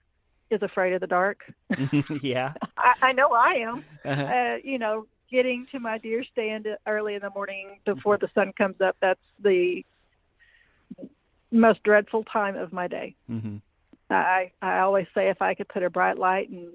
is 0.49 0.62
afraid 0.62 0.93
of 0.93 1.01
the 1.01 1.07
dark. 1.07 1.41
yeah, 2.21 2.53
I, 2.77 2.93
I, 3.01 3.12
know 3.13 3.29
I 3.31 3.53
am. 3.55 3.86
Uh-huh. 4.05 4.21
Uh, 4.21 4.57
you 4.63 4.79
know, 4.79 5.05
getting 5.29 5.67
to 5.71 5.79
my 5.79 5.97
deer 5.97 6.23
stand 6.31 6.67
early 6.86 7.15
in 7.15 7.21
the 7.21 7.29
morning 7.29 7.79
before 7.86 8.17
the 8.17 8.29
sun 8.33 8.53
comes 8.57 8.79
up. 8.81 8.95
That's 9.01 9.19
the 9.41 9.83
most 11.51 11.83
dreadful 11.83 12.23
time 12.25 12.55
of 12.55 12.73
my 12.73 12.88
day. 12.88 13.15
Mm-hmm. 13.29 13.57
I 14.10 14.51
I 14.62 14.79
always 14.79 15.07
say 15.13 15.29
if 15.29 15.41
I 15.41 15.53
could 15.53 15.67
put 15.67 15.83
a 15.83 15.89
bright 15.89 16.17
light 16.17 16.49
and 16.49 16.69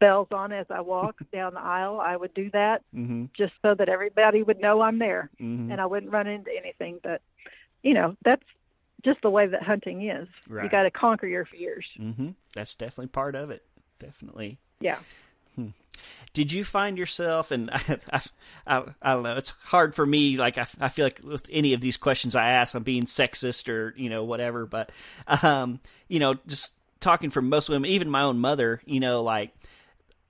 bells 0.00 0.28
on 0.32 0.52
as 0.52 0.66
I 0.70 0.80
walk 0.80 1.16
down 1.32 1.54
the 1.54 1.60
aisle, 1.60 2.00
I 2.00 2.16
would 2.16 2.34
do 2.34 2.50
that 2.50 2.82
mm-hmm. 2.94 3.26
just 3.36 3.52
so 3.62 3.74
that 3.74 3.88
everybody 3.88 4.42
would 4.42 4.60
know 4.60 4.82
I'm 4.82 4.98
there 4.98 5.30
mm-hmm. 5.40 5.70
and 5.70 5.80
I 5.80 5.86
wouldn't 5.86 6.12
run 6.12 6.26
into 6.26 6.50
anything. 6.56 7.00
But 7.02 7.22
you 7.82 7.94
know, 7.94 8.16
that's 8.24 8.44
just 9.04 9.22
the 9.22 9.30
way 9.30 9.46
that 9.46 9.62
hunting 9.62 10.08
is. 10.08 10.28
Right. 10.48 10.64
You 10.64 10.70
got 10.70 10.84
to 10.84 10.90
conquer 10.90 11.26
your 11.26 11.44
fears. 11.44 11.86
Mm-hmm. 11.98 12.30
That's 12.54 12.74
definitely 12.74 13.08
part 13.08 13.34
of 13.34 13.50
it. 13.50 13.62
Definitely. 13.98 14.58
Yeah. 14.80 14.98
Did 16.32 16.52
you 16.52 16.64
find 16.64 16.98
yourself, 16.98 17.50
and 17.50 17.70
I, 17.72 17.98
I, 18.12 18.20
I, 18.66 18.84
I 19.00 19.14
don't 19.14 19.22
know, 19.22 19.36
it's 19.36 19.50
hard 19.64 19.94
for 19.94 20.04
me. 20.04 20.36
Like 20.36 20.58
I, 20.58 20.66
I 20.80 20.88
feel 20.88 21.06
like 21.06 21.20
with 21.24 21.48
any 21.50 21.72
of 21.72 21.80
these 21.80 21.96
questions 21.96 22.36
I 22.36 22.50
ask, 22.50 22.74
I'm 22.74 22.82
being 22.82 23.04
sexist 23.04 23.68
or 23.68 23.94
you 23.96 24.10
know 24.10 24.24
whatever. 24.24 24.66
But 24.66 24.92
um, 25.42 25.80
you 26.08 26.18
know, 26.18 26.34
just 26.46 26.72
talking 27.00 27.30
from 27.30 27.48
most 27.48 27.68
women, 27.68 27.90
even 27.90 28.10
my 28.10 28.22
own 28.22 28.38
mother, 28.38 28.82
you 28.84 29.00
know, 29.00 29.22
like 29.22 29.54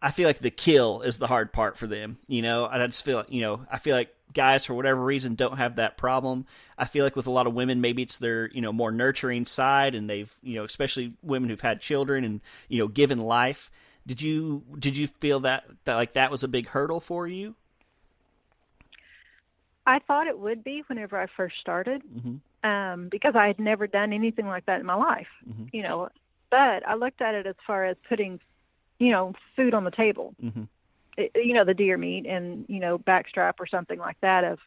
I 0.00 0.12
feel 0.12 0.28
like 0.28 0.38
the 0.38 0.50
kill 0.50 1.02
is 1.02 1.18
the 1.18 1.26
hard 1.26 1.52
part 1.52 1.76
for 1.76 1.88
them. 1.88 2.18
You 2.28 2.42
know, 2.42 2.66
and 2.66 2.80
I 2.80 2.86
just 2.86 3.04
feel, 3.04 3.24
you 3.28 3.40
know, 3.40 3.62
I 3.68 3.78
feel 3.78 3.96
like 3.96 4.14
guys 4.36 4.64
for 4.64 4.74
whatever 4.74 5.02
reason 5.02 5.34
don't 5.34 5.56
have 5.56 5.76
that 5.76 5.96
problem. 5.96 6.46
I 6.78 6.84
feel 6.84 7.04
like 7.04 7.16
with 7.16 7.26
a 7.26 7.32
lot 7.32 7.48
of 7.48 7.54
women, 7.54 7.80
maybe 7.80 8.02
it's 8.02 8.18
their 8.18 8.48
you 8.52 8.60
know 8.60 8.72
more 8.72 8.92
nurturing 8.92 9.46
side, 9.46 9.96
and 9.96 10.08
they've 10.08 10.32
you 10.42 10.54
know 10.54 10.64
especially 10.64 11.14
women 11.22 11.50
who've 11.50 11.60
had 11.60 11.80
children 11.80 12.22
and 12.22 12.40
you 12.68 12.78
know 12.78 12.86
given 12.88 13.18
life. 13.18 13.70
Did 14.06 14.22
you 14.22 14.62
did 14.78 14.96
you 14.96 15.08
feel 15.08 15.40
that 15.40 15.64
that 15.84 15.94
like 15.96 16.12
that 16.12 16.30
was 16.30 16.44
a 16.44 16.48
big 16.48 16.68
hurdle 16.68 17.00
for 17.00 17.26
you? 17.26 17.56
I 19.86 20.00
thought 20.00 20.26
it 20.26 20.38
would 20.38 20.64
be 20.64 20.82
whenever 20.88 21.20
I 21.20 21.26
first 21.36 21.58
started, 21.60 22.02
Mm-hmm. 22.04 22.68
um, 22.68 23.08
because 23.08 23.34
I 23.36 23.46
had 23.46 23.58
never 23.60 23.86
done 23.86 24.12
anything 24.12 24.46
like 24.46 24.66
that 24.66 24.80
in 24.80 24.86
my 24.86 24.94
life. 24.96 25.28
Mhm. 25.48 25.70
You 25.72 25.82
know, 25.82 26.08
but 26.50 26.86
I 26.86 26.94
looked 26.94 27.20
at 27.22 27.34
it 27.34 27.46
as 27.46 27.54
far 27.66 27.84
as 27.84 27.96
putting, 28.08 28.40
you 28.98 29.10
know, 29.12 29.34
food 29.54 29.74
on 29.74 29.84
the 29.84 29.90
table. 29.92 30.34
Mm-hmm. 30.42 30.64
It, 31.16 31.32
you 31.34 31.54
know, 31.54 31.64
the 31.64 31.74
deer 31.74 31.96
meat 31.96 32.26
and 32.26 32.64
you 32.68 32.80
know 32.80 32.98
backstrap 32.98 33.54
or 33.58 33.66
something 33.66 33.98
like 33.98 34.20
that. 34.20 34.44
Of, 34.44 34.58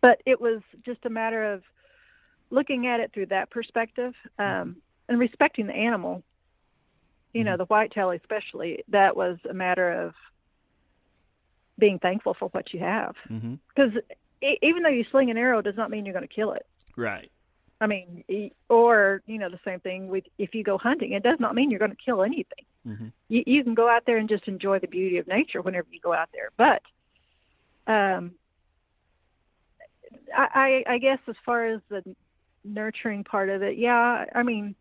but 0.00 0.20
it 0.26 0.40
was 0.40 0.60
just 0.84 1.04
a 1.04 1.10
matter 1.10 1.52
of 1.54 1.62
looking 2.50 2.86
at 2.86 3.00
it 3.00 3.10
through 3.12 3.26
that 3.26 3.50
perspective 3.50 4.14
um, 4.38 4.76
and 5.08 5.18
respecting 5.18 5.66
the 5.66 5.74
animal. 5.74 6.22
You 7.32 7.44
know, 7.44 7.56
the 7.58 7.64
whitetail 7.66 8.10
especially. 8.12 8.82
That 8.88 9.14
was 9.16 9.36
a 9.48 9.52
matter 9.52 9.90
of 10.06 10.14
being 11.78 11.98
thankful 11.98 12.34
for 12.38 12.48
what 12.50 12.72
you 12.72 12.80
have 12.80 13.14
Mm-hmm. 13.30 13.54
because 13.68 13.92
e- 14.42 14.58
even 14.62 14.82
though 14.82 14.88
you 14.88 15.04
sling 15.10 15.30
an 15.30 15.36
arrow 15.36 15.60
does 15.60 15.76
not 15.76 15.90
mean 15.90 16.06
you're 16.06 16.14
going 16.14 16.26
to 16.26 16.34
kill 16.34 16.52
it 16.52 16.64
Right. 16.96 17.30
I 17.80 17.86
mean 17.86 18.24
or 18.68 19.22
you 19.26 19.38
know 19.38 19.48
the 19.48 19.60
same 19.64 19.80
thing 19.80 20.08
with 20.08 20.24
if 20.38 20.54
you 20.54 20.62
go 20.64 20.78
hunting 20.78 21.12
it 21.12 21.22
does 21.22 21.38
not 21.40 21.54
mean 21.54 21.70
you're 21.70 21.78
going 21.78 21.90
to 21.90 21.96
kill 22.04 22.22
anything 22.22 22.64
Mhm. 22.86 23.12
you, 23.28 23.42
you 23.46 23.64
can 23.64 23.74
go 23.74 23.88
out 23.88 24.04
there 24.06 24.18
and 24.18 24.28
just 24.28 24.46
enjoy 24.48 24.78
the 24.78 24.86
beauty 24.86 25.18
of 25.18 25.26
nature 25.26 25.60
whenever 25.60 25.88
you 25.90 26.00
go 26.00 26.12
out 26.12 26.28
there 26.32 26.50
but 26.56 26.82
um 27.92 28.32
i 30.36 30.82
i, 30.86 30.94
I 30.94 30.98
guess 30.98 31.18
as 31.28 31.36
far 31.44 31.66
as 31.66 31.80
the 31.88 32.02
nurturing 32.64 33.24
part 33.24 33.48
of 33.48 33.62
it 33.62 33.76
yeah 33.78 34.24
i 34.34 34.42
mean 34.42 34.74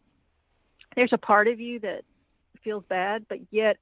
there's 0.95 1.13
a 1.13 1.17
part 1.17 1.47
of 1.47 1.60
you 1.60 1.79
that 1.81 2.03
feels 2.63 2.84
bad 2.88 3.25
but 3.27 3.39
yet 3.51 3.77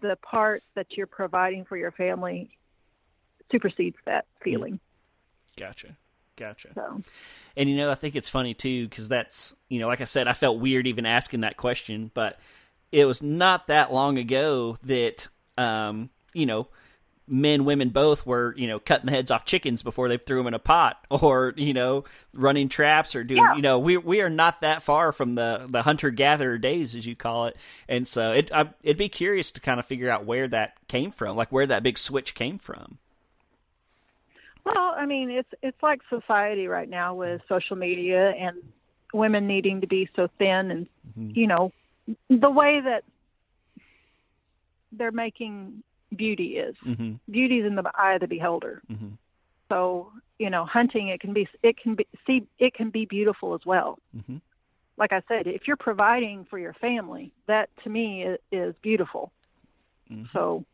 the 0.00 0.16
part 0.16 0.62
that 0.74 0.86
you're 0.96 1.06
providing 1.06 1.64
for 1.64 1.76
your 1.76 1.92
family 1.92 2.50
supersedes 3.50 3.96
that 4.06 4.24
feeling 4.42 4.80
Gotcha. 5.58 5.98
Gotcha. 6.36 6.70
so 6.74 7.00
And 7.56 7.68
you 7.68 7.76
know, 7.76 7.90
I 7.90 7.94
think 7.94 8.16
it's 8.16 8.28
funny 8.28 8.54
too 8.54 8.88
because 8.88 9.08
that's 9.08 9.54
you 9.68 9.80
know, 9.80 9.86
like 9.88 10.00
I 10.00 10.04
said, 10.04 10.28
I 10.28 10.32
felt 10.32 10.60
weird 10.60 10.86
even 10.86 11.06
asking 11.06 11.40
that 11.40 11.56
question, 11.56 12.10
but 12.14 12.38
it 12.90 13.04
was 13.04 13.22
not 13.22 13.66
that 13.68 13.92
long 13.92 14.18
ago 14.18 14.78
that 14.82 15.28
um, 15.58 16.10
you 16.32 16.46
know, 16.46 16.68
men, 17.28 17.64
women 17.64 17.90
both 17.90 18.26
were 18.26 18.54
you 18.56 18.66
know 18.66 18.78
cutting 18.78 19.06
the 19.06 19.12
heads 19.12 19.30
off 19.30 19.44
chickens 19.44 19.82
before 19.82 20.08
they 20.08 20.16
threw 20.16 20.38
them 20.38 20.46
in 20.48 20.54
a 20.54 20.58
pot, 20.58 21.04
or 21.10 21.54
you 21.56 21.72
know, 21.74 22.04
running 22.32 22.68
traps 22.68 23.14
or 23.14 23.24
doing 23.24 23.42
Yeah. 23.42 23.56
you 23.56 23.62
know, 23.62 23.78
we 23.78 23.96
we 23.96 24.20
are 24.22 24.30
not 24.30 24.62
that 24.62 24.82
far 24.82 25.12
from 25.12 25.34
the 25.34 25.66
the 25.68 25.82
hunter 25.82 26.10
gatherer 26.10 26.58
days 26.58 26.96
as 26.96 27.06
you 27.06 27.14
call 27.16 27.46
it, 27.46 27.56
and 27.88 28.08
so 28.08 28.32
it 28.32 28.52
I, 28.52 28.70
it'd 28.82 28.96
be 28.96 29.08
curious 29.08 29.50
to 29.52 29.60
kind 29.60 29.78
of 29.78 29.86
figure 29.86 30.10
out 30.10 30.24
where 30.24 30.48
that 30.48 30.74
came 30.88 31.10
from, 31.12 31.36
like 31.36 31.52
where 31.52 31.66
that 31.66 31.82
big 31.82 31.98
switch 31.98 32.34
came 32.34 32.58
from. 32.58 32.98
Well, 34.64 34.94
I 34.96 35.06
mean, 35.06 35.30
it's 35.30 35.48
it's 35.62 35.82
like 35.82 36.00
society 36.08 36.66
right 36.68 36.88
now 36.88 37.14
with 37.14 37.40
social 37.48 37.76
media 37.76 38.30
and 38.30 38.56
women 39.12 39.46
needing 39.46 39.80
to 39.80 39.86
be 39.86 40.08
so 40.14 40.28
thin, 40.38 40.70
and 40.70 40.86
you 41.36 41.46
know, 41.46 41.72
the 42.30 42.50
way 42.50 42.80
that 42.80 43.04
they're 44.92 45.12
making 45.12 45.82
beauty 46.16 46.58
is 46.58 46.76
Mm-hmm. 46.86 47.14
beauty's 47.30 47.64
in 47.64 47.74
the 47.74 47.90
eye 47.94 48.14
of 48.14 48.20
the 48.20 48.26
beholder. 48.26 48.82
Mhm. 48.90 49.16
So 49.68 50.12
you 50.38 50.50
know, 50.50 50.64
hunting 50.64 51.08
it 51.08 51.20
can 51.20 51.32
be 51.32 51.48
it 51.62 51.76
can 51.76 51.94
be 51.94 52.06
see 52.26 52.46
it 52.58 52.74
can 52.74 52.90
be 52.90 53.04
beautiful 53.06 53.54
as 53.54 53.64
well. 53.66 53.98
Mhm. 54.16 54.40
Like 54.98 55.12
I 55.12 55.22
said, 55.26 55.46
if 55.46 55.66
you're 55.66 55.76
providing 55.76 56.44
for 56.44 56.58
your 56.58 56.74
family, 56.74 57.32
that 57.46 57.70
to 57.82 57.90
me 57.90 58.24
is, 58.24 58.38
is 58.52 58.74
beautiful. 58.82 59.32
Mhm. 60.10 60.30
So, 60.32 60.64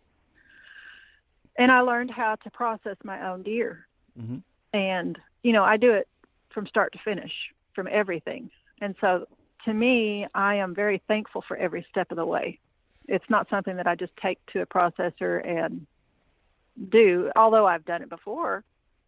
and 1.59 1.71
I 1.73 1.81
learned 1.81 2.11
how 2.11 2.37
to 2.37 2.51
process 2.51 2.97
my 3.05 3.29
own 3.29 3.43
deer 3.43 3.87
Mhm. 4.19 4.43
and 4.73 5.19
you 5.43 5.53
know 5.53 5.65
i 5.65 5.77
do 5.77 5.93
it 5.93 6.09
from 6.51 6.67
start 6.67 6.93
to 6.93 6.99
finish 7.05 7.33
from 7.75 7.87
everything 7.91 8.51
and 8.81 8.95
so 9.01 9.27
to 9.65 9.73
me 9.73 10.27
i 10.35 10.55
am 10.57 10.75
very 10.75 10.99
thankful 11.09 11.43
for 11.47 11.57
every 11.57 11.87
step 11.91 12.11
of 12.11 12.17
the 12.17 12.27
way 12.27 12.59
it's 13.07 13.29
not 13.31 13.49
something 13.49 13.77
that 13.77 13.87
i 13.87 13.95
just 13.95 14.17
take 14.17 14.39
to 14.47 14.61
a 14.61 14.67
processor 14.67 15.47
and 15.47 15.87
do 16.91 17.31
although 17.37 17.67
i've 17.67 17.85
done 17.85 18.03
it 18.03 18.09
before 18.09 18.65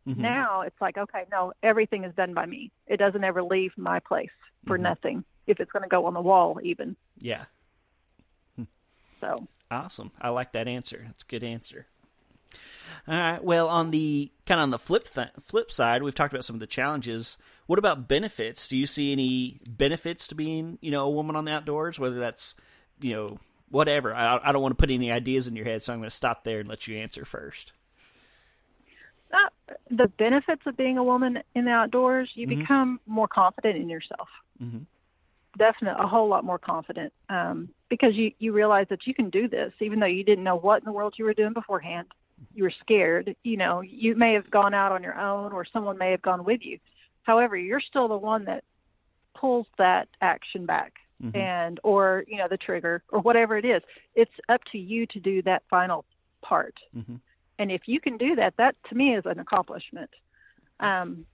Mhm. 0.06 0.16
now 0.18 0.60
it's 0.62 0.80
like 0.80 0.96
okay 0.96 1.24
no 1.30 1.52
everything 1.62 2.04
is 2.04 2.14
done 2.14 2.32
by 2.32 2.46
me 2.46 2.70
it 2.86 2.96
doesn't 2.98 3.24
ever 3.24 3.42
leave 3.42 3.76
my 3.76 3.98
place 4.00 4.30
for 4.66 4.78
Mhm. 4.78 4.82
nothing 4.82 5.24
if 5.46 5.60
it's 5.60 5.72
going 5.72 5.82
to 5.82 5.88
go 5.88 6.06
on 6.06 6.14
the 6.14 6.22
wall 6.22 6.58
even 6.62 6.96
Yeah. 7.18 7.46
so 9.20 9.34
Awesome. 9.72 10.10
I 10.20 10.30
like 10.30 10.50
that 10.52 10.66
answer. 10.66 11.04
That's 11.06 11.22
a 11.22 11.26
good 11.26 11.44
answer. 11.44 11.86
All 13.08 13.18
right. 13.18 13.42
Well, 13.42 13.68
on 13.68 13.90
the 13.90 14.30
kind 14.46 14.60
of 14.60 14.64
on 14.64 14.70
the 14.70 14.78
flip 14.78 15.08
th- 15.08 15.28
flip 15.40 15.70
side, 15.70 16.02
we've 16.02 16.14
talked 16.14 16.32
about 16.32 16.44
some 16.44 16.56
of 16.56 16.60
the 16.60 16.66
challenges. 16.66 17.38
What 17.66 17.78
about 17.78 18.08
benefits? 18.08 18.68
Do 18.68 18.76
you 18.76 18.86
see 18.86 19.12
any 19.12 19.60
benefits 19.68 20.26
to 20.28 20.34
being, 20.34 20.78
you 20.80 20.90
know, 20.90 21.04
a 21.04 21.10
woman 21.10 21.36
on 21.36 21.44
the 21.44 21.52
outdoors? 21.52 21.98
Whether 21.98 22.18
that's, 22.18 22.56
you 23.00 23.14
know, 23.14 23.38
whatever. 23.70 24.14
I, 24.14 24.38
I 24.42 24.52
don't 24.52 24.62
want 24.62 24.72
to 24.72 24.80
put 24.80 24.90
any 24.90 25.12
ideas 25.12 25.46
in 25.46 25.54
your 25.56 25.64
head, 25.64 25.82
so 25.82 25.92
I'm 25.92 26.00
going 26.00 26.10
to 26.10 26.14
stop 26.16 26.44
there 26.44 26.58
and 26.60 26.68
let 26.68 26.86
you 26.88 26.96
answer 26.98 27.24
first. 27.24 27.72
uh, 29.32 29.36
the 29.90 30.08
benefits 30.08 30.62
of 30.66 30.76
being 30.76 30.98
a 30.98 31.04
woman 31.04 31.38
in 31.54 31.64
the 31.64 31.70
outdoors 31.70 32.28
you 32.34 32.46
Mhm. 32.46 32.58
become 32.60 33.00
more 33.06 33.28
confident 33.28 33.76
in 33.76 33.88
yourself 33.88 34.28
Mhm. 34.60 34.86
definitely 35.56 36.02
a 36.02 36.08
whole 36.08 36.26
lot 36.28 36.44
more 36.44 36.58
confident 36.58 37.12
um, 37.28 37.68
because 37.88 38.16
you 38.16 38.32
you 38.40 38.52
realize 38.52 38.88
that 38.88 39.06
you 39.06 39.14
can 39.14 39.30
do 39.30 39.46
this 39.46 39.72
even 39.80 40.00
though 40.00 40.06
you 40.06 40.24
didn't 40.24 40.42
know 40.42 40.56
what 40.56 40.80
in 40.82 40.84
the 40.84 40.92
world 40.92 41.14
you 41.16 41.24
were 41.24 41.34
doing 41.34 41.52
beforehand 41.52 42.08
you 42.54 42.64
were 42.64 42.72
scared 42.80 43.34
you 43.42 43.56
know 43.56 43.80
you 43.80 44.14
may 44.16 44.32
have 44.32 44.50
gone 44.50 44.74
out 44.74 44.92
on 44.92 45.02
your 45.02 45.18
own 45.18 45.52
or 45.52 45.64
someone 45.64 45.98
may 45.98 46.10
have 46.10 46.22
gone 46.22 46.44
with 46.44 46.60
you 46.62 46.78
however 47.22 47.56
you're 47.56 47.80
still 47.80 48.08
the 48.08 48.16
one 48.16 48.44
that 48.44 48.64
pulls 49.34 49.66
that 49.78 50.08
action 50.20 50.66
back 50.66 50.94
Mhm. 51.22 51.36
and 51.36 51.80
or 51.82 52.24
you 52.26 52.36
know 52.36 52.48
the 52.48 52.56
trigger 52.56 53.02
or 53.10 53.20
whatever 53.20 53.56
it 53.56 53.64
is 53.64 53.82
it's 54.14 54.32
up 54.48 54.62
to 54.72 54.78
you 54.78 55.06
to 55.06 55.20
do 55.20 55.42
that 55.42 55.62
final 55.68 56.04
part 56.42 56.74
Mhm. 56.96 57.20
and 57.58 57.70
if 57.70 57.86
you 57.86 58.00
can 58.00 58.16
do 58.16 58.34
that 58.36 58.56
that 58.56 58.74
to 58.88 58.94
me 58.94 59.14
is 59.14 59.26
an 59.26 59.38
accomplishment 59.38 60.10
um, 60.80 61.26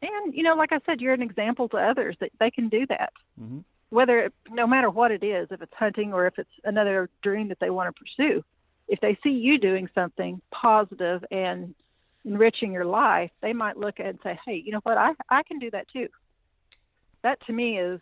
and 0.00 0.34
you 0.34 0.42
know 0.42 0.54
like 0.54 0.72
i 0.72 0.80
said 0.86 1.00
you're 1.00 1.12
an 1.12 1.22
example 1.22 1.68
to 1.68 1.76
others 1.76 2.16
that 2.20 2.30
they 2.40 2.50
can 2.50 2.68
do 2.68 2.86
that 2.86 3.12
Mhm. 3.40 3.62
whether 3.90 4.18
it, 4.20 4.34
no 4.50 4.66
matter 4.66 4.90
what 4.90 5.12
it 5.12 5.22
is 5.22 5.46
if 5.50 5.60
it's 5.62 5.74
hunting 5.74 6.12
or 6.12 6.26
if 6.26 6.38
it's 6.38 6.50
another 6.64 7.10
dream 7.22 7.48
that 7.48 7.60
they 7.60 7.70
want 7.70 7.94
to 7.94 8.00
pursue 8.00 8.44
if 8.88 9.00
they 9.00 9.18
see 9.22 9.30
you 9.30 9.58
doing 9.58 9.88
something 9.94 10.40
positive 10.50 11.24
and 11.30 11.74
enriching 12.24 12.72
your 12.72 12.84
life 12.86 13.30
they 13.42 13.52
might 13.52 13.76
look 13.76 14.00
at 14.00 14.06
and 14.06 14.18
say 14.22 14.38
hey 14.46 14.62
you 14.64 14.72
know 14.72 14.80
what? 14.82 14.96
I 14.96 15.12
i 15.28 15.42
can 15.42 15.58
do 15.58 15.70
that 15.70 15.88
too. 15.88 16.08
That 17.22 17.44
to 17.46 17.52
me 17.52 17.78
is 17.78 18.00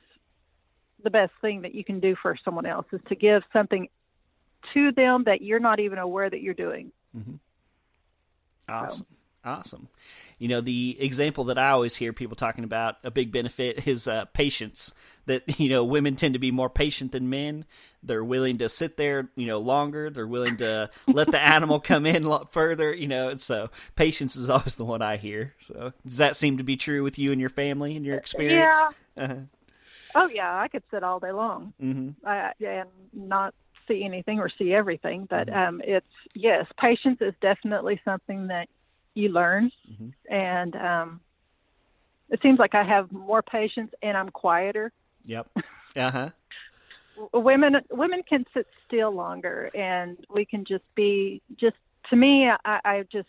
the 1.03 1.11
best 1.11 1.33
thing 1.41 1.63
that 1.63 1.75
you 1.75 1.85
can 1.85 2.01
do 2.01 2.17
for 2.21 2.37
someone 2.45 2.67
else 2.67 2.87
is 2.93 3.01
to 3.09 3.15
give 3.15 3.43
something 3.53 3.89
to 4.75 4.93
them 4.93 5.25
that 5.25 5.43
you're 5.43 5.61
not 5.61 5.81
even 5.81 5.99
aware 5.99 6.29
that 6.29 6.41
you're 6.41 6.55
doing. 6.55 6.93
Mm-hmm. 7.17 7.35
Awesome. 8.69 9.07
Awesome. 9.45 9.89
You 10.39 10.49
know, 10.49 10.61
the 10.61 10.97
example 11.01 11.45
that 11.45 11.59
I 11.59 11.71
always 11.71 11.97
hear 11.97 12.13
people 12.13 12.37
talking 12.37 12.63
about, 12.63 12.97
a 13.03 13.11
big 13.11 13.33
benefit 13.33 13.89
is 13.89 14.07
uh, 14.07 14.27
patience. 14.27 14.93
That, 15.27 15.43
you 15.61 15.69
know, 15.69 15.85
women 15.85 16.15
tend 16.15 16.35
to 16.35 16.39
be 16.39 16.51
more 16.51 16.71
patient 16.71 17.13
than 17.13 17.29
men. 17.29 17.65
They're 18.05 18.25
willing 18.25 18.59
to 18.59 18.69
sit 18.69 18.97
there, 18.97 19.31
you 19.35 19.47
know, 19.47 19.59
longer. 19.59 20.11
They're 20.11 20.27
willing 20.27 20.57
to 20.59 20.91
let 21.09 21.31
the 21.31 21.41
animal 21.41 21.81
come 21.81 22.07
in 22.07 22.25
a 22.25 22.29
lot 22.29 22.53
further, 22.53 22.95
you 22.95 23.09
know. 23.09 23.29
And 23.31 23.41
so 23.41 23.71
patience 23.97 24.37
is 24.37 24.49
always 24.49 24.77
the 24.77 24.85
one 24.85 25.03
I 25.03 25.17
hear. 25.17 25.55
So 25.67 25.93
does 26.07 26.19
that 26.19 26.37
seem 26.37 26.59
to 26.59 26.65
be 26.65 26.77
true 26.77 27.03
with 27.03 27.19
you 27.19 27.33
and 27.33 27.41
your 27.41 27.51
family 27.51 27.97
and 27.97 28.07
your 28.07 28.17
experience? 28.17 28.85
Yeah. 29.17 29.25
Uh-huh. 29.25 29.35
Oh 30.15 30.29
yeah, 30.29 30.57
I 30.57 30.69
could 30.69 30.83
sit 30.91 31.03
all 31.03 31.19
day 31.21 31.33
long 31.33 31.73
hmm 31.81 32.11
I, 32.25 32.53
and 32.61 32.89
not 33.13 33.55
see 33.89 34.05
anything 34.05 34.39
or 34.39 34.49
see 34.49 34.73
everything. 34.73 35.27
But 35.29 35.53
um, 35.53 35.81
it's 35.85 36.07
yes, 36.35 36.67
patience 36.79 37.19
is 37.21 37.35
definitely 37.41 38.01
something 38.05 38.49
that 38.49 38.69
you 39.15 39.29
learn, 39.31 39.71
Mhm. 39.91 40.13
and 40.31 40.77
um, 40.77 41.21
it 42.31 42.41
seems 42.43 42.59
like 42.59 42.75
I 42.75 42.83
have 42.83 43.13
more 43.13 43.43
patience 43.43 43.93
and 44.03 44.17
I'm 44.17 44.31
quieter. 44.31 44.93
Yep. 45.25 45.49
Uh 45.95 46.11
huh. 46.11 46.31
women 47.35 47.75
women 47.91 48.23
can 48.27 48.47
sit 48.55 48.67
still 48.87 49.11
longer 49.11 49.71
and 49.75 50.17
we 50.31 50.47
can 50.47 50.65
just 50.65 50.85
be 50.95 51.43
just 51.57 51.77
to 52.09 52.17
me 52.17 52.49
I, 52.65 52.81
I 52.85 53.05
just 53.13 53.29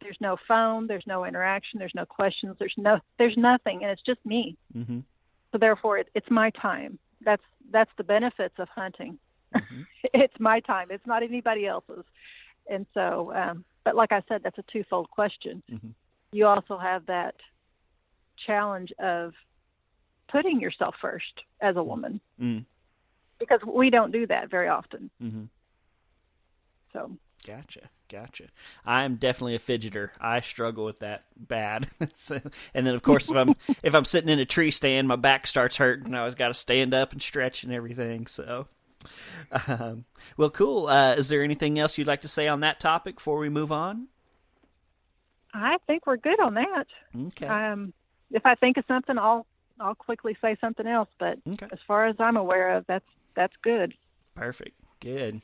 there's 0.00 0.16
no 0.20 0.36
phone 0.46 0.86
there's 0.86 1.06
no 1.08 1.24
interaction 1.24 1.80
there's 1.80 1.94
no 1.96 2.06
questions 2.06 2.54
there's 2.60 2.74
no 2.76 3.00
there's 3.18 3.36
nothing 3.36 3.82
and 3.82 3.90
it's 3.90 4.02
just 4.02 4.24
me 4.24 4.56
Mm-hmm. 4.76 5.00
so 5.50 5.58
therefore 5.58 5.98
it, 5.98 6.08
it's 6.14 6.30
my 6.30 6.50
time 6.50 7.00
that's 7.24 7.42
that's 7.72 7.90
the 7.96 8.04
benefits 8.04 8.54
of 8.60 8.68
hunting 8.68 9.18
Mhm. 9.52 9.86
it's 10.14 10.38
my 10.38 10.60
time 10.60 10.86
it's 10.90 11.06
not 11.06 11.24
anybody 11.24 11.66
else's 11.66 12.04
and 12.70 12.86
so 12.94 13.32
um 13.34 13.64
but 13.88 13.96
like 13.96 14.12
i 14.12 14.22
said 14.28 14.42
that's 14.44 14.58
a 14.58 14.64
twofold 14.70 15.08
question 15.10 15.62
Mhm. 15.72 15.94
you 16.32 16.46
also 16.46 16.76
have 16.76 17.06
that 17.06 17.34
challenge 18.46 18.92
of 18.98 19.32
putting 20.30 20.60
yourself 20.60 20.94
first 21.00 21.32
as 21.62 21.76
a 21.76 21.82
woman 21.82 22.20
Mm. 22.38 22.66
because 23.38 23.60
we 23.66 23.88
don't 23.88 24.12
do 24.12 24.26
that 24.26 24.50
very 24.50 24.68
often 24.68 25.10
Mm-hmm. 25.22 25.44
so 26.92 27.16
Gotcha, 27.46 27.88
gotcha. 28.10 28.44
I'm 28.84 29.14
definitely 29.14 29.54
a 29.54 29.60
fidgeter. 29.60 30.10
I 30.20 30.40
struggle 30.40 30.84
with 30.84 30.98
that 30.98 31.26
bad. 31.36 31.88
so, 32.14 32.40
and 32.74 32.84
then, 32.84 32.94
of 32.96 33.02
course, 33.02 33.30
if 33.30 33.36
I'm 33.36 33.54
if 33.84 33.94
I'm 33.94 34.04
sitting 34.04 34.28
in 34.28 34.40
a 34.40 34.44
tree 34.44 34.72
stand, 34.72 35.06
my 35.06 35.14
back 35.14 35.46
starts 35.46 35.76
hurting. 35.76 36.14
I 36.14 36.18
always 36.18 36.34
got 36.34 36.48
to 36.48 36.54
stand 36.54 36.92
up 36.94 37.12
and 37.12 37.22
stretch 37.22 37.62
and 37.62 37.72
everything. 37.72 38.26
So, 38.26 38.66
um, 39.68 40.04
well, 40.36 40.50
cool. 40.50 40.88
Uh, 40.88 41.14
is 41.14 41.28
there 41.28 41.42
anything 41.42 41.78
else 41.78 41.96
you'd 41.98 42.06
like 42.06 42.22
to 42.22 42.28
say 42.28 42.48
on 42.48 42.60
that 42.60 42.80
topic 42.80 43.16
before 43.16 43.38
we 43.38 43.48
move 43.48 43.72
on? 43.72 44.08
i 45.54 45.78
think 45.86 46.06
we're 46.06 46.18
good 46.18 46.38
on 46.40 46.54
that 46.54 46.86
Okay. 47.28 47.46
um 47.46 47.92
if 48.30 48.44
i 48.44 48.54
think 48.54 48.76
of 48.76 48.84
something 48.86 49.16
i'll 49.16 49.46
i'll 49.80 49.94
quickly 49.94 50.36
say 50.42 50.56
something 50.60 50.86
else 50.86 51.08
but 51.18 51.38
Okay. 51.48 51.66
as 51.72 51.78
far 51.86 52.06
as 52.06 52.16
i'm 52.18 52.36
aware 52.36 52.76
of 52.76 52.86
that's 52.86 53.06
that's 53.34 53.54
good 53.62 53.94
Perfect. 54.34 54.76
Good. 55.00 55.40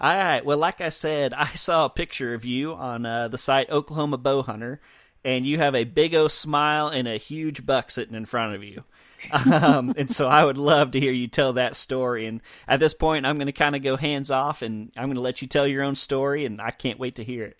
All 0.00 0.14
right. 0.16 0.44
Well, 0.44 0.58
like 0.58 0.80
I 0.82 0.90
said, 0.90 1.32
I 1.36 1.46
saw 1.54 1.86
a 1.86 1.90
picture 1.90 2.34
of 2.34 2.44
you 2.44 2.74
on 2.74 3.06
uh, 3.06 3.28
the 3.28 3.38
site 3.38 3.70
Oklahoma 3.70 4.18
Bow 4.18 4.42
Hunter, 4.42 4.82
and 5.24 5.46
you 5.46 5.56
have 5.58 5.74
a 5.74 5.84
big 5.84 6.14
O 6.14 6.28
smile 6.28 6.88
and 6.88 7.08
a 7.08 7.16
huge 7.16 7.64
buck 7.64 7.90
sitting 7.90 8.14
in 8.14 8.26
front 8.26 8.54
of 8.54 8.62
you. 8.62 8.84
Um, 9.32 9.94
and 9.96 10.12
so 10.12 10.28
I 10.28 10.44
would 10.44 10.58
love 10.58 10.92
to 10.92 11.00
hear 11.00 11.12
you 11.12 11.28
tell 11.28 11.54
that 11.54 11.76
story. 11.76 12.26
And 12.26 12.40
at 12.68 12.80
this 12.80 12.94
point, 12.94 13.26
I'm 13.26 13.36
going 13.36 13.46
to 13.46 13.52
kind 13.52 13.76
of 13.76 13.82
go 13.82 13.96
hands 13.96 14.30
off, 14.30 14.62
and 14.62 14.90
I'm 14.96 15.06
going 15.06 15.16
to 15.16 15.22
let 15.22 15.42
you 15.42 15.48
tell 15.48 15.66
your 15.66 15.82
own 15.82 15.94
story, 15.94 16.44
and 16.44 16.60
I 16.60 16.70
can't 16.70 16.98
wait 16.98 17.16
to 17.16 17.24
hear 17.24 17.44
it. 17.44 17.56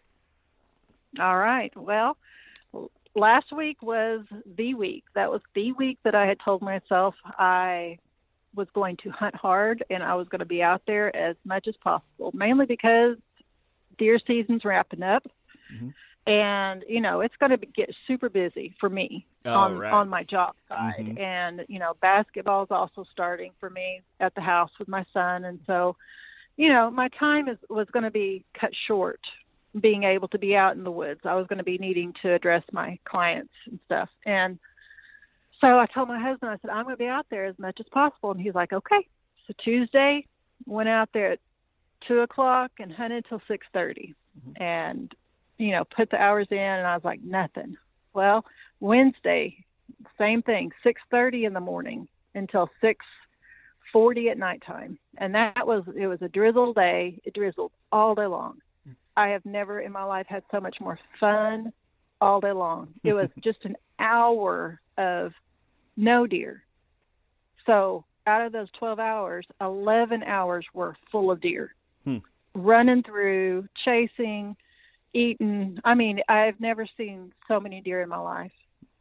All 1.21 1.37
right. 1.37 1.73
Well, 1.77 2.17
last 3.15 3.53
week 3.53 3.83
was 3.83 4.25
the 4.57 4.75
week. 4.75 5.05
That 5.15 5.31
was 5.31 5.41
the 5.55 5.73
week 5.73 5.99
that 6.03 6.15
I 6.15 6.27
had 6.27 6.39
told 6.41 6.63
myself 6.63 7.15
I 7.39 7.99
was 8.55 8.69
going 8.75 8.97
to 8.99 9.11
hunt 9.11 9.35
hard 9.35 9.85
and 9.91 10.03
I 10.03 10.15
was 10.15 10.29
going 10.29 10.39
to 10.41 10.45
be 10.45 10.63
out 10.63 10.83
there 10.87 11.15
as 11.15 11.37
much 11.45 11.67
as 11.67 11.77
possible, 11.77 12.31
mainly 12.35 12.67
because 12.67 13.17
deer 13.99 14.19
season's 14.27 14.65
wrapping 14.65 15.03
up. 15.03 15.27
Mhm. 15.73 15.93
And 16.27 16.85
you 16.89 17.01
know 17.01 17.21
it's 17.21 17.37
going 17.37 17.51
to 17.51 17.67
get 17.67 17.91
super 18.07 18.29
busy 18.29 18.75
for 18.81 18.89
me 18.89 19.27
Oh, 19.47 19.53
on 19.53 19.79
right. 19.79 19.93
on 19.93 20.09
my 20.09 20.23
job 20.25 20.55
side, 20.69 20.95
Mhm. 20.99 21.21
and 21.21 21.67
you 21.69 21.79
know 21.79 21.95
basketball's 22.01 22.71
also 22.71 23.05
starting 23.13 23.53
for 23.61 23.69
me 23.69 24.01
at 24.21 24.35
the 24.35 24.41
house 24.41 24.71
with 24.79 24.89
my 24.89 25.05
son, 25.13 25.45
and 25.45 25.61
so 25.67 25.97
you 26.57 26.71
know 26.71 26.91
my 26.91 27.09
time 27.09 27.49
is 27.49 27.59
was 27.69 27.87
going 27.91 28.05
to 28.05 28.11
be 28.11 28.45
cut 28.59 28.75
short 28.87 29.21
being 29.81 30.05
able 30.05 30.29
to 30.29 30.39
be 30.39 30.57
out 30.57 30.77
in 30.77 30.85
the 30.85 30.91
woods. 30.91 31.21
I 31.25 31.35
was 31.35 31.47
going 31.47 31.59
to 31.59 31.65
be 31.65 31.79
needing 31.79 32.15
to 32.23 32.33
address 32.33 32.63
my 32.73 32.99
clients 33.05 33.53
and 33.67 33.79
stuff. 33.87 34.09
And 34.25 34.59
so 35.61 35.79
I 35.79 35.87
told 35.87 36.09
my 36.09 36.21
husband, 36.21 36.53
I 36.53 36.59
said, 36.63 36.71
I'm 36.71 36.85
going 36.85 36.95
to 36.95 36.99
be 37.03 37.09
out 37.09 37.27
there 37.29 37.45
as 37.45 37.59
much 37.59 37.81
as 37.81 37.87
possible. 37.91 38.31
And 38.31 38.41
he's 38.41 38.55
like, 38.55 38.73
okay. 38.73 39.07
So 39.47 39.55
Tuesday, 39.59 40.27
went 40.67 40.89
out 40.89 41.09
there 41.13 41.33
at 41.33 41.41
two 42.07 42.21
o'clock 42.21 42.71
and 42.79 42.93
hunted 42.93 43.27
till 43.29 43.43
six 43.49 43.67
and 44.57 45.13
you 45.59 45.73
know 45.73 45.85
put 45.85 46.11
the 46.11 46.17
hours 46.17 46.49
in. 46.51 46.59
And 46.59 46.87
I 46.87 46.95
was 46.95 47.05
like, 47.05 47.23
nothing. 47.23 47.77
Well, 48.13 48.45
Wednesday, 48.81 49.57
same 50.19 50.43
thing, 50.43 50.71
six 50.83 51.01
thirty 51.11 51.45
in 51.45 51.53
the 51.53 51.61
morning 51.61 52.09
until 52.35 52.69
six 52.81 53.05
forty 53.93 54.29
at 54.29 54.39
nighttime. 54.39 54.99
And 55.19 55.35
that 55.35 55.67
was 55.67 55.85
it 55.97 56.07
was 56.07 56.23
a 56.23 56.29
drizzle 56.29 56.73
day. 56.73 57.21
It 57.25 57.35
drizzled 57.35 57.73
all 57.93 58.15
day 58.15 58.27
long. 58.27 58.59
I 59.17 59.29
have 59.29 59.45
never 59.45 59.81
in 59.81 59.93
my 59.93 60.05
life 60.05 60.27
had 60.29 60.43
so 60.51 60.61
much 60.61 60.77
more 60.81 60.99
fun 61.21 61.73
all 62.21 62.41
day 62.41 62.53
long. 62.53 62.89
It 63.05 63.13
was 63.13 63.29
just 63.45 63.65
an 63.65 63.77
hour 63.99 64.81
of 64.99 65.33
no 65.97 66.27
deer. 66.27 66.65
So 67.67 68.05
out 68.27 68.45
of 68.45 68.53
those 68.53 68.69
12 68.79 68.99
hours, 68.99 69.47
11 69.61 70.23
hours 70.23 70.67
were 70.75 70.97
full 71.11 71.31
of 71.31 71.41
deer. 71.41 71.75
Hmm. 72.05 72.19
Running 72.55 73.03
through, 73.03 73.69
chasing, 73.85 74.57
eating. 75.15 75.79
I 75.85 75.95
mean, 75.95 76.21
I've 76.29 76.61
never 76.61 76.87
seen 76.97 77.33
so 77.49 77.59
many 77.61 77.81
deer 77.81 78.03
in 78.03 78.09
my 78.09 78.19
life. 78.19 78.53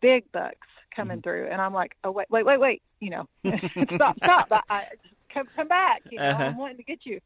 Big 0.01 0.31
bucks 0.31 0.67
coming 0.95 1.21
through. 1.21 1.47
And 1.51 1.61
I'm 1.61 1.73
like, 1.73 1.95
oh, 2.03 2.11
wait, 2.11 2.27
wait, 2.29 2.45
wait, 2.45 2.59
wait. 2.59 2.81
You 2.99 3.09
know, 3.09 3.27
stop, 3.95 4.17
stop. 4.23 4.49
I, 4.51 4.59
I, 4.69 4.85
come, 5.33 5.47
come 5.55 5.67
back. 5.67 6.01
You 6.09 6.19
know, 6.19 6.29
Uh-huh. 6.29 6.43
I'm 6.43 6.57
wanting 6.57 6.77
to 6.77 6.83
get 6.83 7.05
you. 7.05 7.19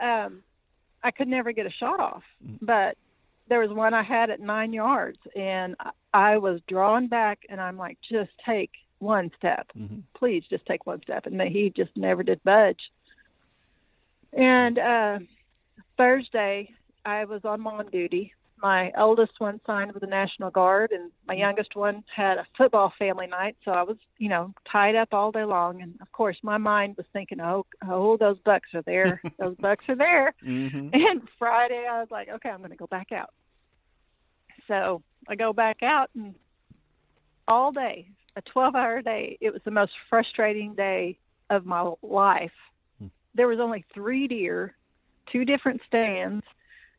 Um, 0.00 0.42
I 1.02 1.10
could 1.10 1.28
never 1.28 1.52
get 1.52 1.66
a 1.66 1.70
shot 1.70 2.00
off, 2.00 2.22
Mm. 2.46 2.58
but 2.60 2.96
there 3.48 3.60
was 3.60 3.70
one 3.70 3.94
I 3.94 4.02
had 4.02 4.30
at 4.30 4.40
nine 4.40 4.72
yards, 4.72 5.18
and 5.34 5.74
I, 6.12 6.36
was 6.38 6.60
drawn 6.68 7.06
back, 7.06 7.38
and 7.48 7.60
I'm 7.60 7.76
like, 7.78 7.96
just 8.08 8.30
take 8.44 8.70
one 8.98 9.30
step, 9.38 9.68
Mhm. 9.76 10.02
please, 10.14 10.44
just 10.50 10.66
take 10.66 10.86
one 10.86 11.00
step, 11.02 11.24
and 11.26 11.40
he 11.40 11.70
just 11.70 11.96
never 11.96 12.22
did 12.22 12.42
budge. 12.44 12.90
And 14.32 14.78
uh, 14.78 15.18
Thursday, 15.96 16.74
I 17.08 17.24
was 17.24 17.40
on 17.44 17.62
mom 17.62 17.88
duty. 17.90 18.34
My 18.60 18.92
eldest 18.96 19.32
one 19.38 19.60
signed 19.64 19.92
with 19.92 20.02
the 20.02 20.08
National 20.08 20.50
Guard, 20.50 20.90
and 20.90 21.10
my 21.26 21.34
youngest 21.34 21.74
one 21.74 22.04
had 22.14 22.38
a 22.38 22.46
football 22.56 22.92
family 22.98 23.26
night. 23.26 23.56
So 23.64 23.70
I 23.70 23.82
was, 23.82 23.96
you 24.18 24.28
know, 24.28 24.52
tied 24.70 24.94
up 24.96 25.08
all 25.12 25.30
day 25.30 25.44
long. 25.44 25.80
And 25.80 25.94
of 26.02 26.10
course, 26.12 26.36
my 26.42 26.58
mind 26.58 26.96
was 26.96 27.06
thinking, 27.12 27.40
"Oh, 27.40 27.64
oh, 27.88 28.16
those 28.18 28.38
bucks 28.40 28.68
are 28.74 28.82
there. 28.82 29.22
those 29.38 29.56
bucks 29.56 29.84
are 29.88 29.94
there." 29.96 30.34
Mhm. 30.42 30.90
And 31.08 31.22
Friday, 31.38 31.86
I 31.90 32.00
was 32.00 32.10
like, 32.10 32.28
okay, 32.28 32.50
I'm 32.50 32.58
going 32.58 32.70
to 32.70 32.76
go 32.76 32.88
back 32.88 33.12
out. 33.12 33.32
So 34.66 35.00
I 35.28 35.34
go 35.34 35.52
back 35.52 35.82
out, 35.82 36.10
and 36.14 36.34
all 37.46 37.72
day, 37.72 38.10
a 38.36 38.42
12 38.42 38.74
hour 38.74 39.00
day, 39.00 39.38
it 39.40 39.50
was 39.50 39.62
the 39.64 39.70
most 39.70 39.92
frustrating 40.10 40.74
day 40.74 41.18
of 41.48 41.64
my 41.64 41.90
life. 42.02 42.58
There 43.34 43.48
was 43.48 43.60
only 43.60 43.84
three 43.94 44.26
deer, 44.26 44.74
two 45.32 45.44
different 45.44 45.80
stands, 45.86 46.44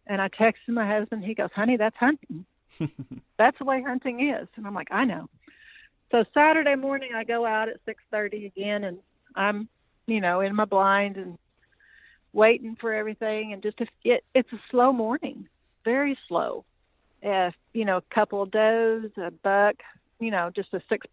and 0.10 0.22
I 0.22 0.28
texted 0.28 0.70
my 0.70 0.86
husband. 0.86 1.24
He 1.24 1.34
goes, 1.34 1.52
honey, 1.56 1.78
that's 1.78 1.96
hunting. 1.96 2.46
that's 3.38 3.58
the 3.58 3.66
way 3.66 3.82
hunting 3.82 4.30
is. 4.30 4.48
And 4.58 4.68
I'm 4.68 4.74
like, 4.74 4.92
I 4.92 5.06
know. 5.06 5.30
So 6.12 6.26
Saturday 6.34 6.76
morning, 6.76 7.12
I 7.16 7.24
go 7.24 7.46
out 7.46 7.70
at 7.70 7.78
6:30 7.86 8.48
again, 8.48 8.84
and 8.84 8.98
I'm, 9.36 9.70
you 10.08 10.20
know, 10.20 10.42
in 10.42 10.56
my 10.56 10.66
blind 10.66 11.16
and 11.18 11.38
waiting 12.34 12.76
for 12.80 12.94
everything 12.94 13.54
and 13.54 13.64
just 13.64 13.80
a, 13.82 13.86
it 14.04 14.24
it's 14.36 14.52
a 14.54 14.60
slow 14.70 14.94
morning 14.94 15.48
very 15.84 16.18
slow 16.28 16.64
if 17.24 17.56
you 17.74 17.86
know 17.86 17.98
a 17.98 18.14
couple 18.14 18.44
of 18.44 18.52
does 18.52 19.10
a 19.18 19.32
buck 19.44 19.76
you 20.20 20.30
know 20.30 20.52
just 20.56 20.72
a 20.74 20.82
six 20.90 21.08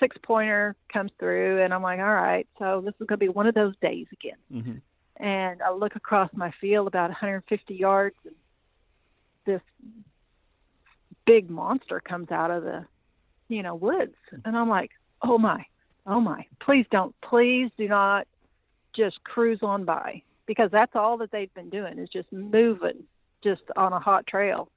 six 0.00 0.16
pointer 0.24 0.74
comes 0.92 1.12
through 1.20 1.62
and 1.62 1.72
i'm 1.72 1.82
like 1.82 2.00
all 2.00 2.14
right 2.14 2.48
so 2.58 2.82
this 2.84 2.94
is 3.00 3.06
going 3.06 3.18
to 3.18 3.24
be 3.24 3.28
one 3.28 3.46
of 3.46 3.54
those 3.54 3.74
days 3.80 4.06
again 4.12 4.38
Mhm. 4.52 4.80
And 5.18 5.62
i 5.62 5.70
look 5.70 5.96
across 5.96 6.30
my 6.34 6.52
field 6.60 6.86
about 6.86 7.08
150 7.10 7.74
yards 7.74 8.16
and 8.24 8.34
this 9.46 9.60
big 11.26 11.50
monster 11.50 12.00
comes 12.00 12.30
out 12.30 12.50
of 12.50 12.62
the 12.62 12.84
you 13.48 13.62
know 13.62 13.74
woods. 13.74 14.14
And 14.44 14.56
i'm 14.56 14.68
like 14.68 14.90
oh 15.22 15.38
my 15.38 15.64
oh 16.06 16.20
my 16.20 16.46
please 16.60 16.86
don't 16.90 17.14
please 17.22 17.70
do 17.76 17.88
not 17.88 18.26
just 18.94 19.22
cruise 19.24 19.60
on 19.62 19.84
by. 19.84 20.22
Because 20.46 20.70
that's 20.70 20.94
all 20.94 21.16
that 21.18 21.32
they've 21.32 21.52
been 21.54 21.70
doing 21.70 21.98
is 21.98 22.08
just 22.08 22.32
moving 22.32 23.02
just 23.42 23.62
on 23.74 23.92
a 23.92 23.98
hot 23.98 24.26
trail. 24.28 24.70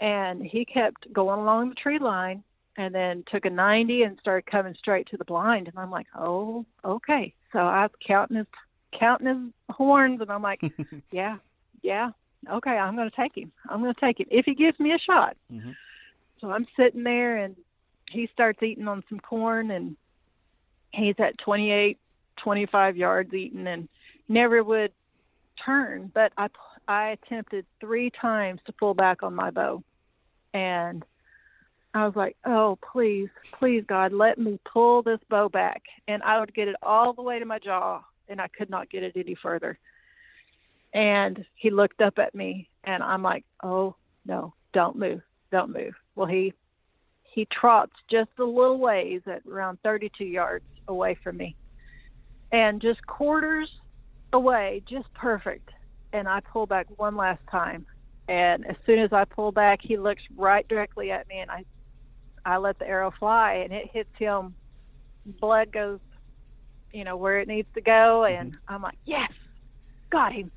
And 0.00 0.42
he 0.42 0.66
kept 0.66 1.10
going 1.14 1.40
along 1.40 1.70
the 1.70 1.74
tree 1.74 1.98
line 1.98 2.44
and 2.76 2.94
then 2.94 3.24
took 3.32 3.46
a 3.46 3.50
90 3.50 4.02
and 4.02 4.18
started 4.20 4.44
coming 4.44 4.74
straight 4.78 5.08
to 5.08 5.16
the 5.16 5.24
blind. 5.24 5.68
And 5.68 5.78
i'm 5.78 5.90
like 5.90 6.06
oh 6.18 6.64
okay. 6.84 7.34
So 7.52 7.60
i 7.60 7.82
was 7.82 7.90
counting 8.06 8.38
his 8.38 8.46
counting 8.98 9.26
his 9.26 9.52
horns 9.76 10.20
and 10.20 10.30
i'm 10.30 10.42
like 10.42 10.60
yeah 11.12 11.36
yeah 11.82 12.10
okay 12.50 12.70
i'm 12.76 12.96
going 12.96 13.10
to 13.10 13.16
take 13.16 13.36
him 13.36 13.50
i'm 13.68 13.80
going 13.82 13.94
to 13.94 14.00
take 14.00 14.20
him 14.20 14.26
if 14.30 14.44
he 14.44 14.54
gives 14.54 14.78
me 14.78 14.92
a 14.92 14.98
shot 14.98 15.36
Mhm. 15.52 15.74
so 16.40 16.50
i'm 16.50 16.66
sitting 16.76 17.02
there 17.04 17.36
and 17.38 17.56
he 18.10 18.28
starts 18.32 18.62
eating 18.62 18.88
on 18.88 19.02
some 19.08 19.20
corn 19.20 19.70
and 19.72 19.96
he's 20.92 21.16
at 21.18 21.36
28 21.38 21.98
25 22.38 22.96
yards 22.96 23.34
eating 23.34 23.66
and 23.66 23.88
never 24.28 24.62
would 24.62 24.92
turn 25.64 26.10
but 26.14 26.32
i 26.36 26.48
i 26.88 27.08
attempted 27.10 27.66
three 27.80 28.10
times 28.10 28.60
to 28.66 28.72
pull 28.72 28.94
back 28.94 29.22
on 29.22 29.34
my 29.34 29.50
bow 29.50 29.82
and 30.54 31.04
I 31.94 32.04
was 32.04 32.14
like, 32.14 32.36
oh, 32.44 32.78
please, 32.92 33.30
please, 33.58 33.82
God, 33.88 34.12
let 34.12 34.36
me 34.38 34.58
pull 34.70 35.02
this 35.02 35.18
bow 35.30 35.48
back. 35.48 35.82
And 36.08 36.22
I 36.24 36.38
would 36.38 36.52
get 36.54 36.68
it 36.68 36.76
all 36.82 37.14
the 37.14 37.22
way 37.22 37.38
to 37.38 37.46
my 37.46 37.58
jaw, 37.58 38.02
and 38.28 38.40
I 38.40 38.48
could 38.48 38.70
not 38.70 38.90
get 38.90 39.02
it 39.02 39.12
any 39.16 39.36
further. 39.40 39.78
And 40.94 41.44
he 41.54 41.70
looked 41.70 42.00
up 42.00 42.18
at 42.18 42.34
me, 42.34 42.68
and 42.84 43.02
I'm 43.02 43.22
like, 43.22 43.44
oh, 43.62 43.96
no, 44.24 44.54
don't 44.72 44.96
move, 44.96 45.20
don't 45.50 45.72
move. 45.72 45.94
Well, 46.14 46.26
he 46.26 46.52
he 47.22 47.46
trots 47.52 47.92
just 48.10 48.30
a 48.38 48.44
little 48.44 48.78
ways 48.78 49.20
at 49.26 49.42
around 49.46 49.78
32 49.82 50.24
yards 50.24 50.64
away 50.88 51.18
from 51.22 51.36
me, 51.36 51.54
and 52.50 52.80
just 52.80 53.06
quarters 53.06 53.68
away, 54.32 54.82
just 54.88 55.12
perfect. 55.12 55.68
And 56.14 56.26
I 56.28 56.40
pull 56.40 56.66
back 56.66 56.86
one 56.96 57.14
last 57.14 57.42
time, 57.50 57.84
and 58.28 58.66
as 58.66 58.76
soon 58.86 59.00
as 59.00 59.12
I 59.12 59.24
pull 59.24 59.52
back, 59.52 59.80
he 59.82 59.98
looks 59.98 60.22
right 60.34 60.66
directly 60.66 61.10
at 61.10 61.28
me, 61.28 61.40
and 61.40 61.50
I 61.50 61.64
I 62.46 62.58
let 62.58 62.78
the 62.78 62.86
arrow 62.86 63.12
fly, 63.18 63.54
and 63.64 63.72
it 63.72 63.90
hits 63.92 64.16
him. 64.18 64.54
Blood 65.40 65.72
goes, 65.72 65.98
you 66.96 67.04
know, 67.04 67.16
where 67.16 67.40
it 67.40 67.46
needs 67.46 67.68
to 67.74 67.82
go, 67.82 68.24
and 68.24 68.52
mm-hmm. 68.52 68.74
I'm 68.74 68.80
like, 68.80 68.96
yes, 69.04 69.30
got 70.10 70.32
him. 70.32 70.50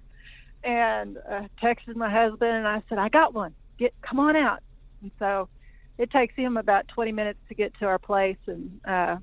And 0.63 1.17
I 1.29 1.49
texted 1.61 1.95
my 1.95 2.09
husband, 2.09 2.51
and 2.51 2.67
I 2.67 2.81
said, 2.87 2.97
I 2.97 3.09
got 3.09 3.33
one. 3.33 3.53
Get, 3.77 3.93
come 4.01 4.19
on 4.19 4.37
out. 4.37 4.61
And 5.01 5.11
so 5.19 5.49
it 5.97 6.11
takes 6.11 6.33
him 6.35 6.55
about 6.55 6.87
20 6.87 7.11
minutes 7.11 7.39
to 7.49 7.55
get 7.55 7.73
to 7.79 7.85
our 7.85 7.99
place, 7.99 8.37
and 8.47 8.79
uh, 8.87 9.17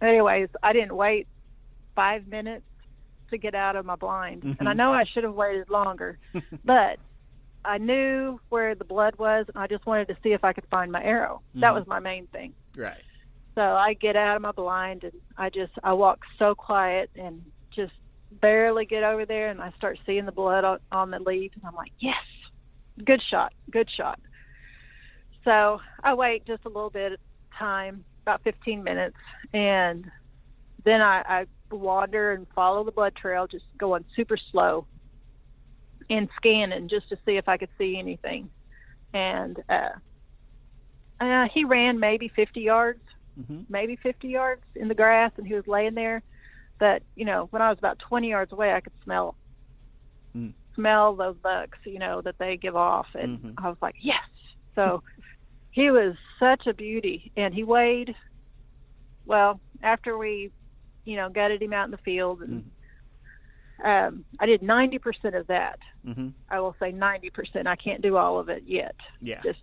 anyways, 0.00 0.48
I 0.62 0.72
didn't 0.72 0.94
wait 0.94 1.26
five 1.96 2.28
minutes 2.28 2.64
to 3.30 3.38
get 3.38 3.56
out 3.56 3.74
of 3.74 3.84
my 3.84 3.96
blind, 3.96 4.42
mm-hmm. 4.42 4.52
and 4.60 4.68
I 4.68 4.72
mm-hmm. 4.72 4.78
know 4.78 4.92
I 4.92 5.04
should 5.12 5.24
have 5.24 5.34
waited 5.34 5.68
longer, 5.68 6.18
but 6.64 6.98
I 7.64 7.78
knew 7.78 8.38
where 8.50 8.76
the 8.76 8.84
blood 8.84 9.16
was, 9.18 9.46
and 9.52 9.60
I 9.60 9.66
just 9.66 9.84
wanted 9.84 10.06
to 10.08 10.16
see 10.22 10.32
if 10.32 10.44
I 10.44 10.52
could 10.52 10.66
find 10.70 10.92
my 10.92 11.02
arrow. 11.02 11.42
Mm-hmm. 11.50 11.60
That 11.60 11.74
was 11.74 11.88
my 11.88 11.98
main 11.98 12.28
thing. 12.28 12.54
Right. 12.76 13.02
So 13.56 13.62
I 13.62 13.94
get 13.94 14.16
out 14.16 14.36
of 14.36 14.42
my 14.42 14.52
blind, 14.52 15.02
and 15.02 15.14
I 15.36 15.48
just 15.48 15.72
I 15.82 15.94
walk 15.94 16.20
so 16.38 16.54
quiet 16.54 17.10
and 17.16 17.42
just 17.74 17.94
barely 18.42 18.84
get 18.84 19.02
over 19.02 19.24
there, 19.24 19.48
and 19.48 19.60
I 19.60 19.72
start 19.78 19.98
seeing 20.04 20.26
the 20.26 20.32
blood 20.32 20.62
on, 20.62 20.78
on 20.92 21.10
the 21.10 21.18
leaves, 21.18 21.54
and 21.56 21.64
I'm 21.64 21.74
like, 21.74 21.92
yes, 21.98 22.14
good 23.04 23.22
shot, 23.30 23.54
good 23.70 23.88
shot. 23.96 24.20
So 25.44 25.80
I 26.04 26.12
wait 26.12 26.46
just 26.46 26.66
a 26.66 26.68
little 26.68 26.90
bit 26.90 27.12
of 27.12 27.18
time, 27.58 28.04
about 28.22 28.42
15 28.44 28.84
minutes, 28.84 29.16
and 29.54 30.04
then 30.84 31.00
I, 31.00 31.22
I 31.26 31.74
wander 31.74 32.32
and 32.32 32.46
follow 32.54 32.84
the 32.84 32.92
blood 32.92 33.14
trail, 33.16 33.46
just 33.46 33.64
going 33.78 34.04
super 34.14 34.36
slow 34.52 34.86
and 36.10 36.28
scanning 36.36 36.88
just 36.88 37.08
to 37.08 37.16
see 37.24 37.36
if 37.36 37.48
I 37.48 37.56
could 37.56 37.70
see 37.78 37.98
anything. 37.98 38.50
And 39.14 39.58
uh, 39.68 39.88
uh, 41.20 41.46
he 41.52 41.64
ran 41.64 41.98
maybe 41.98 42.30
50 42.34 42.60
yards, 42.60 43.00
mm-hmm. 43.38 43.62
maybe 43.68 43.96
50 43.96 44.28
yards 44.28 44.62
in 44.74 44.88
the 44.88 44.94
grass, 44.94 45.32
and 45.36 45.46
he 45.46 45.54
was 45.54 45.66
laying 45.66 45.94
there. 45.94 46.22
But 46.78 47.02
you 47.14 47.24
know, 47.24 47.48
when 47.50 47.62
I 47.62 47.68
was 47.68 47.78
about 47.78 47.98
20 47.98 48.28
yards 48.28 48.52
away, 48.52 48.72
I 48.72 48.80
could 48.80 48.92
smell 49.04 49.36
mm. 50.36 50.52
smell 50.74 51.14
those 51.14 51.36
bucks, 51.42 51.78
you 51.84 51.98
know, 51.98 52.20
that 52.22 52.38
they 52.38 52.56
give 52.56 52.76
off, 52.76 53.06
and 53.14 53.38
mm-hmm. 53.38 53.64
I 53.64 53.68
was 53.68 53.78
like, 53.80 53.96
yes. 54.00 54.22
So 54.74 55.02
he 55.70 55.90
was 55.90 56.14
such 56.38 56.66
a 56.66 56.74
beauty, 56.74 57.32
and 57.36 57.54
he 57.54 57.64
weighed. 57.64 58.14
Well, 59.24 59.60
after 59.82 60.16
we, 60.16 60.52
you 61.04 61.16
know, 61.16 61.28
gutted 61.28 61.62
him 61.62 61.72
out 61.72 61.86
in 61.86 61.90
the 61.90 61.98
field 61.98 62.42
and. 62.42 62.64
Mm 62.64 62.70
um, 63.84 64.24
I 64.40 64.46
did 64.46 64.62
90% 64.62 65.38
of 65.38 65.46
that. 65.48 65.78
Mm-hmm. 66.06 66.28
I 66.50 66.60
will 66.60 66.74
say 66.80 66.92
90%. 66.92 67.66
I 67.66 67.76
can't 67.76 68.02
do 68.02 68.16
all 68.16 68.38
of 68.38 68.48
it 68.48 68.64
yet. 68.66 68.96
Yeah. 69.20 69.40
Just, 69.42 69.58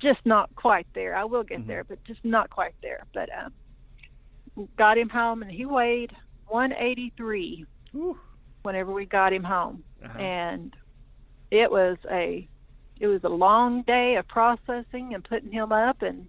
just 0.00 0.20
not 0.24 0.54
quite 0.56 0.86
there. 0.94 1.14
I 1.14 1.24
will 1.24 1.42
get 1.42 1.60
mm-hmm. 1.60 1.68
there, 1.68 1.84
but 1.84 2.02
just 2.04 2.24
not 2.24 2.50
quite 2.50 2.74
there. 2.82 3.04
But 3.12 3.28
um, 3.36 4.68
got 4.76 4.98
him 4.98 5.08
home, 5.08 5.42
and 5.42 5.50
he 5.50 5.66
weighed 5.66 6.12
183 6.48 7.64
Ooh. 7.94 8.18
whenever 8.62 8.92
we 8.92 9.06
got 9.06 9.32
him 9.32 9.44
home, 9.44 9.82
uh-huh. 10.04 10.18
and 10.18 10.74
it 11.50 11.70
was 11.70 11.96
a 12.10 12.48
it 12.98 13.06
was 13.06 13.24
a 13.24 13.28
long 13.28 13.82
day 13.82 14.16
of 14.16 14.28
processing 14.28 15.14
and 15.14 15.24
putting 15.24 15.50
him 15.50 15.72
up 15.72 16.02
and 16.02 16.26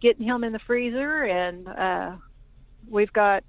getting 0.00 0.24
him 0.24 0.44
in 0.44 0.52
the 0.52 0.60
freezer, 0.66 1.24
and 1.24 1.68
uh, 1.68 2.16
we've 2.88 3.12
got 3.12 3.42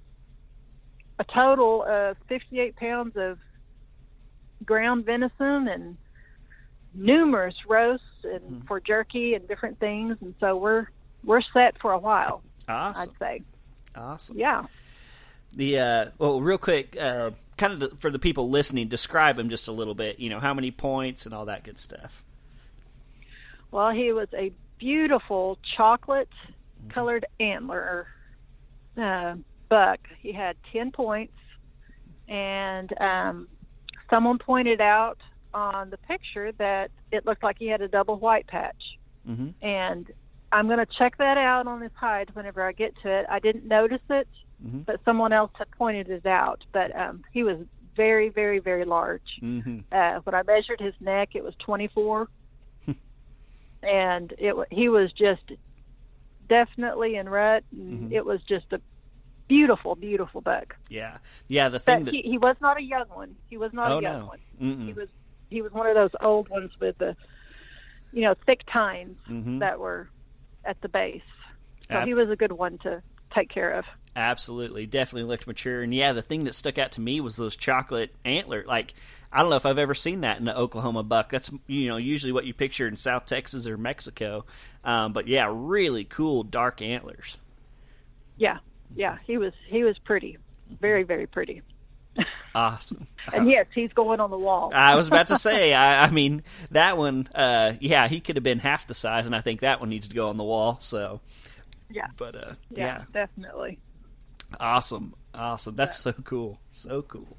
a 1.20 1.24
total 1.24 1.84
of 1.86 2.16
58 2.28 2.74
pounds 2.76 3.12
of 3.16 3.38
ground 4.64 5.04
venison 5.04 5.68
and 5.68 5.96
numerous 6.94 7.54
roasts 7.68 8.04
and 8.24 8.40
mm. 8.40 8.66
for 8.66 8.80
jerky 8.80 9.34
and 9.34 9.46
different 9.48 9.78
things 9.78 10.16
and 10.20 10.34
so 10.40 10.56
we're 10.56 10.86
we're 11.24 11.42
set 11.52 11.78
for 11.80 11.92
a 11.92 11.98
while 11.98 12.42
awesome. 12.68 13.10
i'd 13.10 13.18
say. 13.18 13.42
Awesome. 13.96 14.38
Yeah. 14.38 14.64
The 15.52 15.78
uh 15.78 16.04
well 16.18 16.40
real 16.40 16.58
quick 16.58 16.96
uh 16.96 17.32
kind 17.56 17.82
of 17.82 17.98
for 17.98 18.10
the 18.10 18.18
people 18.18 18.48
listening 18.48 18.88
describe 18.88 19.38
him 19.38 19.48
just 19.48 19.68
a 19.68 19.72
little 19.72 19.94
bit 19.94 20.18
you 20.20 20.30
know 20.30 20.40
how 20.40 20.54
many 20.54 20.70
points 20.70 21.26
and 21.26 21.34
all 21.34 21.46
that 21.46 21.64
good 21.64 21.78
stuff. 21.78 22.24
Well 23.70 23.90
he 23.90 24.12
was 24.12 24.28
a 24.32 24.52
beautiful 24.78 25.58
chocolate 25.76 26.28
colored 26.88 27.26
antler 27.38 28.06
uh, 28.96 29.34
buck. 29.68 30.00
He 30.18 30.32
had 30.32 30.56
10 30.72 30.92
points, 30.92 31.36
and 32.28 32.92
um, 33.00 33.48
someone 34.08 34.38
pointed 34.38 34.80
out 34.80 35.18
on 35.52 35.90
the 35.90 35.98
picture 35.98 36.52
that 36.52 36.90
it 37.10 37.26
looked 37.26 37.42
like 37.42 37.56
he 37.58 37.66
had 37.66 37.80
a 37.80 37.88
double 37.88 38.16
white 38.18 38.46
patch. 38.46 38.98
Mm-hmm. 39.28 39.64
And 39.64 40.10
I'm 40.52 40.66
going 40.66 40.78
to 40.78 40.86
check 40.86 41.18
that 41.18 41.38
out 41.38 41.66
on 41.66 41.80
his 41.80 41.92
hide 41.94 42.30
whenever 42.34 42.62
I 42.62 42.72
get 42.72 42.94
to 43.02 43.08
it. 43.08 43.26
I 43.28 43.38
didn't 43.38 43.66
notice 43.66 44.00
it, 44.08 44.28
mm-hmm. 44.64 44.80
but 44.80 45.00
someone 45.04 45.32
else 45.32 45.52
had 45.54 45.70
pointed 45.72 46.10
it 46.10 46.26
out. 46.26 46.64
But 46.72 46.96
um, 46.96 47.24
he 47.32 47.42
was 47.42 47.58
very, 47.96 48.28
very, 48.28 48.58
very 48.58 48.84
large. 48.84 49.38
Mm-hmm. 49.42 49.80
Uh, 49.92 50.20
when 50.24 50.34
I 50.34 50.42
measured 50.42 50.80
his 50.80 50.94
neck, 51.00 51.30
it 51.34 51.44
was 51.44 51.54
24, 51.60 52.28
and 53.82 54.34
it 54.38 54.54
he 54.70 54.88
was 54.88 55.12
just 55.12 55.42
definitely 56.48 57.16
in 57.16 57.28
rut. 57.28 57.64
And 57.72 58.04
mm-hmm. 58.04 58.12
It 58.12 58.24
was 58.24 58.40
just 58.42 58.66
a 58.72 58.80
beautiful, 59.48 59.96
beautiful 59.96 60.40
buck. 60.40 60.76
Yeah, 60.88 61.18
yeah. 61.48 61.68
The 61.68 61.80
thing 61.80 62.00
but 62.00 62.04
that 62.06 62.14
he, 62.14 62.22
he, 62.22 62.38
was 62.38 62.56
not 62.60 62.78
a 62.78 62.82
young 62.82 63.06
one. 63.08 63.34
He 63.48 63.56
was 63.56 63.72
not 63.72 63.90
oh, 63.90 63.98
a 63.98 64.02
young 64.02 64.18
no. 64.20 64.26
one. 64.26 64.38
Mm-mm. 64.60 64.86
He 64.86 64.92
was 64.92 65.08
he 65.50 65.62
was 65.62 65.72
one 65.72 65.86
of 65.86 65.94
those 65.94 66.12
old 66.20 66.48
ones 66.48 66.70
with 66.80 66.96
the, 66.98 67.16
you 68.12 68.22
know, 68.22 68.34
thick 68.46 68.62
tines 68.72 69.18
mm-hmm. 69.28 69.58
that 69.58 69.78
were 69.78 70.08
at 70.64 70.80
the 70.80 70.88
base. 70.88 71.22
So 71.88 71.96
Ab- 71.96 72.06
he 72.06 72.14
was 72.14 72.30
a 72.30 72.36
good 72.36 72.52
one 72.52 72.78
to 72.78 73.02
take 73.34 73.50
care 73.50 73.72
of. 73.72 73.84
Absolutely, 74.16 74.86
definitely 74.86 75.28
looked 75.28 75.46
mature. 75.46 75.82
And 75.82 75.94
yeah, 75.94 76.12
the 76.12 76.22
thing 76.22 76.44
that 76.44 76.54
stuck 76.54 76.78
out 76.78 76.92
to 76.92 77.00
me 77.00 77.20
was 77.20 77.36
those 77.36 77.56
chocolate 77.56 78.12
antler. 78.24 78.64
Like 78.66 78.94
I 79.32 79.40
don't 79.40 79.50
know 79.50 79.56
if 79.56 79.66
I've 79.66 79.78
ever 79.78 79.94
seen 79.94 80.22
that 80.22 80.40
in 80.40 80.48
an 80.48 80.56
Oklahoma 80.56 81.04
buck. 81.04 81.30
That's 81.30 81.50
you 81.68 81.88
know 81.88 81.96
usually 81.96 82.32
what 82.32 82.44
you 82.44 82.52
picture 82.52 82.88
in 82.88 82.96
South 82.96 83.26
Texas 83.26 83.68
or 83.68 83.76
Mexico. 83.76 84.44
Um, 84.84 85.12
but 85.12 85.28
yeah, 85.28 85.48
really 85.48 86.04
cool 86.04 86.42
dark 86.42 86.82
antlers. 86.82 87.38
Yeah, 88.36 88.58
yeah, 88.96 89.18
he 89.24 89.38
was 89.38 89.52
he 89.68 89.84
was 89.84 89.96
pretty, 89.98 90.38
very 90.80 91.04
very 91.04 91.26
pretty. 91.26 91.62
Awesome. 92.54 93.06
and 93.32 93.48
yes, 93.48 93.66
he's 93.74 93.92
going 93.92 94.20
on 94.20 94.30
the 94.30 94.38
wall. 94.38 94.72
I 94.74 94.96
was 94.96 95.08
about 95.08 95.28
to 95.28 95.36
say, 95.36 95.72
I, 95.72 96.04
I 96.04 96.10
mean, 96.10 96.42
that 96.70 96.98
one, 96.98 97.28
uh, 97.34 97.74
yeah, 97.80 98.08
he 98.08 98.20
could 98.20 98.36
have 98.36 98.42
been 98.42 98.58
half 98.58 98.86
the 98.86 98.94
size, 98.94 99.26
and 99.26 99.34
I 99.34 99.40
think 99.40 99.60
that 99.60 99.80
one 99.80 99.88
needs 99.88 100.08
to 100.08 100.14
go 100.14 100.28
on 100.28 100.36
the 100.36 100.44
wall. 100.44 100.78
So, 100.80 101.20
yeah, 101.90 102.06
but 102.16 102.34
uh, 102.34 102.52
yeah, 102.70 102.86
yeah, 102.86 103.04
definitely. 103.12 103.78
Awesome, 104.58 105.14
awesome. 105.34 105.76
That's 105.76 106.04
yeah. 106.04 106.12
so 106.12 106.22
cool, 106.22 106.60
so 106.70 107.02
cool. 107.02 107.36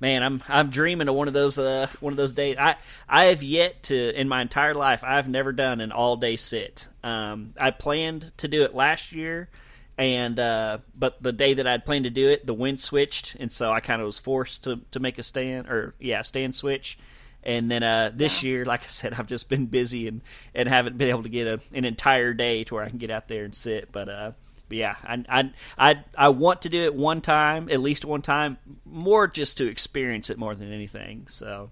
Man, 0.00 0.22
I'm 0.22 0.42
I'm 0.48 0.70
dreaming 0.70 1.08
of 1.08 1.14
one 1.14 1.28
of 1.28 1.34
those 1.34 1.56
uh, 1.56 1.86
one 2.00 2.12
of 2.12 2.16
those 2.16 2.34
days. 2.34 2.56
I 2.58 2.76
I 3.08 3.26
have 3.26 3.42
yet 3.42 3.84
to 3.84 4.20
in 4.20 4.28
my 4.28 4.42
entire 4.42 4.74
life 4.74 5.04
I've 5.04 5.28
never 5.28 5.52
done 5.52 5.80
an 5.80 5.92
all 5.92 6.16
day 6.16 6.36
sit. 6.36 6.88
Um, 7.02 7.54
I 7.60 7.70
planned 7.70 8.32
to 8.38 8.48
do 8.48 8.64
it 8.64 8.74
last 8.74 9.12
year 9.12 9.48
and 9.96 10.38
uh, 10.38 10.78
but 10.94 11.22
the 11.22 11.32
day 11.32 11.54
that 11.54 11.66
I'd 11.66 11.84
planned 11.84 12.04
to 12.04 12.10
do 12.10 12.28
it, 12.28 12.46
the 12.46 12.54
wind 12.54 12.80
switched, 12.80 13.36
and 13.36 13.50
so 13.50 13.72
I 13.72 13.80
kind 13.80 14.00
of 14.00 14.06
was 14.06 14.18
forced 14.18 14.64
to 14.64 14.80
to 14.90 15.00
make 15.00 15.18
a 15.18 15.22
stand 15.22 15.68
or 15.68 15.94
yeah, 15.98 16.22
stand 16.22 16.54
switch. 16.54 16.98
And 17.44 17.70
then 17.70 17.82
uh, 17.82 18.10
this 18.14 18.42
year, 18.42 18.64
like 18.64 18.84
I 18.84 18.88
said, 18.88 19.12
I've 19.12 19.26
just 19.26 19.50
been 19.50 19.66
busy 19.66 20.08
and, 20.08 20.22
and 20.54 20.66
haven't 20.66 20.96
been 20.96 21.10
able 21.10 21.24
to 21.24 21.28
get 21.28 21.46
a, 21.46 21.60
an 21.74 21.84
entire 21.84 22.32
day 22.32 22.64
to 22.64 22.74
where 22.74 22.82
I 22.82 22.88
can 22.88 22.96
get 22.96 23.10
out 23.10 23.28
there 23.28 23.44
and 23.44 23.54
sit. 23.54 23.92
But 23.92 24.08
uh, 24.08 24.32
but 24.68 24.78
yeah, 24.78 24.96
I, 25.04 25.24
I 25.28 25.52
I 25.78 26.04
I 26.16 26.28
want 26.30 26.62
to 26.62 26.68
do 26.68 26.82
it 26.82 26.94
one 26.94 27.20
time, 27.20 27.68
at 27.70 27.80
least 27.80 28.04
one 28.04 28.22
time, 28.22 28.58
more 28.84 29.28
just 29.28 29.58
to 29.58 29.68
experience 29.68 30.30
it 30.30 30.38
more 30.38 30.54
than 30.54 30.72
anything. 30.72 31.26
So 31.28 31.70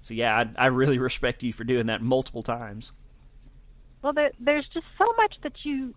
so 0.00 0.14
yeah, 0.14 0.36
I, 0.36 0.64
I 0.64 0.66
really 0.66 0.98
respect 1.00 1.42
you 1.42 1.52
for 1.52 1.64
doing 1.64 1.86
that 1.86 2.02
multiple 2.02 2.42
times. 2.42 2.92
Well, 4.02 4.12
there, 4.12 4.32
there's 4.38 4.68
just 4.74 4.84
so 4.98 5.06
much 5.16 5.36
that 5.42 5.54
you 5.62 5.94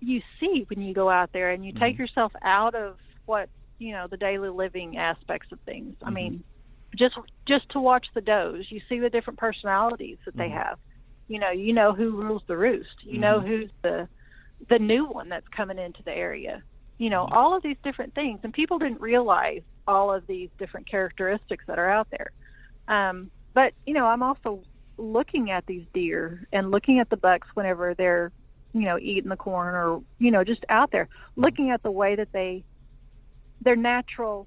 you 0.00 0.20
see 0.38 0.66
when 0.68 0.82
you 0.82 0.94
go 0.94 1.08
out 1.10 1.30
there 1.32 1.50
and 1.50 1.64
you 1.64 1.72
mm-hmm. 1.72 1.82
take 1.82 1.98
yourself 1.98 2.32
out 2.42 2.74
of 2.74 2.96
what 3.26 3.48
you 3.78 3.92
know 3.92 4.06
the 4.10 4.16
daily 4.16 4.48
living 4.48 4.96
aspects 4.96 5.48
of 5.52 5.60
things. 5.60 5.94
Mm-hmm. 5.96 6.08
I 6.08 6.10
mean, 6.10 6.44
just 6.96 7.16
just 7.46 7.68
to 7.70 7.80
watch 7.80 8.06
the 8.14 8.20
does, 8.20 8.64
you 8.68 8.80
see 8.88 8.98
the 8.98 9.10
different 9.10 9.38
personalities 9.38 10.18
that 10.24 10.32
mm-hmm. 10.32 10.40
they 10.40 10.50
have, 10.50 10.78
You 11.28 11.38
know, 11.38 11.50
you 11.50 11.72
know 11.72 11.92
who 11.92 12.10
rules 12.10 12.42
the 12.46 12.56
roost. 12.56 12.88
You 13.02 13.12
mm-hmm. 13.12 13.20
know 13.20 13.40
who's 13.40 13.70
the 13.82 14.08
the 14.68 14.78
new 14.78 15.06
one 15.06 15.28
that's 15.28 15.48
coming 15.48 15.78
into 15.78 16.02
the 16.04 16.12
area. 16.12 16.62
You 16.98 17.10
know, 17.10 17.24
mm-hmm. 17.24 17.34
all 17.34 17.56
of 17.56 17.62
these 17.62 17.78
different 17.82 18.14
things, 18.14 18.40
and 18.42 18.52
people 18.52 18.78
didn't 18.78 19.00
realize 19.00 19.62
all 19.86 20.12
of 20.12 20.26
these 20.26 20.50
different 20.58 20.88
characteristics 20.88 21.64
that 21.66 21.78
are 21.78 21.90
out 21.90 22.08
there. 22.10 22.30
Um, 22.88 23.30
but 23.54 23.72
you 23.86 23.94
know, 23.94 24.06
I'm 24.06 24.22
also 24.22 24.62
looking 24.96 25.50
at 25.50 25.66
these 25.66 25.84
deer 25.94 26.46
and 26.52 26.70
looking 26.70 27.00
at 27.00 27.08
the 27.10 27.16
bucks 27.16 27.48
whenever 27.54 27.94
they're, 27.94 28.32
you 28.72 28.82
know, 28.82 28.98
eating 28.98 29.30
the 29.30 29.36
corn 29.36 29.74
or 29.74 30.02
you 30.18 30.30
know 30.30 30.44
just 30.44 30.64
out 30.68 30.90
there, 30.92 31.04
mm-hmm. 31.04 31.42
looking 31.42 31.70
at 31.70 31.82
the 31.82 31.90
way 31.90 32.16
that 32.16 32.32
they, 32.32 32.64
their 33.60 33.76
natural 33.76 34.46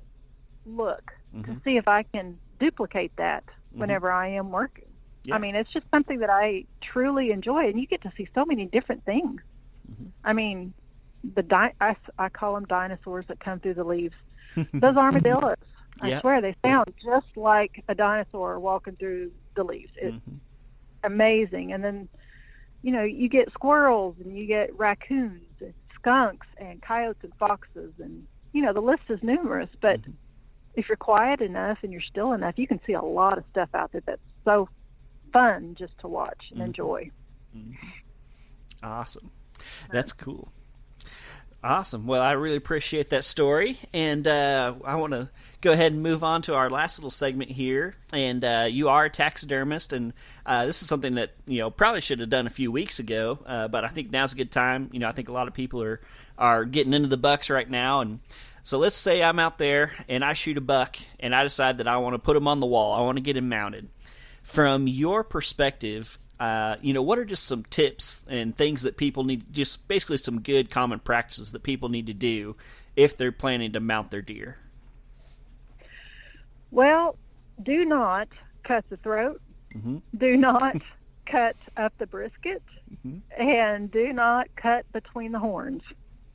look 0.65 1.11
mm-hmm. 1.36 1.53
to 1.53 1.61
see 1.63 1.78
if 1.78 1.88
I 1.88 2.03
can 2.03 2.38
duplicate 2.59 3.15
that 3.17 3.45
mm-hmm. 3.45 3.82
whenever 3.82 4.11
I 4.11 4.30
am 4.30 4.51
working. 4.51 4.86
Yeah. 5.26 5.36
I 5.36 5.38
mean, 5.38 5.55
it's 5.55 5.71
just 5.71 5.86
something 5.89 6.19
that 6.19 6.30
I 6.30 6.65
truly 6.82 7.32
enjoy, 7.32 7.67
and 7.67 7.80
you 7.80 7.88
get 7.88 8.01
to 8.01 8.11
see 8.17 8.28
so 8.36 8.45
many 8.45 8.65
different 8.65 9.05
things. 9.05 9.41
Mm-hmm. 9.89 10.09
I 10.24 10.34
mean, 10.34 10.74
the 11.36 11.43
di- 11.43 11.74
I, 11.80 11.95
I 12.17 12.30
call 12.30 12.55
them 12.55 12.65
dinosaurs 12.65 13.26
that 13.28 13.39
come 13.39 13.59
through 13.59 13.76
the 13.76 13.84
leaves. 13.84 14.15
Those 14.55 14.97
armadillos, 14.97 15.55
I 16.01 16.19
swear, 16.19 16.41
they 16.41 16.55
sound 16.63 16.93
just 17.03 17.26
like 17.36 17.84
a 17.88 17.95
dinosaur 17.95 18.59
walking 18.59 18.95
through 18.95 19.32
the 19.55 19.63
leaves. 19.63 19.91
It's 19.95 20.15
mm-hmm. 20.15 20.36
amazing. 21.03 21.74
And 21.74 21.84
then, 21.84 22.09
you 22.84 22.92
know, 22.92 23.04
you 23.04 23.30
get 23.30 23.52
squirrels 23.52 24.16
and 24.24 24.38
you 24.38 24.46
get 24.46 24.78
raccoons 24.78 25.50
and 25.62 25.74
skunks 25.96 26.46
and 26.58 26.82
coyotes 26.82 27.24
and 27.24 27.34
foxes, 27.40 27.94
and 28.00 28.28
you 28.52 28.62
know, 28.62 28.74
the 28.74 28.82
list 28.82 29.04
is 29.10 29.20
numerous. 29.24 29.70
But 29.82 30.02
mm-hmm. 30.02 30.12
if 30.76 30.88
you're 30.88 30.98
quiet 30.98 31.42
enough 31.42 31.80
and 31.82 31.92
you're 31.92 32.02
still 32.02 32.34
enough, 32.34 32.56
you 32.58 32.68
can 32.68 32.80
see 32.86 32.94
a 32.94 33.02
lot 33.02 33.38
of 33.38 33.46
stuff 33.52 33.70
out 33.74 33.92
there 33.94 34.04
that's 34.06 34.22
so 34.46 34.70
fun 35.32 35.76
just 35.80 35.98
to 36.00 36.08
watch 36.08 36.44
and 36.52 36.60
mm-hmm. 36.60 36.68
enjoy. 36.68 37.12
Mm-hmm. 37.58 38.86
Awesome. 38.86 39.32
That's 39.92 40.12
cool. 40.12 40.52
Awesome. 41.64 42.07
Well, 42.07 42.22
I 42.22 42.34
really 42.34 42.57
appreciate 42.57 43.11
that 43.11 43.24
story, 43.24 43.80
and 43.93 44.28
uh, 44.28 44.74
I 44.84 44.95
want 44.95 45.14
to 45.14 45.30
go 45.61 45.72
ahead 45.72 45.93
and 45.93 46.03
move 46.03 46.22
on 46.22 46.41
to 46.41 46.55
our 46.55 46.70
last 46.70 46.99
little 46.99 47.09
segment 47.09 47.51
here. 47.51 47.95
And 48.11 48.43
uh, 48.43 48.68
you 48.70 48.89
are 48.89 49.05
a 49.05 49.09
taxidermist, 49.09 49.93
and 49.93 50.11
uh, 50.45 50.66
this 50.66 50.82
is 50.82 50.89
something 50.89 51.16
that 51.16 51.32
you 51.45 51.59
know 51.59 51.70
probably 51.70 52.01
should 52.01 52.20
have 52.20 52.30
done 52.30 52.47
a 52.47 52.49
few 52.49 52.70
weeks 52.70 52.99
ago, 52.99 53.39
uh, 53.45 53.70
but 53.70 53.86
I 53.86 53.88
think 53.88 54.11
now's 54.11 54.34
a 54.34 54.36
good 54.36 54.51
time. 54.51 54.89
You 54.91 54.99
know, 54.99 55.07
I 55.07 55.14
think 55.14 55.30
a 55.30 55.32
lot 55.32 55.47
of 55.47 55.53
people 55.53 55.82
are 55.82 56.01
are 56.38 56.66
getting 56.66 56.93
into 56.93 57.07
the 57.07 57.16
bucks 57.16 57.49
right 57.49 57.70
now, 57.70 58.01
and 58.01 58.20
so 58.64 58.78
let's 58.78 58.97
say 58.97 59.24
I'm 59.24 59.39
out 59.39 59.57
there 59.57 59.93
and 60.09 60.22
I 60.22 60.34
shoot 60.34 60.57
a 60.57 60.61
buck, 60.61 60.97
and 61.22 61.34
I 61.34 61.43
decide 61.43 61.78
that 61.78 61.88
I 61.88 61.95
want 61.95 62.14
to 62.16 62.20
put 62.20 62.36
him 62.36 62.47
on 62.49 62.59
the 62.59 62.66
wall. 62.66 62.93
I 62.93 62.99
want 63.03 63.16
to 63.20 63.24
get 63.24 63.38
him 63.38 63.47
mounted. 63.47 63.88
From 64.41 64.86
your 64.86 65.24
perspective, 65.24 66.20
uh, 66.44 66.76
you 66.82 66.91
know, 66.91 67.02
what 67.02 67.18
are 67.18 67.24
just 67.24 67.46
some 67.46 67.64
tips 67.70 68.22
and 68.28 68.54
things 68.54 68.84
that 68.84 68.98
people 68.98 69.24
need, 69.24 69.54
just 69.54 69.88
basically 69.88 70.18
some 70.18 70.41
good 70.41 70.70
common 70.70 71.00
practices 71.00 71.54
that 71.54 71.64
people 71.64 71.88
need 71.88 72.08
to 72.08 72.14
do 72.14 72.54
if 72.98 73.16
they're 73.16 73.32
planning 73.32 73.72
to 73.72 73.80
mount 73.80 74.12
their 74.12 74.22
deer? 74.22 74.58
Well, 76.70 77.16
do 77.64 77.86
not 77.86 78.28
cut 78.66 78.84
the 78.89 78.98
throat. 78.98 79.41
Mm-hmm. 79.74 80.00
Do 80.18 80.36
not 80.36 80.82
cut 81.26 81.56
up 81.78 81.94
the 81.98 82.08
brisket, 82.08 82.62
mm-hmm. 82.91 83.20
and 83.41 83.89
do 83.89 84.12
not 84.12 84.50
cut 84.58 84.91
between 84.91 85.32
the 85.32 85.39
horns. 85.39 85.84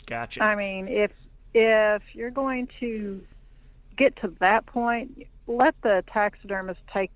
Gotcha. 0.06 0.42
I 0.42 0.54
mean, 0.54 0.88
if 0.88 1.12
if 1.52 2.02
you're 2.14 2.30
going 2.30 2.70
to 2.80 3.20
get 3.98 4.16
to 4.22 4.32
that 4.40 4.64
point, 4.64 5.26
let 5.46 5.74
the 5.82 6.02
taxidermist 6.10 6.80
take 6.94 7.10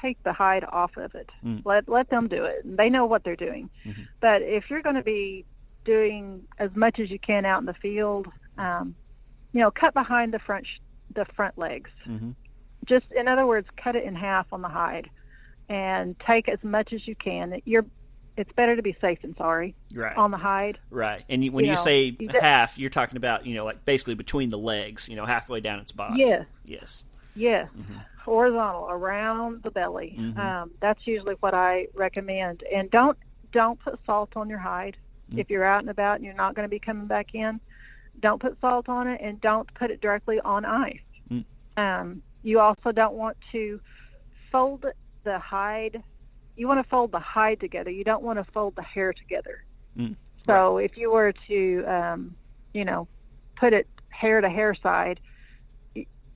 take 0.00 0.22
the 0.22 0.32
hide 0.32 0.64
off 0.64 0.96
of 0.96 1.14
it. 1.14 1.30
Mm. 1.44 1.62
Let 1.64 1.88
let 1.88 2.10
them 2.10 2.28
do 2.28 2.44
it. 2.44 2.62
They 2.64 2.88
know 2.88 3.06
what 3.06 3.24
they're 3.24 3.36
doing. 3.36 3.70
Mm-hmm. 3.84 4.02
But 4.20 4.42
if 4.42 4.64
you're 4.70 4.82
going 4.82 4.96
to 4.96 5.02
be 5.02 5.44
doing 5.84 6.42
as 6.58 6.70
much 6.74 6.98
as 7.00 7.10
you 7.10 7.18
can 7.18 7.44
out 7.44 7.60
in 7.60 7.66
the 7.66 7.74
field, 7.74 8.26
um, 8.58 8.94
you 9.52 9.60
know, 9.60 9.70
cut 9.70 9.94
behind 9.94 10.32
the 10.32 10.38
front 10.38 10.66
sh- 10.66 10.80
the 11.14 11.24
front 11.36 11.58
legs. 11.58 11.90
Mm-hmm. 12.08 12.30
Just 12.86 13.06
in 13.16 13.28
other 13.28 13.46
words, 13.46 13.68
cut 13.82 13.96
it 13.96 14.04
in 14.04 14.14
half 14.14 14.46
on 14.52 14.62
the 14.62 14.68
hide, 14.68 15.08
and 15.68 16.16
take 16.26 16.48
as 16.48 16.58
much 16.62 16.92
as 16.92 17.06
you 17.06 17.14
can. 17.14 17.60
You're 17.64 17.86
it's 18.36 18.52
better 18.52 18.74
to 18.74 18.82
be 18.82 18.96
safe 19.00 19.20
than 19.20 19.36
sorry 19.36 19.74
right. 19.92 20.16
on 20.16 20.30
the 20.30 20.38
hide. 20.38 20.78
Right. 20.88 21.24
And 21.28 21.44
you, 21.44 21.52
when 21.52 21.64
you, 21.64 21.72
you 21.72 21.76
know, 21.76 21.82
say 21.82 22.16
half, 22.40 22.78
you're 22.78 22.88
talking 22.88 23.18
about, 23.18 23.44
you 23.44 23.54
know, 23.54 23.66
like 23.66 23.84
basically 23.84 24.14
between 24.14 24.48
the 24.48 24.56
legs, 24.56 25.08
you 25.10 25.16
know, 25.16 25.26
halfway 25.26 25.60
down 25.60 25.80
its 25.80 25.92
body. 25.92 26.20
Yes. 26.20 26.46
Yes. 26.64 27.04
Yes. 27.34 27.68
Mm-hmm 27.76 27.98
horizontal 28.24 28.88
around 28.90 29.62
the 29.62 29.70
belly. 29.70 30.16
Mm-hmm. 30.18 30.38
Um, 30.38 30.70
that's 30.80 31.00
usually 31.04 31.34
what 31.40 31.54
I 31.54 31.86
recommend. 31.94 32.62
And 32.74 32.90
don't 32.90 33.18
don't 33.52 33.80
put 33.80 33.98
salt 34.06 34.30
on 34.36 34.48
your 34.48 34.58
hide 34.58 34.96
mm-hmm. 35.28 35.40
if 35.40 35.50
you're 35.50 35.64
out 35.64 35.80
and 35.80 35.90
about 35.90 36.16
and 36.16 36.24
you're 36.24 36.34
not 36.34 36.54
going 36.54 36.64
to 36.64 36.70
be 36.70 36.78
coming 36.78 37.06
back 37.06 37.34
in. 37.34 37.60
Don't 38.20 38.40
put 38.40 38.56
salt 38.60 38.88
on 38.88 39.08
it, 39.08 39.20
and 39.22 39.40
don't 39.40 39.72
put 39.74 39.90
it 39.90 40.00
directly 40.00 40.38
on 40.44 40.64
ice. 40.64 40.98
Mm-hmm. 41.30 41.80
Um, 41.80 42.22
you 42.42 42.60
also 42.60 42.92
don't 42.92 43.14
want 43.14 43.36
to 43.52 43.80
fold 44.52 44.84
the 45.24 45.38
hide. 45.38 46.02
You 46.56 46.68
want 46.68 46.82
to 46.82 46.88
fold 46.88 47.12
the 47.12 47.20
hide 47.20 47.60
together. 47.60 47.90
You 47.90 48.04
don't 48.04 48.22
want 48.22 48.38
to 48.38 48.52
fold 48.52 48.74
the 48.76 48.82
hair 48.82 49.12
together. 49.12 49.64
Mm. 49.98 50.16
So 50.46 50.78
if 50.78 50.96
you 50.96 51.10
were 51.10 51.32
to, 51.48 51.84
um, 51.86 52.34
you 52.74 52.84
know, 52.84 53.08
put 53.56 53.72
it 53.72 53.86
hair 54.08 54.40
to 54.40 54.48
hair 54.48 54.74
side, 54.82 55.20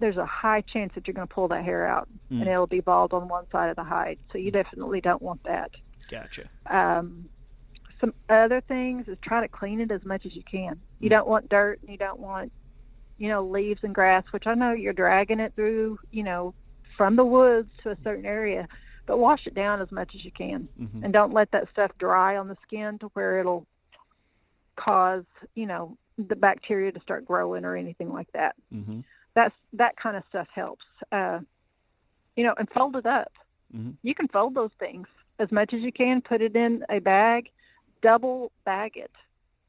there's 0.01 0.16
a 0.16 0.26
high 0.26 0.61
chance 0.61 0.92
that 0.95 1.07
you're 1.07 1.14
going 1.14 1.26
to 1.26 1.34
pull 1.34 1.49
that 1.49 1.64
hair 1.64 1.86
out 1.86 2.09
mm. 2.30 2.40
and 2.40 2.49
it'll 2.49 2.66
be 2.66 2.80
bald 2.80 3.12
on 3.12 3.28
one 3.28 3.45
side 3.51 3.70
of 3.70 3.76
the 3.76 3.84
hide. 3.84 4.18
So 4.32 4.38
you 4.38 4.51
definitely 4.51 5.01
don't 5.01 5.22
want 5.22 5.42
that. 5.45 5.70
Gotcha. 6.11 6.45
Um, 6.66 7.28
some 8.01 8.12
other 8.28 8.61
things 8.61 9.07
is 9.09 9.16
try 9.22 9.40
to 9.40 9.49
clean 9.49 9.80
it 9.80 9.90
as 9.90 10.05
much 10.05 10.26
as 10.26 10.34
you 10.34 10.42
can. 10.51 10.80
You 11.01 11.09
mm. 11.09 11.12
don't 11.12 11.28
want 11.28 11.49
dirt 11.49 11.80
and 11.80 11.90
you 11.90 11.97
don't 11.97 12.20
want, 12.20 12.53
you 13.18 13.28
know, 13.28 13.45
leaves 13.47 13.80
and 13.82 13.95
grass, 13.95 14.24
which 14.32 14.47
I 14.47 14.55
know 14.55 14.72
you're 14.72 14.92
dragging 14.92 15.40
it 15.40 15.53
through, 15.55 15.99
you 16.11 16.22
know, 16.22 16.55
from 16.97 17.16
the 17.16 17.24
woods 17.24 17.70
to 17.82 17.90
a 17.90 17.97
certain 18.03 18.26
area, 18.26 18.68
but 19.07 19.18
wash 19.18 19.47
it 19.47 19.55
down 19.55 19.80
as 19.80 19.90
much 19.90 20.12
as 20.14 20.24
you 20.24 20.32
can. 20.32 20.68
Mm-hmm. 20.80 21.05
And 21.05 21.12
don't 21.12 21.32
let 21.32 21.51
that 21.53 21.68
stuff 21.72 21.92
dry 21.99 22.36
on 22.36 22.49
the 22.49 22.57
skin 22.66 22.99
to 22.99 23.07
where 23.14 23.38
it'll 23.38 23.66
cause, 24.76 25.24
you 25.55 25.66
know, 25.66 25.97
the 26.18 26.36
bacteria 26.36 26.92
to 26.92 27.01
start 27.01 27.24
growing 27.24 27.64
or 27.64 27.76
anything 27.76 28.12
like 28.12 28.30
that. 28.32 28.55
Mm-hmm 28.72 29.01
that's 29.35 29.55
that 29.72 29.97
kind 29.97 30.16
of 30.16 30.22
stuff 30.28 30.49
helps. 30.55 30.85
Uh, 31.12 31.41
you 32.37 32.45
know, 32.45 32.55
and 32.59 32.68
fold 32.70 32.97
it 32.97 33.07
up. 33.07 33.32
Mm-hmm. 33.74 33.93
You 34.03 34.14
can 34.14 34.28
fold 34.28 34.55
those 34.55 34.70
things 34.78 35.07
as 35.39 35.51
much 35.53 35.72
as 35.72 35.80
you 35.80 35.93
can. 35.93 36.20
Put 36.20 36.43
it 36.43 36.57
in 36.57 36.85
a 36.89 37.01
bag, 37.01 37.51
double 38.03 38.53
bag 38.64 38.93
it, 38.97 39.12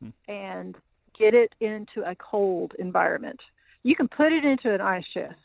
mm-hmm. 0.03 0.31
and 0.31 0.75
get 1.17 1.33
it 1.33 1.53
into 1.59 2.07
a 2.07 2.15
cold 2.15 2.73
environment. 2.79 3.39
You 3.83 3.95
can 3.95 4.07
put 4.07 4.31
it 4.31 4.43
into 4.43 4.73
an 4.73 4.81
ice 4.81 5.05
chest, 5.13 5.35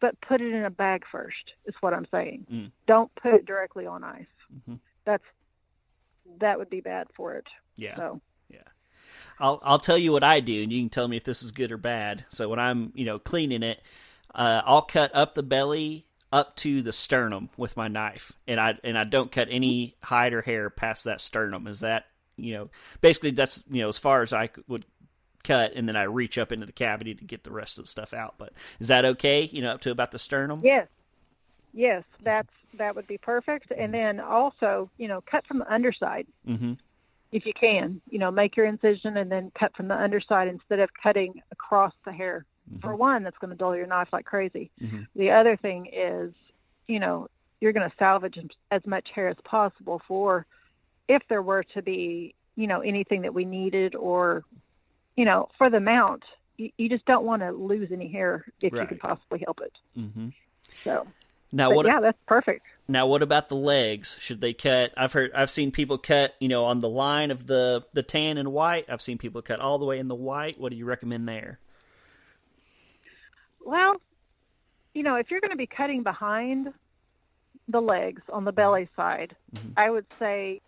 but 0.00 0.20
put 0.20 0.40
it 0.40 0.52
in 0.52 0.64
a 0.64 0.70
bag 0.70 1.04
first. 1.10 1.52
Is 1.66 1.74
what 1.80 1.92
I'm 1.92 2.06
saying. 2.10 2.46
Mm. 2.52 2.70
Don't 2.86 3.10
put 3.16 3.34
it 3.34 3.46
directly 3.46 3.86
on 3.86 4.04
ice. 4.04 4.26
Mm-hmm. 4.52 4.74
That's 5.04 5.24
that 6.40 6.58
would 6.58 6.70
be 6.70 6.80
bad 6.80 7.08
for 7.16 7.34
it. 7.34 7.46
Yeah. 7.76 7.96
So 7.96 8.20
I'll 9.38 9.60
I'll 9.62 9.78
tell 9.78 9.98
you 9.98 10.12
what 10.12 10.24
I 10.24 10.40
do, 10.40 10.62
and 10.62 10.72
you 10.72 10.82
can 10.82 10.90
tell 10.90 11.08
me 11.08 11.16
if 11.16 11.24
this 11.24 11.42
is 11.42 11.52
good 11.52 11.72
or 11.72 11.76
bad. 11.76 12.24
So 12.28 12.48
when 12.48 12.58
I'm 12.58 12.92
you 12.94 13.04
know 13.04 13.18
cleaning 13.18 13.62
it, 13.62 13.82
uh, 14.34 14.62
I'll 14.64 14.82
cut 14.82 15.14
up 15.14 15.34
the 15.34 15.42
belly 15.42 16.06
up 16.32 16.56
to 16.56 16.82
the 16.82 16.92
sternum 16.92 17.50
with 17.56 17.76
my 17.76 17.88
knife, 17.88 18.32
and 18.46 18.60
I 18.60 18.78
and 18.84 18.96
I 18.98 19.04
don't 19.04 19.32
cut 19.32 19.48
any 19.50 19.96
hide 20.02 20.32
or 20.32 20.42
hair 20.42 20.70
past 20.70 21.04
that 21.04 21.20
sternum. 21.20 21.66
Is 21.66 21.80
that 21.80 22.06
you 22.36 22.54
know 22.54 22.70
basically 23.00 23.32
that's 23.32 23.62
you 23.70 23.82
know 23.82 23.88
as 23.88 23.98
far 23.98 24.22
as 24.22 24.32
I 24.32 24.50
would 24.68 24.84
cut, 25.42 25.72
and 25.74 25.88
then 25.88 25.96
I 25.96 26.04
reach 26.04 26.38
up 26.38 26.52
into 26.52 26.66
the 26.66 26.72
cavity 26.72 27.14
to 27.14 27.24
get 27.24 27.44
the 27.44 27.52
rest 27.52 27.78
of 27.78 27.84
the 27.84 27.90
stuff 27.90 28.14
out. 28.14 28.34
But 28.38 28.52
is 28.80 28.88
that 28.88 29.04
okay? 29.04 29.48
You 29.52 29.62
know, 29.62 29.72
up 29.72 29.80
to 29.82 29.90
about 29.90 30.10
the 30.12 30.18
sternum? 30.18 30.60
Yes, 30.62 30.88
yes, 31.72 32.04
that's 32.22 32.52
that 32.78 32.96
would 32.96 33.06
be 33.06 33.18
perfect. 33.18 33.70
And 33.70 33.92
then 33.92 34.20
also, 34.20 34.90
you 34.96 35.08
know, 35.08 35.20
cut 35.20 35.46
from 35.46 35.58
the 35.58 35.72
underside. 35.72 36.26
Mm-hmm 36.48 36.74
if 37.34 37.44
you 37.44 37.52
can, 37.52 38.00
you 38.08 38.20
know, 38.20 38.30
make 38.30 38.56
your 38.56 38.64
incision 38.64 39.16
and 39.16 39.30
then 39.30 39.50
cut 39.58 39.76
from 39.76 39.88
the 39.88 39.94
underside 39.94 40.46
instead 40.46 40.78
of 40.78 40.88
cutting 40.94 41.42
across 41.50 41.92
the 42.04 42.12
hair. 42.12 42.46
Mm-hmm. 42.70 42.78
For 42.78 42.94
one, 42.94 43.24
that's 43.24 43.36
going 43.38 43.50
to 43.50 43.56
dull 43.56 43.74
your 43.74 43.88
knife 43.88 44.06
like 44.12 44.24
crazy. 44.24 44.70
Mm-hmm. 44.80 45.02
The 45.16 45.32
other 45.32 45.56
thing 45.56 45.90
is, 45.92 46.32
you 46.86 47.00
know, 47.00 47.28
you're 47.60 47.72
going 47.72 47.90
to 47.90 47.96
salvage 47.98 48.38
as 48.70 48.86
much 48.86 49.08
hair 49.12 49.26
as 49.26 49.36
possible 49.42 50.00
for 50.06 50.46
if 51.08 51.22
there 51.28 51.42
were 51.42 51.64
to 51.74 51.82
be, 51.82 52.36
you 52.54 52.68
know, 52.68 52.80
anything 52.82 53.22
that 53.22 53.34
we 53.34 53.44
needed 53.44 53.96
or, 53.96 54.44
you 55.16 55.24
know, 55.24 55.48
for 55.58 55.68
the 55.68 55.80
mount, 55.80 56.22
you, 56.56 56.70
you 56.78 56.88
just 56.88 57.04
don't 57.04 57.24
want 57.24 57.42
to 57.42 57.50
lose 57.50 57.90
any 57.90 58.06
hair 58.06 58.44
if 58.62 58.72
right. 58.72 58.82
you 58.82 58.86
can 58.86 58.98
possibly 58.98 59.40
help 59.40 59.60
it. 59.60 59.72
Mm-hmm. 59.98 60.28
So 60.84 61.04
now 61.54 61.68
but 61.70 61.76
what? 61.76 61.86
Yeah, 61.86 62.00
that's 62.00 62.18
perfect. 62.26 62.66
Now 62.86 63.06
what 63.06 63.22
about 63.22 63.48
the 63.48 63.56
legs? 63.56 64.16
Should 64.20 64.40
they 64.42 64.52
cut? 64.52 64.92
I've 64.96 65.12
heard, 65.12 65.32
I've 65.34 65.48
seen 65.50 65.70
people 65.70 65.96
cut, 65.96 66.34
you 66.38 66.48
know, 66.48 66.66
on 66.66 66.80
the 66.80 66.88
line 66.88 67.30
of 67.30 67.46
the 67.46 67.84
the 67.94 68.02
tan 68.02 68.36
and 68.36 68.52
white. 68.52 68.86
I've 68.90 69.00
seen 69.00 69.16
people 69.16 69.40
cut 69.40 69.60
all 69.60 69.78
the 69.78 69.86
way 69.86 69.98
in 69.98 70.08
the 70.08 70.14
white. 70.14 70.60
What 70.60 70.70
do 70.70 70.76
you 70.76 70.84
recommend 70.84 71.26
there? 71.28 71.58
Well, 73.64 74.00
you 74.92 75.02
know, 75.02 75.14
if 75.16 75.30
you're 75.30 75.40
going 75.40 75.50
to 75.50 75.56
be 75.56 75.66
cutting 75.66 76.02
behind, 76.02 76.72
the 77.68 77.80
legs 77.80 78.20
on 78.28 78.44
the 78.44 78.52
belly 78.52 78.88
side, 78.94 79.34
Mhm. 79.54 79.72
I 79.76 79.88
would 79.90 80.04
say 80.18 80.60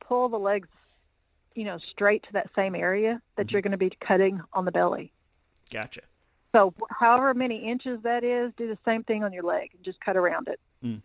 pull 0.00 0.30
the 0.30 0.38
legs, 0.38 0.68
you 1.54 1.64
know, 1.64 1.76
straight 1.90 2.22
to 2.22 2.32
that 2.32 2.48
same 2.56 2.74
area 2.74 3.20
that 3.36 3.50
you're 3.50 3.60
going 3.60 3.72
to 3.72 3.76
be 3.78 3.90
cutting 4.00 4.40
on 4.54 4.64
the 4.64 4.72
belly. 4.72 5.12
Gotcha. 5.70 6.00
So, 6.52 6.72
however 6.90 7.34
many 7.34 7.68
inches 7.68 8.00
that 8.04 8.24
is, 8.24 8.52
do 8.56 8.68
the 8.68 8.78
same 8.84 9.04
thing 9.04 9.22
on 9.22 9.32
your 9.32 9.42
leg 9.42 9.70
and 9.74 9.84
just 9.84 10.00
cut 10.00 10.16
around 10.16 10.48
it. 10.48 10.58
Mm. 10.84 11.02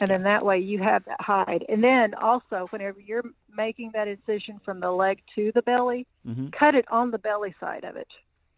And 0.00 0.10
then 0.10 0.22
that 0.22 0.44
way 0.44 0.58
you 0.58 0.78
have 0.78 1.04
that 1.04 1.20
hide. 1.20 1.64
And 1.68 1.84
then 1.84 2.14
also, 2.14 2.66
whenever 2.70 2.98
you're 3.00 3.22
making 3.54 3.90
that 3.92 4.08
incision 4.08 4.60
from 4.64 4.80
the 4.80 4.90
leg 4.90 5.20
to 5.34 5.52
the 5.54 5.62
belly, 5.62 6.06
hmm 6.24 6.48
cut 6.48 6.74
it 6.74 6.86
on 6.90 7.10
the 7.10 7.18
belly 7.18 7.54
side 7.60 7.84
of 7.84 7.96
it. 7.96 8.08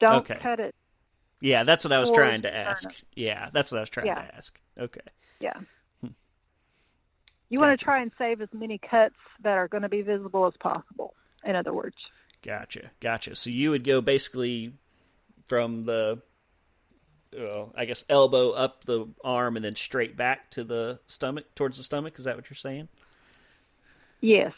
Don't 0.01 0.21
Okay. 0.31 0.39
cut 0.41 0.61
it. 0.61 0.75
Yeah, 1.41 1.65
that's 1.65 1.85
what 1.85 1.93
I 1.93 1.99
was 1.99 2.11
trying 2.11 2.43
to 2.43 2.55
ask. 2.55 2.89
Yeah, 3.15 3.51
that's 3.53 3.73
what 3.73 3.79
I 3.79 3.83
was 3.83 3.91
trying 3.91 4.07
Yeah. 4.07 4.15
to 4.15 4.35
ask. 4.37 4.59
Okay. 4.79 5.01
Yeah. 5.41 5.61
You 7.51 7.61
want 7.61 7.79
to 7.79 7.85
try 7.85 8.01
and 8.01 8.11
save 8.17 8.41
as 8.41 8.49
many 8.55 8.79
cuts 8.79 9.15
that 9.43 9.59
are 9.59 9.69
going 9.69 9.83
to 9.83 9.89
be 9.91 10.01
visible 10.01 10.47
as 10.47 10.55
possible. 10.59 11.13
In 11.45 11.55
other 11.55 11.75
words, 11.75 11.97
Gotcha. 12.43 12.91
Gotcha. 13.01 13.37
So 13.37 13.51
you 13.51 13.71
would 13.71 13.85
go 13.85 14.01
basically 14.01 14.73
from 15.47 15.85
the, 15.85 16.21
well, 17.37 17.73
I 17.77 17.85
guess 17.85 18.05
elbow 18.09 18.51
up 18.51 18.85
the 18.85 19.07
arm 19.25 19.57
and 19.57 19.65
then 19.65 19.77
straight 19.77 20.17
back 20.17 20.51
to 20.53 20.65
the 20.65 21.01
stomach, 21.07 21.55
towards 21.55 21.77
the 21.79 21.85
stomach. 21.85 22.19
Is 22.19 22.25
that 22.25 22.37
what 22.37 22.49
you're 22.51 22.57
saying? 22.57 22.89
yes, 24.21 24.53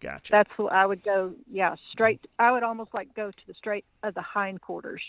Gotcha. 0.00 0.30
that's 0.30 0.50
what 0.58 0.72
I 0.72 0.84
would 0.84 1.02
go. 1.02 1.32
Yeah, 1.50 1.74
straight. 1.90 2.26
I 2.38 2.52
would 2.52 2.62
almost 2.62 2.92
like 2.92 3.14
go 3.14 3.30
to 3.30 3.46
the 3.46 3.54
straight 3.54 3.84
of 4.02 4.14
the 4.14 4.22
hindquarters. 4.22 5.02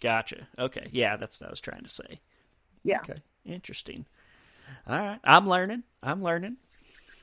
Gotcha. 0.00 0.46
Okay. 0.58 0.88
Yeah, 0.92 1.16
that's 1.16 1.40
what 1.40 1.46
I 1.48 1.50
was 1.50 1.60
trying 1.60 1.82
to 1.82 1.88
say. 1.88 2.20
Yeah. 2.82 3.00
Okay. 3.00 3.22
Interesting. 3.46 4.04
All 4.86 4.98
right. 4.98 5.18
I'm 5.24 5.48
learning. 5.48 5.82
I'm 6.02 6.22
learning. 6.22 6.56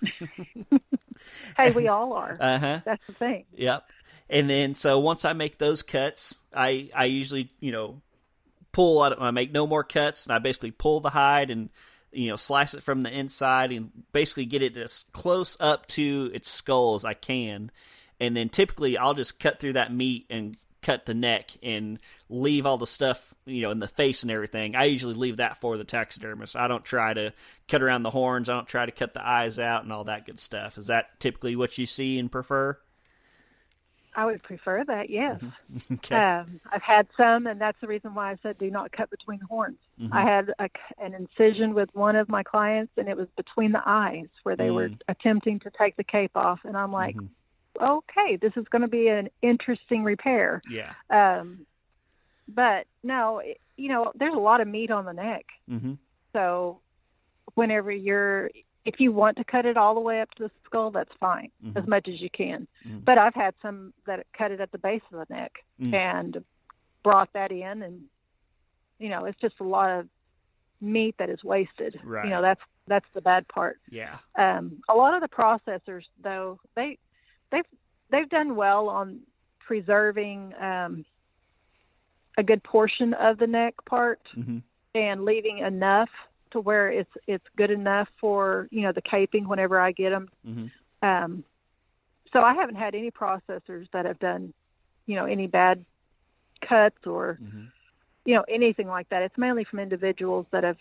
Hey, 1.55 1.71
we 1.71 1.87
all 1.87 2.13
are. 2.13 2.35
Uh 2.41 2.57
huh. 2.59 2.79
That's 2.83 3.01
the 3.07 3.13
thing. 3.13 3.45
Yep. 3.55 3.83
And 4.31 4.49
then 4.49 4.73
so 4.73 4.97
once 4.97 5.25
I 5.25 5.33
make 5.33 5.57
those 5.57 5.83
cuts, 5.83 6.39
I 6.55 6.89
I 6.95 7.05
usually 7.05 7.51
you 7.59 7.73
know 7.73 8.01
pull 8.71 9.01
out. 9.01 9.21
I 9.21 9.29
make 9.31 9.51
no 9.51 9.67
more 9.67 9.83
cuts, 9.83 10.25
and 10.25 10.33
I 10.33 10.39
basically 10.39 10.71
pull 10.71 11.01
the 11.01 11.09
hide 11.09 11.51
and 11.51 11.69
you 12.13 12.29
know 12.29 12.37
slice 12.37 12.73
it 12.73 12.81
from 12.81 13.03
the 13.03 13.11
inside 13.11 13.73
and 13.73 13.91
basically 14.13 14.45
get 14.45 14.61
it 14.61 14.77
as 14.77 15.03
close 15.11 15.57
up 15.59 15.85
to 15.89 16.31
its 16.33 16.49
skull 16.49 16.95
as 16.95 17.03
I 17.03 17.13
can. 17.13 17.71
And 18.21 18.35
then 18.35 18.47
typically 18.47 18.97
I'll 18.97 19.13
just 19.13 19.37
cut 19.37 19.59
through 19.59 19.73
that 19.73 19.93
meat 19.93 20.27
and 20.29 20.55
cut 20.81 21.05
the 21.05 21.13
neck 21.13 21.51
and 21.61 21.99
leave 22.29 22.65
all 22.65 22.77
the 22.77 22.87
stuff 22.87 23.33
you 23.45 23.63
know 23.63 23.71
in 23.71 23.79
the 23.79 23.87
face 23.89 24.23
and 24.23 24.31
everything. 24.31 24.77
I 24.77 24.85
usually 24.85 25.13
leave 25.13 25.37
that 25.37 25.59
for 25.59 25.75
the 25.75 25.83
taxidermist. 25.83 26.55
I 26.55 26.69
don't 26.69 26.85
try 26.85 27.13
to 27.13 27.33
cut 27.67 27.81
around 27.81 28.03
the 28.03 28.11
horns. 28.11 28.47
I 28.47 28.53
don't 28.53 28.67
try 28.67 28.85
to 28.85 28.93
cut 28.93 29.13
the 29.13 29.27
eyes 29.27 29.59
out 29.59 29.83
and 29.83 29.91
all 29.91 30.05
that 30.05 30.25
good 30.25 30.39
stuff. 30.39 30.77
Is 30.77 30.87
that 30.87 31.19
typically 31.19 31.57
what 31.57 31.77
you 31.77 31.85
see 31.85 32.17
and 32.17 32.31
prefer? 32.31 32.77
I 34.15 34.25
would 34.25 34.43
prefer 34.43 34.83
that. 34.85 35.09
Yes. 35.09 35.41
Okay. 35.91 36.15
Um, 36.15 36.59
I've 36.71 36.81
had 36.81 37.07
some, 37.15 37.47
and 37.47 37.59
that's 37.61 37.79
the 37.79 37.87
reason 37.87 38.13
why 38.13 38.31
I 38.31 38.37
said 38.43 38.57
do 38.57 38.69
not 38.69 38.91
cut 38.91 39.09
between 39.09 39.39
the 39.39 39.45
horns. 39.45 39.77
Mhm. 40.01 40.09
I 40.11 40.21
had 40.23 40.53
a, 40.59 40.69
an 41.03 41.13
incision 41.13 41.73
with 41.73 41.89
one 41.93 42.15
of 42.15 42.27
my 42.27 42.43
clients, 42.43 42.91
and 42.97 43.07
it 43.07 43.15
was 43.15 43.27
between 43.37 43.71
the 43.71 43.81
eyes 43.85 44.27
where 44.43 44.55
they 44.55 44.69
were 44.71 44.89
Mm. 44.89 44.99
attempting 45.07 45.59
to 45.61 45.71
take 45.77 45.95
the 45.95 46.03
cape 46.03 46.35
off, 46.35 46.59
and 46.65 46.75
I'm 46.75 46.91
like, 46.91 47.15
Mhm. 47.15 47.29
okay, 47.89 48.35
this 48.37 48.51
is 48.57 48.67
going 48.69 48.81
to 48.81 48.87
be 48.87 49.07
an 49.07 49.29
interesting 49.41 50.03
repair. 50.03 50.61
Yeah. 50.69 50.93
Um, 51.09 51.65
but 52.47 52.87
no, 53.03 53.39
it, 53.39 53.61
you 53.77 53.89
know, 53.89 54.11
there's 54.15 54.33
a 54.33 54.39
lot 54.39 54.59
of 54.61 54.67
meat 54.67 54.91
on 54.91 55.05
the 55.05 55.13
neck, 55.13 55.45
Mm-hmm. 55.69 55.93
so 56.33 56.81
whenever 57.55 57.91
you're 57.91 58.49
if 58.85 58.99
you 58.99 59.11
want 59.11 59.37
to 59.37 59.43
cut 59.43 59.65
it 59.65 59.77
all 59.77 59.93
the 59.93 59.99
way 59.99 60.21
up 60.21 60.31
to 60.35 60.43
the 60.43 60.51
skull, 60.65 60.89
that's 60.91 61.13
fine, 61.19 61.51
Mhm. 61.63 61.77
as 61.77 61.87
much 61.87 62.07
as 62.07 62.19
you 62.21 62.29
can. 62.29 62.67
Mhm. 62.85 63.05
But 63.05 63.17
I've 63.17 63.35
had 63.35 63.53
some 63.61 63.93
that 64.05 64.25
cut 64.33 64.51
it 64.51 64.59
at 64.59 64.71
the 64.71 64.77
base 64.79 65.03
of 65.11 65.27
the 65.27 65.33
neck 65.33 65.63
Mm. 65.79 65.93
and 65.93 66.45
brought 67.03 67.31
that 67.33 67.51
in, 67.51 67.83
and 67.83 68.09
you 68.97 69.09
know, 69.09 69.25
it's 69.25 69.39
just 69.39 69.59
a 69.59 69.63
lot 69.63 69.89
of 69.89 70.07
meat 70.79 71.15
that 71.17 71.29
is 71.29 71.43
wasted. 71.43 71.99
Right. 72.03 72.25
You 72.25 72.29
know, 72.31 72.41
that's 72.41 72.61
that's 72.87 73.09
the 73.13 73.21
bad 73.21 73.47
part. 73.47 73.79
Yeah. 73.89 74.17
Um, 74.35 74.81
a 74.89 74.95
lot 74.95 75.13
of 75.13 75.21
the 75.21 75.27
processors, 75.27 76.05
though, 76.21 76.59
they 76.75 76.97
they've 77.51 77.65
they've 78.09 78.29
done 78.29 78.55
well 78.55 78.89
on 78.89 79.21
preserving 79.59 80.53
um, 80.59 81.05
a 82.37 82.43
good 82.43 82.63
portion 82.63 83.13
of 83.13 83.37
the 83.37 83.47
neck 83.47 83.75
part 83.85 84.19
Mm-hmm. 84.35 84.59
and 84.95 85.23
leaving 85.25 85.59
enough 85.59 86.09
to 86.51 86.59
where 86.59 86.89
it's 86.91 87.11
it's 87.27 87.45
good 87.57 87.71
enough 87.71 88.07
for 88.19 88.67
you 88.71 88.81
know 88.81 88.91
the 88.91 89.01
caping 89.01 89.47
whenever 89.47 89.79
I 89.79 89.91
get 89.91 90.09
them. 90.11 90.29
Mm-hmm. 90.47 91.07
Um, 91.07 91.43
so 92.31 92.41
I 92.41 92.53
haven't 92.53 92.75
had 92.75 92.95
any 92.95 93.11
processors 93.11 93.87
that 93.93 94.05
have 94.05 94.19
done 94.19 94.53
you 95.05 95.15
know 95.15 95.25
any 95.25 95.47
bad 95.47 95.83
cuts 96.67 97.05
or 97.05 97.39
Mm-hmm. 97.41 97.65
you 98.25 98.35
know 98.35 98.45
anything 98.47 98.87
like 98.87 99.09
that. 99.09 99.23
It's 99.23 99.37
mainly 99.37 99.63
from 99.63 99.79
individuals 99.79 100.45
that 100.51 100.63
have 100.63 100.77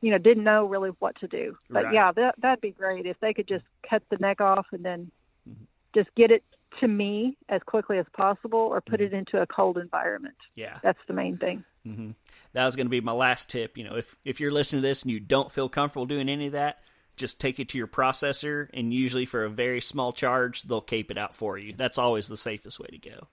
you 0.00 0.10
know 0.10 0.18
didn't 0.18 0.44
know 0.44 0.66
really 0.66 0.90
what 0.98 1.14
to 1.20 1.28
do. 1.28 1.56
But 1.70 1.84
Right. 1.84 1.94
yeah, 1.94 2.12
that 2.12 2.34
that'd 2.38 2.60
be 2.60 2.72
great 2.72 3.06
if 3.06 3.18
they 3.20 3.32
could 3.32 3.48
just 3.48 3.64
cut 3.88 4.02
the 4.10 4.16
neck 4.18 4.40
off 4.40 4.66
and 4.72 4.84
then 4.84 5.10
Mhm. 5.48 5.66
just 5.94 6.14
get 6.14 6.30
it 6.30 6.42
to 6.80 6.88
me 6.88 7.36
as 7.50 7.62
quickly 7.64 7.98
as 7.98 8.06
possible 8.14 8.58
or 8.58 8.80
put 8.80 8.98
Mhm. 9.00 9.04
it 9.06 9.12
into 9.12 9.40
a 9.42 9.46
cold 9.46 9.76
environment. 9.78 10.36
Yeah. 10.54 10.78
That's 10.82 10.98
the 11.06 11.12
main 11.12 11.36
thing. 11.36 11.64
Mm-hmm. 11.86 12.10
That 12.52 12.64
was 12.64 12.76
going 12.76 12.86
to 12.86 12.90
be 12.90 13.00
my 13.00 13.12
last 13.12 13.50
tip. 13.50 13.76
You 13.76 13.84
know, 13.84 13.96
if 13.96 14.16
if 14.24 14.40
you're 14.40 14.50
listening 14.50 14.82
to 14.82 14.88
this 14.88 15.02
and 15.02 15.10
you 15.10 15.20
don't 15.20 15.50
feel 15.50 15.68
comfortable 15.68 16.06
doing 16.06 16.28
any 16.28 16.46
of 16.46 16.52
that, 16.52 16.80
just 17.16 17.40
take 17.40 17.58
it 17.60 17.68
to 17.70 17.78
your 17.78 17.86
processor, 17.86 18.68
and 18.72 18.92
usually 18.94 19.26
for 19.26 19.44
a 19.44 19.50
very 19.50 19.80
small 19.80 20.12
charge, 20.12 20.62
they'll 20.62 20.80
cape 20.80 21.10
it 21.10 21.18
out 21.18 21.34
for 21.34 21.58
you. 21.58 21.74
That's 21.76 21.98
always 21.98 22.28
the 22.28 22.36
safest 22.36 22.78
way 22.80 22.88
to 22.88 22.98
go. 22.98 23.28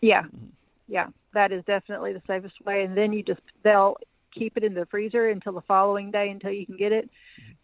Yeah. 0.00 0.22
Mm-hmm. 0.22 0.46
Yeah. 0.88 1.06
That 1.34 1.52
is 1.52 1.64
definitely 1.64 2.12
the 2.12 2.22
safest 2.26 2.54
way. 2.64 2.82
And 2.84 2.96
then 2.96 3.12
you 3.12 3.22
just, 3.22 3.40
they'll 3.62 3.96
keep 4.32 4.56
it 4.56 4.64
in 4.64 4.74
the 4.74 4.86
freezer 4.86 5.28
until 5.28 5.52
the 5.52 5.62
following 5.62 6.10
day 6.10 6.30
until 6.30 6.52
you 6.52 6.64
can 6.66 6.76
get 6.76 6.92
it. 6.92 7.10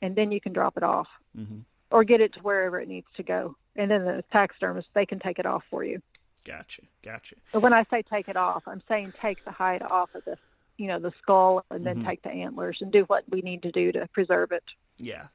And 0.01 0.17
then 0.17 0.33
you 0.33 0.41
can 0.41 0.53
drop 0.53 0.77
it 0.77 0.83
off 0.83 1.09
Mm-hmm. 1.39 1.61
or 1.91 2.05
get 2.05 2.21
it 2.21 2.35
to 2.35 2.41
wherever 2.41 2.79
it 2.79 2.89
needs 2.89 3.07
to 3.17 3.23
go. 3.23 3.57
And 3.75 3.91
then 3.91 4.05
the 4.05 4.23
taxidermist, 4.33 4.89
they 4.93 5.07
can 5.07 5.19
take 5.19 5.39
it 5.39 5.47
off 5.47 5.63
for 5.71 5.83
you. 5.83 6.03
Gotcha. 6.45 6.83
Gotcha. 7.03 7.37
But 7.53 7.61
when 7.63 7.73
I 7.73 7.85
say 7.85 8.03
take 8.03 8.29
it 8.29 8.37
off, 8.37 8.65
I'm 8.67 8.83
saying 8.89 9.15
take 9.21 9.45
the 9.45 9.53
hide 9.53 9.83
off 9.83 10.15
of 10.15 10.25
the, 10.25 10.37
you 10.77 10.89
know, 10.89 10.99
the 10.99 11.13
skull 11.23 11.65
and 11.71 11.87
then 11.87 12.01
Mhm. 12.03 12.07
take 12.07 12.23
the 12.23 12.31
antlers 12.31 12.79
and 12.81 12.91
do 12.91 13.05
what 13.05 13.25
we 13.29 13.43
need 13.43 13.63
to 13.63 13.71
do 13.71 13.93
to 13.93 14.09
preserve 14.09 14.53
it. 14.53 14.65
Yeah. 14.99 15.29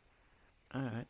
All 0.74 0.82
right. 0.82 1.08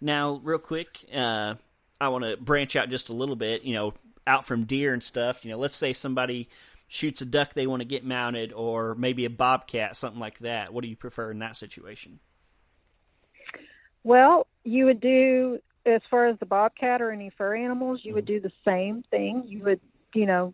Now, 0.00 0.40
real 0.44 0.58
quick, 0.58 1.04
uh, 1.12 1.56
I 2.00 2.08
want 2.08 2.24
to 2.24 2.36
branch 2.36 2.76
out 2.76 2.88
just 2.88 3.08
a 3.08 3.12
little 3.12 3.36
bit. 3.36 3.62
You 3.62 3.74
know, 3.74 3.94
out 4.26 4.44
from 4.44 4.64
deer 4.64 4.92
and 4.92 5.02
stuff. 5.02 5.44
You 5.44 5.50
know, 5.50 5.58
let's 5.58 5.76
say 5.76 5.92
somebody 5.92 6.48
shoots 6.86 7.20
a 7.20 7.24
duck 7.24 7.54
they 7.54 7.66
want 7.66 7.80
to 7.80 7.86
get 7.86 8.04
mounted, 8.04 8.52
or 8.52 8.94
maybe 8.94 9.24
a 9.24 9.30
bobcat, 9.30 9.96
something 9.96 10.20
like 10.20 10.38
that. 10.40 10.72
What 10.72 10.82
do 10.82 10.88
you 10.88 10.96
prefer 10.96 11.30
in 11.30 11.38
that 11.40 11.56
situation? 11.56 12.20
Well, 14.02 14.46
you 14.64 14.86
would 14.86 15.00
do 15.00 15.60
as 15.86 16.02
far 16.10 16.26
as 16.26 16.38
the 16.38 16.46
bobcat 16.46 17.00
or 17.00 17.10
any 17.10 17.30
fur 17.30 17.56
animals, 17.56 18.00
you 18.02 18.14
would 18.14 18.26
do 18.26 18.40
the 18.40 18.52
same 18.64 19.02
thing. 19.10 19.42
You 19.46 19.62
would, 19.64 19.80
you 20.14 20.26
know, 20.26 20.52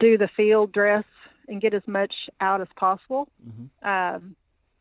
do 0.00 0.16
the 0.18 0.28
field 0.36 0.72
dress 0.72 1.04
and 1.48 1.60
get 1.60 1.74
as 1.74 1.82
much 1.86 2.14
out 2.40 2.60
as 2.60 2.68
possible, 2.76 3.28
Mm-hmm. 3.46 3.86
um, 3.88 4.34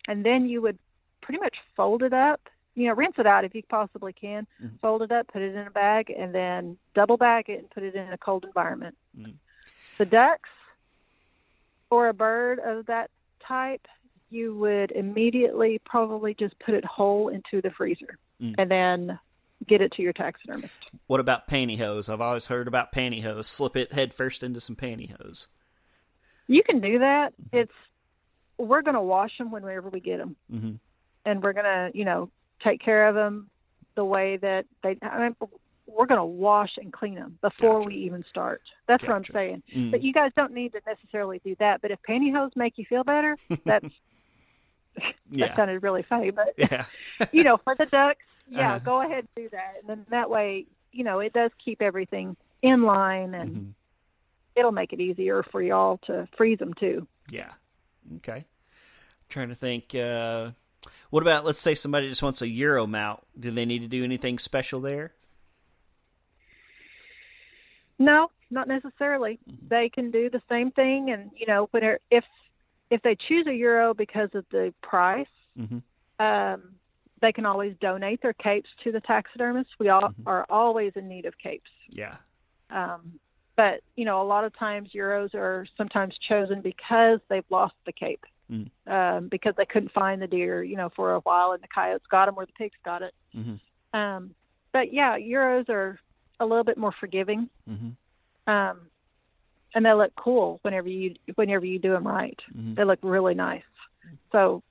and 0.07 0.25
then 0.25 0.47
you 0.47 0.61
would 0.61 0.77
pretty 1.21 1.39
much 1.39 1.55
fold 1.75 2.03
it 2.03 2.13
up. 2.13 2.41
You 2.75 2.88
know, 2.88 2.93
rinse 2.95 3.15
it 3.17 3.27
out 3.27 3.45
if 3.45 3.53
you 3.53 3.61
possibly 3.69 4.11
can. 4.13 4.47
Mhm. 4.61 4.79
Fold 4.81 5.01
it 5.03 5.11
up, 5.11 5.27
put 5.27 5.41
it 5.41 5.53
in 5.55 5.67
a 5.67 5.71
bag, 5.71 6.09
and 6.09 6.34
then 6.34 6.77
double 6.95 7.17
bag 7.17 7.49
it 7.49 7.59
and 7.59 7.69
put 7.69 7.84
it 7.84 7.95
in 7.95 8.11
a 8.11 8.17
cold 8.17 8.45
environment. 8.45 8.97
Mhm. 9.17 9.36
The 9.99 10.05
ducks 10.05 10.49
or 11.89 12.07
a 12.07 12.13
bird 12.13 12.59
of 12.59 12.86
that 12.88 13.11
type, 13.39 13.88
you 14.29 14.55
would 14.57 14.91
immediately 14.91 15.79
probably 15.86 16.34
just 16.34 16.57
put 16.59 16.73
it 16.73 16.84
whole 16.84 17.27
into 17.29 17.61
the 17.61 17.69
freezer 17.71 18.17
Mm. 18.41 18.55
and 18.57 18.71
then 18.71 19.19
get 19.68 19.82
it 19.82 19.91
to 19.93 20.01
your 20.01 20.14
taxidermist. 20.14 20.74
What 21.07 21.20
about 21.20 21.47
pantyhose? 21.47 22.07
I've 22.11 22.22
always 22.22 22.47
heard 22.47 22.68
about 22.68 22.91
pantyhose. 22.91 23.45
Slip 23.45 23.76
it 23.78 23.93
head 23.93 24.14
first 24.14 24.43
into 24.43 24.59
some 24.59 24.76
pantyhose. 24.76 25.47
You 26.47 26.64
can 26.64 26.82
do 26.82 26.99
that. 26.99 27.34
It's 27.51 27.72
we're 28.57 28.82
going 28.82 28.95
to 28.95 29.01
wash 29.01 29.38
them 29.38 29.51
whenever 29.51 29.89
we 29.89 29.99
get 29.99 30.18
them, 30.20 30.36
Mm-hmm. 30.53 30.74
and 31.26 31.41
we're 31.43 31.53
going 31.53 31.66
to, 31.66 31.91
you 31.97 32.05
know, 32.05 32.30
take 32.64 32.82
care 32.82 33.07
of 33.07 33.16
them 33.16 33.49
the 33.95 34.05
way 34.05 34.38
that 34.38 34.66
they. 34.84 34.97
I 35.01 35.20
mean, 35.20 35.36
we're 35.88 36.05
going 36.05 36.20
to 36.20 36.26
wash 36.26 36.72
and 36.78 36.91
clean 36.93 37.16
them 37.16 37.38
before 37.41 37.80
Gotcha. 37.80 37.88
we 37.88 37.95
even 37.95 38.24
start. 38.30 38.61
That's 38.88 39.03
what 39.03 39.11
I'm 39.14 39.26
saying. 39.26 39.64
Mm. 39.76 39.91
But 39.91 40.01
you 40.03 40.14
guys 40.14 40.32
don't 40.36 40.53
need 40.53 40.72
to 40.74 40.82
necessarily 40.88 41.41
do 41.43 41.55
that. 41.59 41.82
But 41.82 41.91
if 41.91 41.99
pantyhose 42.07 42.55
make 42.55 42.78
you 42.78 42.86
feel 42.86 43.03
better, 43.03 43.38
that's 43.66 43.86
Yeah. 45.32 45.47
that 45.47 45.55
sounded 45.55 45.82
really 45.84 46.03
funny. 46.03 46.30
But 46.32 46.53
Yeah. 46.57 46.86
you 47.32 47.43
know, 47.43 47.57
for 47.57 47.76
the 47.76 47.86
ducks, 47.86 48.24
yeah, 48.49 48.75
Uh-huh. 48.75 48.79
go 48.79 49.01
ahead 49.01 49.19
and 49.19 49.29
do 49.35 49.49
that, 49.49 49.75
and 49.79 49.89
then 49.89 50.05
that 50.09 50.29
way, 50.29 50.65
you 50.91 51.03
know, 51.03 51.19
it 51.19 51.33
does 51.33 51.51
keep 51.63 51.81
everything 51.81 52.35
in 52.61 52.83
line, 52.83 53.33
and 53.33 53.55
Mhm. 53.55 53.73
it'll 54.55 54.71
make 54.71 54.93
it 54.93 54.99
easier 54.99 55.43
for 55.43 55.61
y'all 55.61 55.97
to 56.05 56.27
freeze 56.37 56.59
them 56.59 56.73
too. 56.75 57.07
Yeah. 57.29 57.53
Okay. 58.17 58.45
Trying 59.29 59.49
to 59.49 59.55
think. 59.55 59.95
Uh, 59.95 60.51
What 61.11 61.21
about 61.23 61.45
let's 61.45 61.61
say 61.61 61.75
somebody 61.75 62.09
just 62.09 62.21
wants 62.21 62.41
a 62.41 62.47
Euro 62.47 62.85
mount? 62.85 63.23
Do 63.39 63.51
they 63.51 63.63
need 63.65 63.79
to 63.79 63.87
do 63.87 64.03
anything 64.03 64.37
special 64.37 64.81
there? 64.81 65.13
No, 67.99 68.29
not 68.49 68.67
necessarily. 68.67 69.39
Mm-hmm. 69.49 69.67
They 69.69 69.89
can 69.89 70.11
do 70.11 70.29
the 70.29 70.41
same 70.49 70.71
thing, 70.71 71.09
and 71.11 71.31
you 71.35 71.45
know, 71.45 71.67
when 71.71 71.83
if 72.11 72.25
if 72.89 73.01
they 73.01 73.15
choose 73.15 73.47
a 73.47 73.53
euro 73.53 73.93
because 73.93 74.29
of 74.33 74.45
the 74.51 74.73
price, 74.81 75.25
Mm-hmm. 75.57 75.79
um, 76.23 76.75
they 77.24 77.32
can 77.32 77.45
always 77.47 77.74
donate 77.80 78.21
their 78.21 78.34
capes 78.34 78.69
to 78.84 78.91
the 78.91 78.99
taxidermist. 79.01 79.69
We 79.80 79.89
all 79.89 80.01
Mm-hmm. 80.09 80.28
are 80.28 80.45
always 80.49 80.91
in 80.95 81.07
need 81.07 81.26
of 81.26 81.34
capes. 81.39 81.71
Yeah. 81.89 82.17
Um, 82.69 83.19
but 83.55 83.82
you 83.95 84.05
know, 84.05 84.21
a 84.21 84.28
lot 84.28 84.43
of 84.43 84.55
times 84.57 84.89
euros 84.93 85.34
are 85.34 85.65
sometimes 85.78 86.13
chosen 86.30 86.61
because 86.61 87.19
they've 87.30 87.49
lost 87.49 87.74
the 87.88 87.93
cape, 87.93 88.24
Mm. 88.51 88.69
um, 88.88 89.30
because 89.30 89.55
they 89.55 89.65
couldn't 89.65 89.93
find 89.93 90.21
the 90.21 90.28
deer, 90.28 90.61
you 90.63 90.76
know, 90.76 90.89
for 90.97 91.13
a 91.13 91.19
while, 91.21 91.53
and 91.53 91.63
the 91.63 91.67
coyotes 91.74 92.05
got 92.11 92.26
them 92.26 92.36
or 92.38 92.45
the 92.45 92.51
pigs 92.57 92.76
got 92.84 93.01
it. 93.01 93.13
Mm-hmm. 93.36 93.97
Um, 93.97 94.36
but 94.74 94.91
yeah, 94.91 95.17
euros 95.17 95.69
are 95.69 95.97
a 96.41 96.45
little 96.45 96.65
bit 96.65 96.78
more 96.78 96.93
forgiving, 96.99 97.49
Mm-hmm. 97.69 98.51
um, 98.53 98.78
and 99.76 99.86
they 99.86 99.93
look 99.93 100.11
cool 100.17 100.59
whenever 100.63 100.89
you 100.89 101.15
whenever 101.36 101.65
you 101.65 101.80
do 101.80 101.91
them 101.93 102.05
right. 102.05 102.39
Mhm. 102.55 102.76
They 102.76 102.84
look 102.84 102.99
really 103.01 103.34
nice. 103.34 103.63
So 104.34 104.61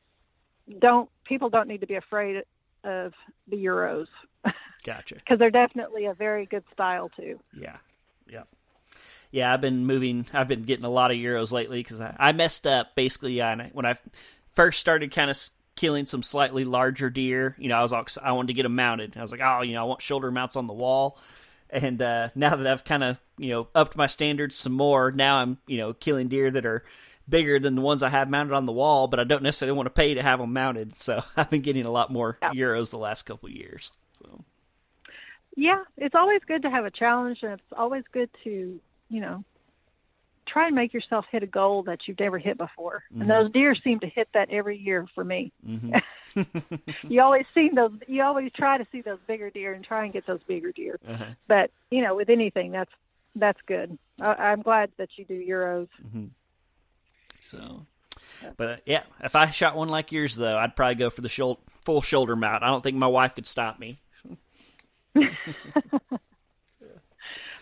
don't 0.80 1.08
people 1.24 1.50
don't 1.50 1.68
need 1.68 1.80
to 1.80 1.86
be 1.86 1.94
afraid 1.96 2.42
of 2.84 3.12
the 3.48 3.56
euros 3.56 4.06
Gotcha. 4.84 5.14
because 5.16 5.38
they're 5.38 5.50
definitely 5.50 6.06
a 6.06 6.14
very 6.14 6.46
good 6.46 6.64
style 6.72 7.10
too. 7.16 7.38
Yeah. 7.56 7.76
Yep. 8.28 8.48
Yeah, 9.30 9.52
I've 9.54 9.60
been 9.60 9.86
moving. 9.86 10.26
I've 10.32 10.48
been 10.48 10.62
getting 10.64 10.84
a 10.84 10.90
lot 10.90 11.10
of 11.10 11.16
euros 11.16 11.52
lately 11.52 11.78
because 11.82 12.00
I, 12.00 12.14
I 12.18 12.32
messed 12.32 12.66
up 12.66 12.94
basically. 12.94 13.34
Yeah, 13.34 13.50
and 13.52 13.62
I- 13.62 13.70
when 13.72 13.86
I 13.86 13.94
first 14.54 14.80
started 14.80 15.12
kind 15.12 15.30
of 15.30 15.38
killing 15.76 16.04
some 16.06 16.22
slightly 16.22 16.64
larger 16.64 17.08
deer, 17.08 17.56
you 17.58 17.68
know, 17.68 17.76
I 17.76 17.82
was 17.82 17.92
all, 17.92 18.04
I 18.22 18.32
wanted 18.32 18.48
to 18.48 18.52
get 18.54 18.64
them 18.64 18.74
mounted. 18.74 19.16
I 19.16 19.22
was 19.22 19.32
like, 19.32 19.40
oh, 19.42 19.62
you 19.62 19.72
know, 19.72 19.80
I 19.82 19.84
want 19.84 20.02
shoulder 20.02 20.30
mounts 20.30 20.56
on 20.56 20.66
the 20.66 20.74
wall. 20.74 21.18
And 21.70 22.02
uh, 22.02 22.28
now 22.34 22.54
that 22.54 22.66
I've 22.66 22.84
kind 22.84 23.02
of 23.02 23.18
you 23.38 23.48
know 23.48 23.68
upped 23.74 23.96
my 23.96 24.06
standards 24.06 24.56
some 24.56 24.72
more, 24.74 25.10
now 25.10 25.36
I'm 25.38 25.56
you 25.66 25.78
know 25.78 25.94
killing 25.94 26.28
deer 26.28 26.50
that 26.50 26.66
are 26.66 26.84
bigger 27.32 27.58
than 27.58 27.74
the 27.74 27.80
ones 27.80 28.04
I 28.04 28.10
have 28.10 28.30
mounted 28.30 28.54
on 28.54 28.66
the 28.66 28.72
wall, 28.72 29.08
but 29.08 29.18
I 29.18 29.24
don't 29.24 29.42
necessarily 29.42 29.76
want 29.76 29.86
to 29.86 29.90
pay 29.90 30.14
to 30.14 30.22
have 30.22 30.38
them 30.38 30.52
mounted. 30.52 30.96
So 31.00 31.22
I've 31.36 31.50
been 31.50 31.62
getting 31.62 31.84
a 31.86 31.90
lot 31.90 32.12
more 32.12 32.38
Yeah. 32.40 32.52
euros 32.52 32.90
the 32.90 32.98
last 32.98 33.22
couple 33.24 33.48
of 33.48 33.54
years. 33.56 33.90
So. 34.22 34.44
Yeah, 35.56 35.82
it's 35.96 36.14
always 36.14 36.40
good 36.46 36.62
to 36.62 36.70
have 36.70 36.84
a 36.84 36.90
challenge, 36.90 37.40
and 37.42 37.52
it's 37.52 37.72
always 37.76 38.04
good 38.12 38.30
to 38.44 38.80
you 39.10 39.20
know 39.20 39.44
try 40.46 40.66
and 40.66 40.74
make 40.74 40.92
yourself 40.92 41.24
hit 41.30 41.42
a 41.42 41.46
goal 41.46 41.82
that 41.84 42.00
you've 42.06 42.18
never 42.20 42.36
hit 42.38 42.58
before. 42.58 43.04
Mhm. 43.14 43.22
And 43.22 43.30
those 43.30 43.50
deer 43.52 43.74
seem 43.74 44.00
to 44.00 44.06
hit 44.08 44.28
that 44.34 44.50
every 44.50 44.76
year 44.78 45.06
for 45.14 45.24
me. 45.24 45.52
hmm 45.64 45.92
You 47.08 47.20
always 47.22 47.44
see 47.54 47.68
those. 47.74 47.92
You 48.08 48.22
always 48.22 48.50
try 48.52 48.78
to 48.78 48.86
see 48.90 49.02
those 49.02 49.18
bigger 49.26 49.50
deer 49.50 49.72
and 49.74 49.84
try 49.84 50.04
and 50.04 50.12
get 50.12 50.26
those 50.26 50.42
bigger 50.48 50.72
deer. 50.72 50.98
uh-huh. 51.06 51.24
But 51.48 51.70
you 51.90 52.02
know, 52.02 52.14
with 52.16 52.28
anything, 52.30 52.72
that's 52.72 52.90
that's 53.36 53.60
good. 53.66 53.98
I, 54.20 54.32
I'm 54.50 54.62
glad 54.62 54.90
that 54.98 55.10
you 55.16 55.24
do 55.26 55.34
euros. 55.46 55.88
So, 57.44 57.86
but 58.56 58.68
uh, 58.68 58.76
yeah, 58.86 59.02
if 59.22 59.36
I 59.36 59.50
shot 59.50 59.76
one 59.76 59.88
like 59.88 60.12
yours 60.12 60.36
though, 60.36 60.56
I'd 60.58 60.74
probably 60.76 60.94
go 60.96 61.10
for 61.10 61.20
the 61.20 61.28
shul- 61.28 61.60
full 61.84 62.00
shoulder 62.02 62.36
mount. 62.36 62.62
I 62.62 62.68
don't 62.68 62.82
think 62.82 62.96
my 62.96 63.06
wife 63.06 63.34
could 63.34 63.46
stop 63.46 63.78
me. 63.78 63.98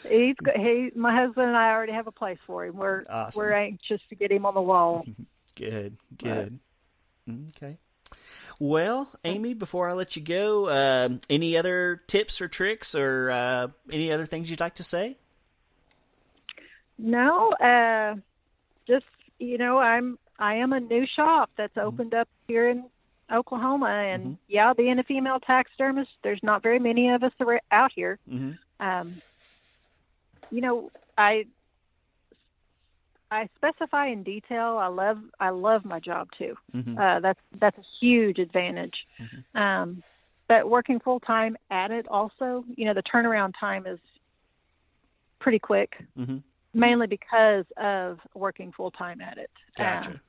He's 0.09 0.35
go- 0.43 0.53
he. 0.57 0.91
My 0.95 1.15
husband 1.15 1.49
and 1.49 1.57
I 1.57 1.71
already 1.71 1.93
have 1.93 2.07
a 2.07 2.13
place 2.13 2.39
for 2.47 2.65
him. 2.65 2.77
We're 2.77 3.05
Awesome. 3.09 3.41
we're 3.43 3.53
anxious 3.53 4.01
to 4.09 4.15
get 4.15 4.33
him 4.33 4.47
on 4.47 4.55
the 4.55 4.63
wall. 4.63 5.05
Good, 5.57 5.97
good. 6.17 6.59
Okay. 7.57 7.77
Well, 8.61 9.09
Amy, 9.25 9.53
before 9.53 9.91
I 9.91 9.93
let 9.93 10.17
you 10.17 10.23
go, 10.23 10.67
uh, 10.69 11.09
any 11.29 11.57
other 11.59 12.01
tips 12.07 12.41
or 12.41 12.49
tricks 12.49 12.95
or 12.95 13.31
uh, 13.31 13.67
any 13.93 14.11
other 14.11 14.25
things 14.27 14.49
you'd 14.49 14.61
like 14.61 14.77
to 14.77 14.85
say? 14.85 15.19
No, 16.97 17.51
uh, 17.53 18.15
you 19.41 19.59
know, 19.59 19.79
I'm 19.79 20.19
I 20.39 20.57
am 20.57 20.73
a 20.73 20.81
new 20.81 21.07
shop 21.07 21.51
that's 21.57 21.77
opened 21.77 22.15
up 22.15 22.29
here 22.47 22.69
in 22.69 22.85
Oklahoma, 23.33 23.87
and 23.87 24.39
yeah, 24.49 24.73
being 24.75 24.99
a 24.99 25.03
female 25.03 25.41
taxidermist, 25.41 26.11
there's 26.23 26.43
not 26.43 26.63
very 26.63 26.79
many 26.79 27.09
of 27.09 27.23
us 27.23 27.33
out 27.71 27.93
here. 27.95 28.19
Mm-hmm. 28.31 28.87
Um, 28.87 29.23
you 30.51 30.61
know, 30.61 30.91
I 31.17 31.47
I 33.31 33.49
specify 33.57 34.07
in 34.07 34.23
detail. 34.23 34.79
I 34.79 34.89
love 34.89 35.19
I 35.39 35.51
love 35.51 35.85
my 35.85 36.01
job 36.01 36.29
too. 36.37 36.57
Mhm. 36.75 36.99
Uh, 36.99 37.21
that's 37.21 37.41
that's 37.59 37.79
a 37.79 37.85
huge 38.01 38.39
advantage. 38.39 39.07
Um, 39.55 40.03
but 40.49 40.69
working 40.69 40.99
full 40.99 41.21
time 41.21 41.57
at 41.71 41.93
it 41.93 42.09
also, 42.09 42.65
you 42.77 42.85
know, 42.85 42.95
the 42.95 43.03
turnaround 43.05 43.55
time 43.59 43.87
is 43.87 44.01
pretty 45.39 45.59
quick 45.59 46.05
Mm-hmm. 46.19 46.39
Mainly 46.73 47.09
because 47.09 47.65
of 47.77 48.19
working 48.35 48.73
full 48.73 48.91
time 48.93 49.21
at 49.21 49.39
it. 49.39 49.51
Gotcha. 49.77 50.13
Um, 50.13 50.21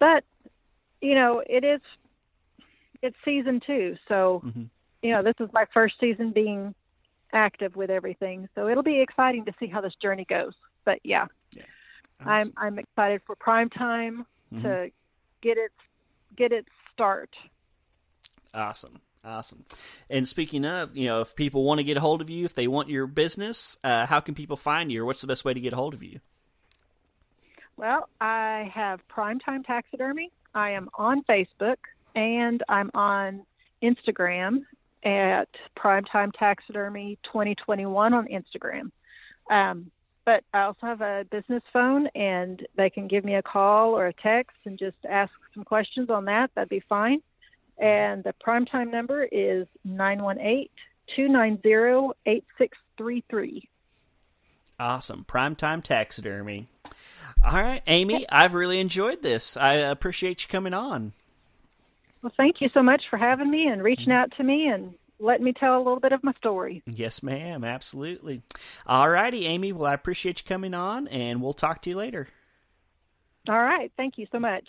but 0.00 0.24
you 1.00 1.14
know, 1.14 1.42
it 1.46 1.64
is 1.64 1.80
it's 3.02 3.16
season 3.24 3.60
two, 3.66 3.96
so 4.08 4.42
Mhm. 4.44 4.68
you 5.02 5.12
know 5.12 5.22
this 5.22 5.36
is 5.40 5.48
my 5.52 5.64
first 5.72 5.98
season 6.00 6.32
being 6.32 6.74
active 7.32 7.76
with 7.76 7.90
everything, 7.90 8.48
so 8.54 8.68
it'll 8.68 8.82
be 8.82 9.00
exciting 9.00 9.44
to 9.44 9.54
see 9.60 9.66
how 9.66 9.80
this 9.80 9.94
journey 10.02 10.24
goes. 10.24 10.54
But 10.84 10.98
yeah, 11.04 11.26
Awesome. 12.20 12.28
I'm 12.28 12.52
I'm 12.56 12.78
excited 12.78 13.22
for 13.24 13.36
Primetime 13.36 14.26
Mhm. 14.52 14.62
to 14.62 14.92
get 15.42 15.56
its 15.56 15.74
get 16.36 16.52
its 16.52 16.68
start. 16.92 17.34
Awesome. 18.52 19.00
Awesome. 19.22 19.64
And 20.08 20.26
speaking 20.26 20.64
of, 20.64 20.96
you 20.96 21.06
know, 21.06 21.20
if 21.20 21.36
people 21.36 21.62
want 21.62 21.78
to 21.78 21.84
get 21.84 21.96
a 21.96 22.00
hold 22.00 22.22
of 22.22 22.30
you, 22.30 22.46
if 22.46 22.54
they 22.54 22.66
want 22.66 22.88
your 22.88 23.06
business, 23.06 23.76
uh, 23.84 24.06
how 24.06 24.20
can 24.20 24.34
people 24.34 24.56
find 24.56 24.90
you 24.90 25.02
or 25.02 25.04
what's 25.04 25.20
the 25.20 25.26
best 25.26 25.44
way 25.44 25.52
to 25.52 25.60
get 25.60 25.74
a 25.74 25.76
hold 25.76 25.92
of 25.92 26.02
you? 26.02 26.20
Well, 27.76 28.08
I 28.20 28.70
have 28.74 29.00
Primetime 29.08 29.64
Taxidermy. 29.66 30.30
I 30.54 30.70
am 30.70 30.88
on 30.94 31.22
Facebook 31.24 31.76
and 32.14 32.62
I'm 32.68 32.90
on 32.94 33.44
Instagram 33.82 34.64
at 35.04 35.48
Primetime 35.76 36.32
Taxidermy 36.32 37.18
2021 37.24 38.14
on 38.14 38.26
Instagram. 38.28 38.90
Um, 39.50 39.90
but 40.24 40.44
I 40.52 40.62
also 40.62 40.86
have 40.86 41.00
a 41.00 41.26
business 41.30 41.62
phone 41.72 42.06
and 42.14 42.66
they 42.76 42.90
can 42.90 43.08
give 43.08 43.24
me 43.24 43.34
a 43.34 43.42
call 43.42 43.96
or 43.96 44.06
a 44.06 44.12
text 44.12 44.56
and 44.64 44.78
just 44.78 44.96
ask 45.08 45.32
some 45.54 45.64
questions 45.64 46.10
on 46.10 46.26
that. 46.26 46.50
That'd 46.54 46.68
be 46.68 46.82
fine. 46.88 47.22
And 47.80 48.22
the 48.22 48.34
Primetime 48.46 48.92
number 48.92 49.24
is 49.24 49.66
918 49.84 50.68
290 51.16 52.14
8633. 52.26 53.68
Awesome. 54.78 55.24
Primetime 55.28 55.82
taxidermy. 55.82 56.68
All 57.42 57.54
right, 57.54 57.82
Amy, 57.86 58.26
I've 58.28 58.52
really 58.52 58.80
enjoyed 58.80 59.22
this. 59.22 59.56
I 59.56 59.74
appreciate 59.74 60.42
you 60.42 60.48
coming 60.48 60.74
on. 60.74 61.12
Well, 62.22 62.32
thank 62.36 62.60
you 62.60 62.68
so 62.74 62.82
much 62.82 63.04
for 63.08 63.16
having 63.16 63.50
me 63.50 63.66
and 63.66 63.82
reaching 63.82 64.12
out 64.12 64.30
to 64.36 64.44
me 64.44 64.66
and 64.66 64.92
letting 65.18 65.44
me 65.44 65.54
tell 65.54 65.76
a 65.76 65.82
little 65.82 66.00
bit 66.00 66.12
of 66.12 66.22
my 66.22 66.34
story. 66.34 66.82
Yes, 66.86 67.22
ma'am. 67.22 67.64
Absolutely. 67.64 68.42
All 68.86 69.08
righty, 69.08 69.46
Amy. 69.46 69.72
Well, 69.72 69.90
I 69.90 69.94
appreciate 69.94 70.40
you 70.40 70.44
coming 70.46 70.74
on, 70.74 71.08
and 71.08 71.40
we'll 71.40 71.54
talk 71.54 71.80
to 71.82 71.90
you 71.90 71.96
later. 71.96 72.28
All 73.48 73.60
right. 73.60 73.90
Thank 73.96 74.18
you 74.18 74.26
so 74.30 74.38
much. 74.38 74.68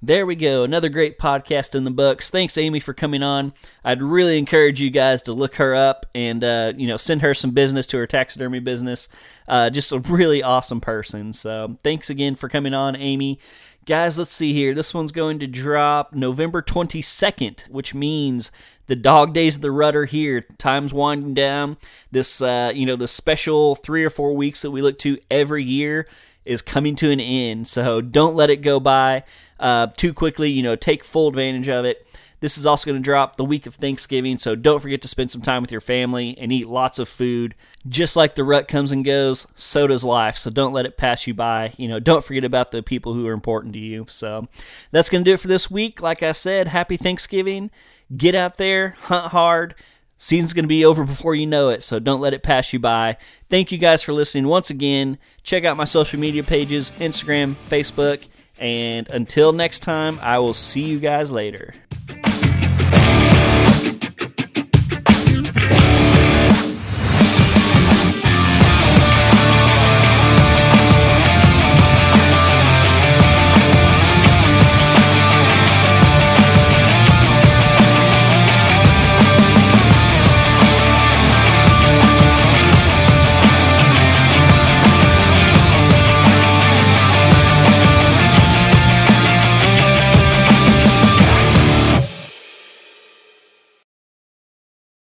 There 0.00 0.26
we 0.26 0.36
go. 0.36 0.62
Another 0.62 0.88
great 0.88 1.18
podcast 1.18 1.74
in 1.74 1.82
the 1.82 1.90
books. 1.90 2.30
Thanks, 2.30 2.56
Amy, 2.56 2.78
for 2.78 2.94
coming 2.94 3.24
on. 3.24 3.52
I'd 3.82 4.00
really 4.00 4.38
encourage 4.38 4.80
you 4.80 4.90
guys 4.90 5.22
to 5.22 5.32
look 5.32 5.56
her 5.56 5.74
up 5.74 6.06
and 6.14 6.44
uh, 6.44 6.72
you 6.76 6.86
know 6.86 6.96
send 6.96 7.22
her 7.22 7.34
some 7.34 7.50
business 7.50 7.84
to 7.88 7.98
her 7.98 8.06
taxidermy 8.06 8.60
business. 8.60 9.08
Uh, 9.48 9.70
just 9.70 9.90
a 9.90 9.98
really 9.98 10.40
awesome 10.40 10.80
person. 10.80 11.32
So 11.32 11.76
thanks 11.82 12.10
again 12.10 12.36
for 12.36 12.48
coming 12.48 12.74
on, 12.74 12.94
Amy. 12.94 13.40
Guys, 13.86 14.18
let's 14.18 14.30
see 14.30 14.52
here. 14.52 14.72
This 14.72 14.94
one's 14.94 15.10
going 15.10 15.40
to 15.40 15.48
drop 15.48 16.12
November 16.12 16.62
22nd, 16.62 17.68
which 17.68 17.92
means 17.92 18.52
the 18.86 18.94
dog 18.94 19.34
days 19.34 19.56
of 19.56 19.62
the 19.62 19.72
rudder 19.72 20.04
here. 20.04 20.42
Time's 20.58 20.94
winding 20.94 21.34
down. 21.34 21.76
This, 22.12 22.40
uh, 22.40 22.70
you 22.72 22.86
know, 22.86 22.96
the 22.96 23.08
special 23.08 23.74
three 23.74 24.04
or 24.04 24.10
four 24.10 24.36
weeks 24.36 24.62
that 24.62 24.70
we 24.70 24.80
look 24.80 24.98
to 25.00 25.18
every 25.28 25.64
year 25.64 26.06
is 26.48 26.62
coming 26.62 26.96
to 26.96 27.10
an 27.10 27.20
end. 27.20 27.68
So 27.68 28.00
don't 28.00 28.34
let 28.34 28.50
it 28.50 28.62
go 28.62 28.80
by 28.80 29.24
uh, 29.60 29.88
too 29.96 30.12
quickly. 30.12 30.50
You 30.50 30.62
know, 30.62 30.76
take 30.76 31.04
full 31.04 31.28
advantage 31.28 31.68
of 31.68 31.84
it. 31.84 32.06
This 32.40 32.56
is 32.56 32.66
also 32.66 32.86
going 32.86 33.02
to 33.02 33.04
drop 33.04 33.36
the 33.36 33.44
week 33.44 33.66
of 33.66 33.74
Thanksgiving, 33.74 34.38
so 34.38 34.54
don't 34.54 34.78
forget 34.78 35.02
to 35.02 35.08
spend 35.08 35.32
some 35.32 35.42
time 35.42 35.60
with 35.60 35.72
your 35.72 35.80
family 35.80 36.38
and 36.38 36.52
eat 36.52 36.68
lots 36.68 37.00
of 37.00 37.08
food. 37.08 37.56
Just 37.88 38.14
like 38.14 38.36
the 38.36 38.44
rut 38.44 38.68
comes 38.68 38.92
and 38.92 39.04
goes, 39.04 39.48
so 39.56 39.88
does 39.88 40.04
life. 40.04 40.36
So 40.36 40.48
don't 40.48 40.72
let 40.72 40.86
it 40.86 40.96
pass 40.96 41.26
you 41.26 41.34
by. 41.34 41.72
You 41.76 41.88
know, 41.88 41.98
don't 41.98 42.24
forget 42.24 42.44
about 42.44 42.70
the 42.70 42.80
people 42.80 43.12
who 43.12 43.26
are 43.26 43.32
important 43.32 43.72
to 43.72 43.80
you. 43.80 44.06
So 44.08 44.46
that's 44.92 45.10
going 45.10 45.24
to 45.24 45.28
do 45.28 45.34
it 45.34 45.40
for 45.40 45.48
this 45.48 45.68
week. 45.68 46.00
Like 46.00 46.22
I 46.22 46.30
said, 46.30 46.68
happy 46.68 46.96
Thanksgiving. 46.96 47.72
Get 48.16 48.36
out 48.36 48.56
there, 48.56 48.90
hunt 49.02 49.32
hard. 49.32 49.74
Season's 50.18 50.52
going 50.52 50.64
to 50.64 50.68
be 50.68 50.84
over 50.84 51.04
before 51.04 51.34
you 51.34 51.46
know 51.46 51.68
it, 51.68 51.82
so 51.82 51.98
don't 51.98 52.20
let 52.20 52.34
it 52.34 52.42
pass 52.42 52.72
you 52.72 52.80
by. 52.80 53.16
Thank 53.48 53.70
you 53.70 53.78
guys 53.78 54.02
for 54.02 54.12
listening 54.12 54.48
once 54.48 54.68
again. 54.68 55.16
Check 55.44 55.64
out 55.64 55.76
my 55.76 55.84
social 55.84 56.18
media 56.18 56.42
pages 56.42 56.90
Instagram, 56.98 57.54
Facebook, 57.68 58.26
And 58.58 59.08
until 59.08 59.52
next 59.52 59.80
time, 59.80 60.18
I 60.20 60.40
will 60.40 60.54
see 60.54 60.82
you 60.82 60.98
guys 60.98 61.30
later. 61.30 61.74